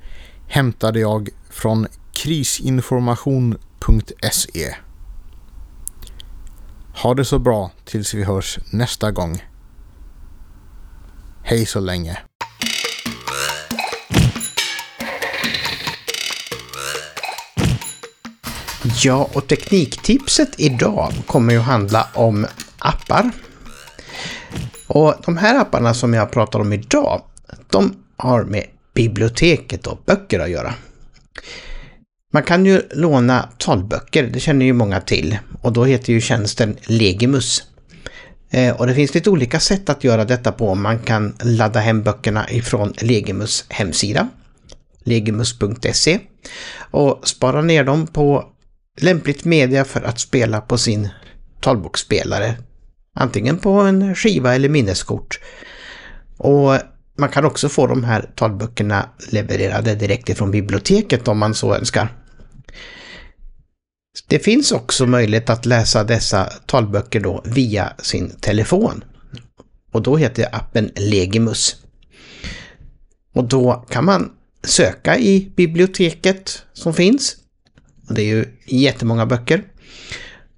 hämtade 0.48 1.00
jag 1.00 1.30
från 1.50 1.88
krisinformation.se. 2.14 4.76
Ha 7.04 7.14
det 7.14 7.26
så 7.26 7.40
bra 7.40 7.72
tills 7.86 8.14
vi 8.14 8.24
hörs 8.24 8.60
nästa 8.72 9.12
gång. 9.12 9.44
Hej 11.44 11.66
så 11.66 11.80
länge. 11.80 12.18
Ja, 18.96 19.30
och 19.34 19.48
tekniktipset 19.48 20.50
idag 20.58 21.14
kommer 21.28 21.54
ju 21.54 21.60
handla 21.60 22.08
om 22.14 22.48
appar. 22.80 23.32
Och 24.88 25.16
de 25.26 25.38
här 25.38 25.60
apparna 25.60 25.94
som 25.94 26.14
jag 26.14 26.32
pratar 26.32 26.60
om 26.60 26.74
idag, 26.74 27.22
de 27.70 27.96
har 28.18 28.44
med 28.44 28.66
biblioteket 28.94 29.88
och 29.88 30.02
böcker 30.06 30.40
att 30.40 30.50
göra. 30.50 30.74
Man 32.34 32.44
kan 32.44 32.66
ju 32.66 32.82
låna 32.92 33.50
talböcker, 33.58 34.24
det 34.24 34.40
känner 34.40 34.66
ju 34.66 34.74
många 34.74 35.02
till, 35.02 35.38
och 35.62 35.74
då 35.74 35.86
heter 35.86 36.14
ju 36.14 36.22
tjänsten 36.22 36.78
Legimus. 36.86 37.64
Eh, 38.50 38.76
och 38.76 38.88
det 38.88 38.96
finns 38.96 39.14
lite 39.14 39.30
olika 39.30 39.60
sätt 39.60 39.90
att 39.90 40.04
göra 40.04 40.26
detta 40.26 40.52
på. 40.52 40.76
Man 40.76 41.00
kan 41.00 41.36
ladda 41.44 41.80
hem 41.80 42.04
böckerna 42.04 42.50
ifrån 42.50 42.94
Legimus 43.02 43.66
hemsida, 43.70 44.30
legimus.se 45.04 46.20
och 46.80 47.28
spara 47.28 47.62
ner 47.62 47.84
dem 47.84 48.08
på 48.08 48.46
lämpligt 49.02 49.46
media 49.46 49.86
för 49.86 50.02
att 50.02 50.20
spela 50.20 50.62
på 50.62 50.78
sin 50.78 51.10
talboksspelare. 51.62 52.58
Antingen 53.14 53.58
på 53.58 53.72
en 53.72 54.16
skiva 54.16 54.56
eller 54.56 54.70
minneskort. 54.70 55.40
Och 56.38 56.78
man 57.18 57.30
kan 57.30 57.46
också 57.46 57.70
få 57.70 57.88
de 57.88 58.04
här 58.04 58.30
talböckerna 58.36 59.10
levererade 59.30 59.96
direkt 59.96 60.30
ifrån 60.30 60.52
biblioteket 60.52 61.28
om 61.28 61.38
man 61.38 61.56
så 61.56 61.76
önskar. 61.76 62.16
Det 64.28 64.40
finns 64.40 64.72
också 64.72 65.06
möjlighet 65.06 65.50
att 65.50 65.66
läsa 65.66 66.04
dessa 66.04 66.46
talböcker 66.46 67.20
då 67.20 67.42
via 67.46 67.94
sin 67.98 68.30
telefon. 68.30 69.04
Och 69.92 70.02
då 70.02 70.18
heter 70.18 70.56
appen 70.56 70.92
Legimus. 70.96 71.76
Och 73.34 73.44
då 73.44 73.86
kan 73.90 74.06
man 74.06 74.32
söka 74.64 75.18
i 75.18 75.52
biblioteket 75.56 76.64
som 76.74 76.94
finns. 76.94 77.36
Och 78.10 78.16
det 78.16 78.22
är 78.22 78.36
ju 78.36 78.46
jättemånga 78.66 79.26
böcker. 79.26 79.64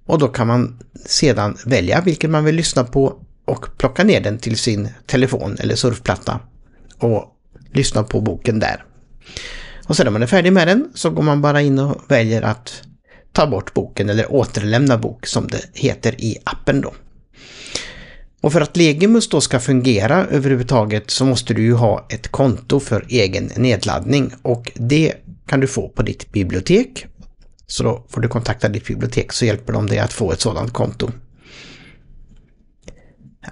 Och 0.06 0.18
då 0.18 0.28
kan 0.28 0.46
man 0.46 0.78
sedan 1.06 1.56
välja 1.66 2.00
vilken 2.00 2.30
man 2.30 2.44
vill 2.44 2.54
lyssna 2.54 2.84
på 2.84 3.22
och 3.44 3.66
plocka 3.78 4.04
ner 4.04 4.20
den 4.20 4.38
till 4.38 4.58
sin 4.58 4.88
telefon 5.06 5.56
eller 5.60 5.74
surfplatta 5.74 6.40
och 6.98 7.24
lyssna 7.72 8.02
på 8.02 8.20
boken 8.20 8.58
där. 8.58 8.84
Och 9.88 9.96
sen 9.96 10.06
när 10.06 10.10
man 10.10 10.22
är 10.22 10.26
färdig 10.26 10.52
med 10.52 10.68
den 10.68 10.90
så 10.94 11.10
går 11.10 11.22
man 11.22 11.42
bara 11.42 11.60
in 11.60 11.78
och 11.78 11.96
väljer 12.08 12.42
att 12.42 12.82
ta 13.32 13.46
bort 13.46 13.74
boken 13.74 14.08
eller 14.08 14.32
återlämna 14.32 14.98
bok 14.98 15.26
som 15.26 15.46
det 15.46 15.60
heter 15.72 16.20
i 16.20 16.38
appen 16.44 16.80
då. 16.80 16.92
Och 18.40 18.52
för 18.52 18.60
att 18.60 18.76
Legimus 18.76 19.28
då 19.28 19.40
ska 19.40 19.60
fungera 19.60 20.26
överhuvudtaget 20.26 21.10
så 21.10 21.24
måste 21.24 21.54
du 21.54 21.62
ju 21.62 21.74
ha 21.74 22.06
ett 22.10 22.28
konto 22.28 22.80
för 22.80 23.06
egen 23.08 23.50
nedladdning 23.56 24.32
och 24.42 24.72
det 24.74 25.14
kan 25.46 25.60
du 25.60 25.66
få 25.66 25.88
på 25.88 26.02
ditt 26.02 26.32
bibliotek. 26.32 27.06
Så 27.72 27.82
då 27.82 28.04
får 28.08 28.20
du 28.20 28.28
kontakta 28.28 28.68
ditt 28.68 28.86
bibliotek 28.86 29.32
så 29.32 29.44
hjälper 29.44 29.72
de 29.72 29.86
dig 29.86 29.98
att 29.98 30.12
få 30.12 30.32
ett 30.32 30.40
sådant 30.40 30.72
konto. 30.72 31.10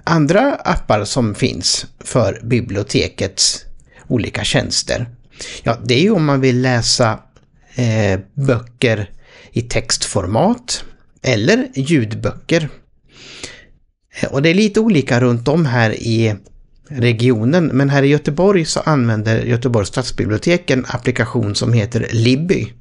Andra 0.03 0.55
appar 0.55 1.05
som 1.05 1.35
finns 1.35 1.85
för 1.99 2.39
bibliotekets 2.43 3.65
olika 4.07 4.43
tjänster, 4.43 5.09
ja 5.63 5.77
det 5.83 5.93
är 5.93 6.01
ju 6.01 6.11
om 6.11 6.25
man 6.25 6.41
vill 6.41 6.61
läsa 6.61 7.19
eh, 7.75 8.19
böcker 8.33 9.09
i 9.51 9.61
textformat 9.61 10.83
eller 11.21 11.67
ljudböcker. 11.73 12.69
Och 14.29 14.41
det 14.41 14.49
är 14.49 14.53
lite 14.53 14.79
olika 14.79 15.21
runt 15.21 15.47
om 15.47 15.65
här 15.65 15.91
i 15.93 16.35
regionen, 16.87 17.65
men 17.65 17.89
här 17.89 18.03
i 18.03 18.07
Göteborg 18.07 18.65
så 18.65 18.79
använder 18.79 19.43
Göteborgs 19.43 19.89
stadsbibliotek 19.89 20.69
en 20.69 20.85
applikation 20.87 21.55
som 21.55 21.73
heter 21.73 22.07
Libby. 22.11 22.73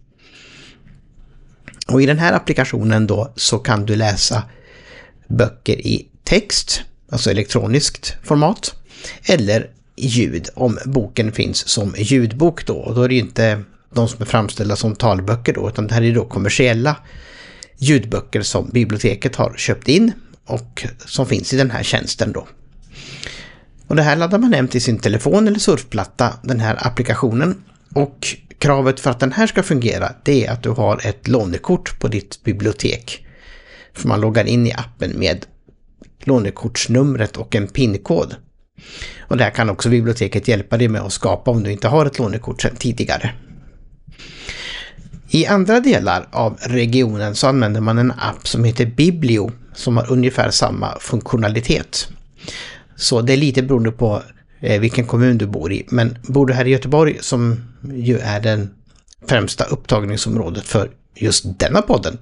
Och 1.91 2.03
i 2.03 2.07
den 2.07 2.19
här 2.19 2.33
applikationen 2.33 3.07
då 3.07 3.33
så 3.37 3.59
kan 3.59 3.87
du 3.87 3.97
läsa 3.97 4.43
böcker 5.29 5.87
i 5.87 6.07
text, 6.25 6.83
alltså 7.11 7.31
elektroniskt 7.31 8.17
format, 8.23 8.75
eller 9.25 9.71
ljud 9.97 10.49
om 10.55 10.79
boken 10.85 11.33
finns 11.33 11.69
som 11.69 11.95
ljudbok 11.99 12.67
då. 12.67 12.77
Och 12.77 12.95
då 12.95 13.03
är 13.03 13.09
det 13.09 13.15
ju 13.15 13.21
inte 13.21 13.63
de 13.95 14.09
som 14.09 14.23
är 14.23 14.27
framställda 14.27 14.77
som 14.77 14.97
talböcker 14.97 15.53
då, 15.53 15.69
utan 15.69 15.87
det 15.87 15.95
här 15.95 16.03
är 16.03 16.15
då 16.15 16.25
kommersiella 16.25 16.97
ljudböcker 17.79 18.43
som 18.43 18.69
biblioteket 18.69 19.37
har 19.37 19.55
köpt 19.57 19.89
in 19.89 20.13
och 20.45 20.87
som 21.07 21.27
finns 21.27 21.53
i 21.53 21.57
den 21.57 21.71
här 21.71 21.83
tjänsten 21.83 22.33
då. 22.33 22.49
Och 23.87 23.97
det 23.97 24.03
här 24.03 24.17
laddar 24.17 24.39
man 24.39 24.53
hem 24.53 24.69
till 24.69 24.83
sin 24.83 24.99
telefon 24.99 25.49
eller 25.49 25.59
surfplatta, 25.59 26.35
den 26.43 26.61
här 26.61 26.87
applikationen. 26.87 27.63
Och 27.95 28.37
kravet 28.61 29.01
för 29.01 29.11
att 29.11 29.21
den 29.21 29.33
här 29.33 29.47
ska 29.47 29.63
fungera, 29.63 30.13
det 30.23 30.47
är 30.47 30.53
att 30.53 30.63
du 30.63 30.71
har 30.71 31.07
ett 31.07 31.29
lånekort 31.29 32.01
på 32.01 32.09
ditt 32.09 32.45
bibliotek. 32.45 33.27
För 33.95 34.09
man 34.09 34.21
loggar 34.21 34.45
in 34.45 34.67
i 34.67 34.73
appen 34.73 35.19
med 35.19 35.47
lånekortsnumret 36.25 37.37
och 37.37 37.57
en 37.57 37.69
PIN-kod. 37.69 38.37
Och 39.21 39.37
det 39.37 39.45
här 39.45 39.51
kan 39.51 39.71
också 39.71 39.89
biblioteket 39.89 40.49
hjälpa 40.49 40.77
dig 40.77 40.89
med 40.89 41.01
att 41.01 41.13
skapa 41.13 41.51
om 41.51 41.63
du 41.63 41.73
inte 41.73 41.89
har 41.89 42.07
ett 42.07 42.19
lånekort 42.19 42.63
sedan 42.63 42.77
tidigare. 42.77 43.35
I 45.31 45.47
andra 45.47 45.81
delar 45.81 46.29
av 46.31 46.59
regionen 46.61 47.35
så 47.35 47.47
använder 47.47 47.81
man 47.81 47.99
en 47.99 48.11
app 48.11 48.49
som 48.49 48.65
heter 48.65 48.87
Biblio 48.87 49.53
som 49.75 49.97
har 49.97 50.13
ungefär 50.13 50.51
samma 50.51 50.99
funktionalitet. 51.01 52.09
Så 52.97 53.21
det 53.21 53.33
är 53.33 53.37
lite 53.37 53.63
beroende 53.63 53.93
på 53.93 54.23
eh, 54.61 54.81
vilken 54.81 55.07
kommun 55.07 55.39
du 55.39 55.47
bor 55.47 55.73
i. 55.73 55.87
Men 55.89 56.19
bor 56.23 56.47
du 56.47 56.55
här 56.55 56.65
i 56.65 56.71
Göteborg 56.71 57.19
som 57.21 57.70
ju 57.83 58.19
är 58.19 58.41
den 58.41 58.71
främsta 59.27 59.65
upptagningsområdet 59.65 60.65
för 60.65 60.91
just 61.15 61.45
denna 61.59 61.83
podden, 61.83 62.19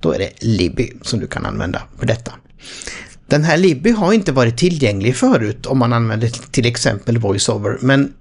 då 0.00 0.12
är 0.12 0.18
det 0.18 0.32
Libby 0.40 0.92
som 1.02 1.20
du 1.20 1.26
kan 1.26 1.46
använda 1.46 1.82
för 1.98 2.06
detta. 2.06 2.32
Den 3.26 3.44
här 3.44 3.56
Libby 3.56 3.90
har 3.90 4.12
inte 4.12 4.32
varit 4.32 4.58
tillgänglig 4.58 5.16
förut 5.16 5.66
om 5.66 5.78
man 5.78 5.92
använder 5.92 6.28
till 6.28 6.66
exempel 6.66 7.18
VoiceOver, 7.18 7.78
men 7.80 8.12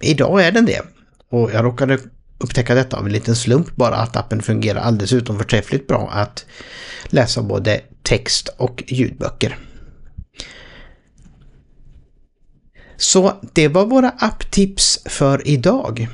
idag 0.00 0.44
är 0.44 0.52
den 0.52 0.66
det. 0.66 0.82
Och 1.30 1.50
jag 1.52 1.64
råkade 1.64 1.98
upptäcka 2.38 2.74
detta 2.74 2.96
av 2.96 3.06
en 3.06 3.12
liten 3.12 3.36
slump 3.36 3.76
bara 3.76 3.96
att 3.96 4.16
appen 4.16 4.42
fungerar 4.42 4.80
alldeles 4.80 5.12
utom 5.12 5.38
förträffligt 5.38 5.86
bra 5.86 6.10
att 6.12 6.44
läsa 7.04 7.42
både 7.42 7.80
text 8.02 8.48
och 8.56 8.84
ljudböcker. 8.86 9.58
Så 12.96 13.34
det 13.52 13.68
var 13.68 13.86
våra 13.86 14.10
apptips 14.10 14.98
för 15.04 15.48
idag. 15.48 16.08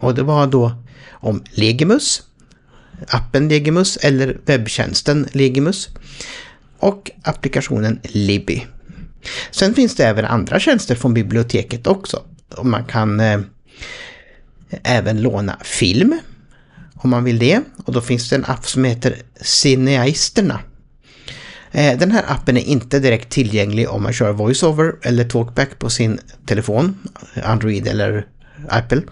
Och 0.00 0.14
det 0.14 0.22
var 0.22 0.46
då 0.46 0.72
om 1.10 1.42
Legimus, 1.50 2.22
appen 3.08 3.48
Legimus 3.48 3.96
eller 3.96 4.40
webbtjänsten 4.46 5.28
Legimus 5.32 5.88
och 6.78 7.10
applikationen 7.22 8.00
Libby. 8.02 8.66
Sen 9.50 9.74
finns 9.74 9.96
det 9.96 10.04
även 10.04 10.24
andra 10.24 10.60
tjänster 10.60 10.94
från 10.94 11.14
biblioteket 11.14 11.86
också. 11.86 12.22
Och 12.56 12.66
man 12.66 12.84
kan 12.84 13.20
eh, 13.20 13.40
även 14.82 15.22
låna 15.22 15.58
film 15.62 16.20
om 16.94 17.10
man 17.10 17.24
vill 17.24 17.38
det. 17.38 17.60
Och 17.84 17.92
då 17.92 18.00
finns 18.00 18.30
det 18.30 18.36
en 18.36 18.44
app 18.44 18.66
som 18.66 18.84
heter 18.84 19.16
Cineaisterna. 19.40 20.60
Eh, 21.72 21.98
den 21.98 22.10
här 22.10 22.24
appen 22.26 22.56
är 22.56 22.64
inte 22.64 22.98
direkt 22.98 23.30
tillgänglig 23.30 23.90
om 23.90 24.02
man 24.02 24.12
kör 24.12 24.32
VoiceOver 24.32 24.94
eller 25.02 25.24
Talkback 25.24 25.78
på 25.78 25.90
sin 25.90 26.20
telefon, 26.46 26.98
Android 27.44 27.86
eller 27.86 28.26
Apple. 28.68 29.02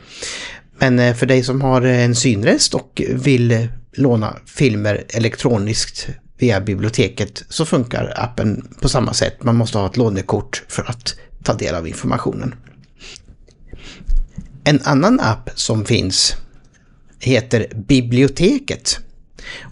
Men 0.79 0.99
eh, 0.99 1.15
för 1.15 1.27
dig 1.27 1.43
som 1.43 1.61
har 1.61 1.83
eh, 1.83 2.05
en 2.05 2.15
synrest 2.15 2.75
och 2.75 3.03
vill 3.09 3.69
låna 3.93 4.37
filmer 4.47 5.05
elektroniskt 5.09 6.09
via 6.39 6.61
biblioteket 6.61 7.45
så 7.49 7.65
funkar 7.65 8.13
appen 8.17 8.69
på 8.81 8.89
samma 8.89 9.13
sätt. 9.13 9.43
Man 9.43 9.57
måste 9.57 9.79
ha 9.79 9.87
ett 9.87 9.97
lånekort 9.97 10.65
för 10.69 10.91
att 10.91 11.15
ta 11.43 11.55
del 11.55 11.75
av 11.75 11.89
informationen. 11.89 12.55
En 14.65 14.81
annan 14.85 15.21
app 15.21 15.51
som 15.55 15.85
finns 15.85 16.37
heter 17.21 17.67
Biblioteket 17.75 18.99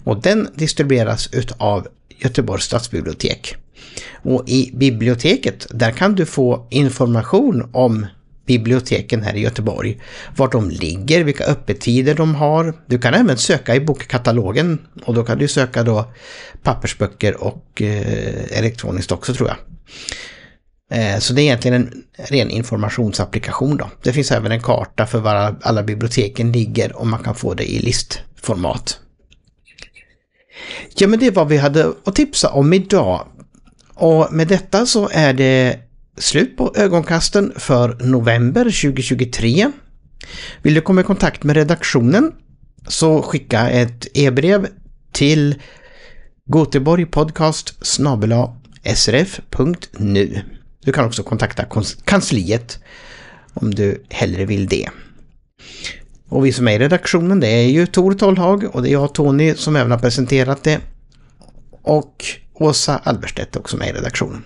och 0.03 0.21
den 0.21 0.49
distribueras 0.55 1.29
utav 1.33 1.87
Göteborgs 2.17 2.63
stadsbibliotek. 2.63 3.55
Och 4.23 4.43
i 4.47 4.71
biblioteket 4.73 5.67
där 5.69 5.91
kan 5.91 6.15
du 6.15 6.25
få 6.25 6.67
information 6.69 7.69
om 7.73 8.05
biblioteken 8.47 9.23
här 9.23 9.35
i 9.35 9.39
Göteborg. 9.39 10.01
Vart 10.35 10.51
de 10.51 10.69
ligger, 10.69 11.23
vilka 11.23 11.43
öppettider 11.43 12.15
de 12.15 12.35
har. 12.35 12.73
Du 12.85 12.99
kan 12.99 13.13
även 13.13 13.37
söka 13.37 13.75
i 13.75 13.79
bokkatalogen 13.79 14.79
och 15.05 15.13
då 15.13 15.23
kan 15.23 15.37
du 15.37 15.47
söka 15.47 15.83
då 15.83 16.11
pappersböcker 16.63 17.43
och 17.43 17.81
eh, 17.81 18.57
elektroniskt 18.57 19.11
också 19.11 19.33
tror 19.33 19.49
jag. 19.49 19.57
Eh, 20.91 21.19
så 21.19 21.33
det 21.33 21.41
är 21.41 21.43
egentligen 21.43 21.81
en 21.81 22.03
ren 22.17 22.49
informationsapplikation 22.49 23.77
då. 23.77 23.89
Det 24.03 24.13
finns 24.13 24.31
även 24.31 24.51
en 24.51 24.61
karta 24.61 25.05
för 25.05 25.19
var 25.19 25.55
alla 25.61 25.83
biblioteken 25.83 26.51
ligger 26.51 26.95
och 26.95 27.07
man 27.07 27.23
kan 27.23 27.35
få 27.35 27.53
det 27.53 27.71
i 27.71 27.79
listformat. 27.79 28.99
Ja 30.95 31.07
men 31.07 31.19
det 31.19 31.31
var 31.31 31.43
vad 31.43 31.49
vi 31.49 31.57
hade 31.57 31.93
att 32.05 32.15
tipsa 32.15 32.49
om 32.49 32.73
idag. 32.73 33.27
Och 33.93 34.33
med 34.33 34.47
detta 34.47 34.85
så 34.85 35.09
är 35.11 35.33
det 35.33 35.79
slut 36.17 36.57
på 36.57 36.73
ögonkasten 36.75 37.53
för 37.55 37.97
november 37.99 38.63
2023. 38.63 39.71
Vill 40.61 40.73
du 40.73 40.81
komma 40.81 41.01
i 41.01 41.03
kontakt 41.03 41.43
med 41.43 41.55
redaktionen 41.55 42.31
så 42.87 43.21
skicka 43.21 43.69
ett 43.69 44.07
e-brev 44.13 44.67
till 45.11 45.55
goteborgpodcast 46.45 47.85
srf.nu. 48.95 50.41
Du 50.83 50.91
kan 50.91 51.05
också 51.05 51.23
kontakta 51.23 51.65
kansliet 52.03 52.79
om 53.53 53.75
du 53.75 54.03
hellre 54.09 54.45
vill 54.45 54.67
det. 54.67 54.89
Och 56.29 56.45
vi 56.45 56.51
som 56.53 56.67
är 56.67 56.71
i 56.71 56.79
redaktionen 56.79 57.39
det 57.39 57.47
är 57.47 57.69
ju 57.69 57.85
Tor 57.85 58.13
Tollhag 58.13 58.75
och 58.75 58.81
det 58.81 58.89
är 58.89 58.91
jag 58.91 59.13
Tony 59.13 59.55
som 59.55 59.75
även 59.75 59.91
har 59.91 59.99
presenterat 59.99 60.63
det. 60.63 60.79
Och 61.81 62.25
Åsa 62.53 63.01
Alberstedt 63.03 63.55
också 63.55 63.77
med 63.77 63.89
i 63.89 63.91
redaktionen. 63.91 64.43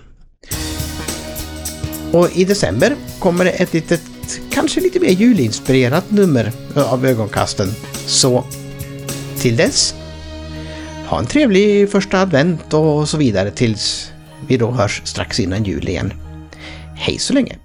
Och 2.11 2.37
i 2.37 2.45
december 2.45 2.95
kommer 3.19 3.45
det 3.45 3.51
ett 3.51 3.73
litet, 3.73 4.01
kanske 4.51 4.81
lite 4.81 4.99
mer 4.99 5.09
julinspirerat 5.09 6.11
nummer 6.11 6.51
av 6.75 7.05
ögonkasten. 7.05 7.67
Så 8.05 8.43
till 9.39 9.55
dess, 9.55 9.95
ha 11.07 11.19
en 11.19 11.25
trevlig 11.25 11.91
första 11.91 12.21
advent 12.21 12.73
och 12.73 13.09
så 13.09 13.17
vidare 13.17 13.51
tills 13.51 14.11
vi 14.47 14.57
då 14.57 14.71
hörs 14.71 15.01
strax 15.03 15.39
innan 15.39 15.63
jul 15.63 15.89
igen. 15.89 16.13
Hej 16.95 17.19
så 17.19 17.33
länge! 17.33 17.60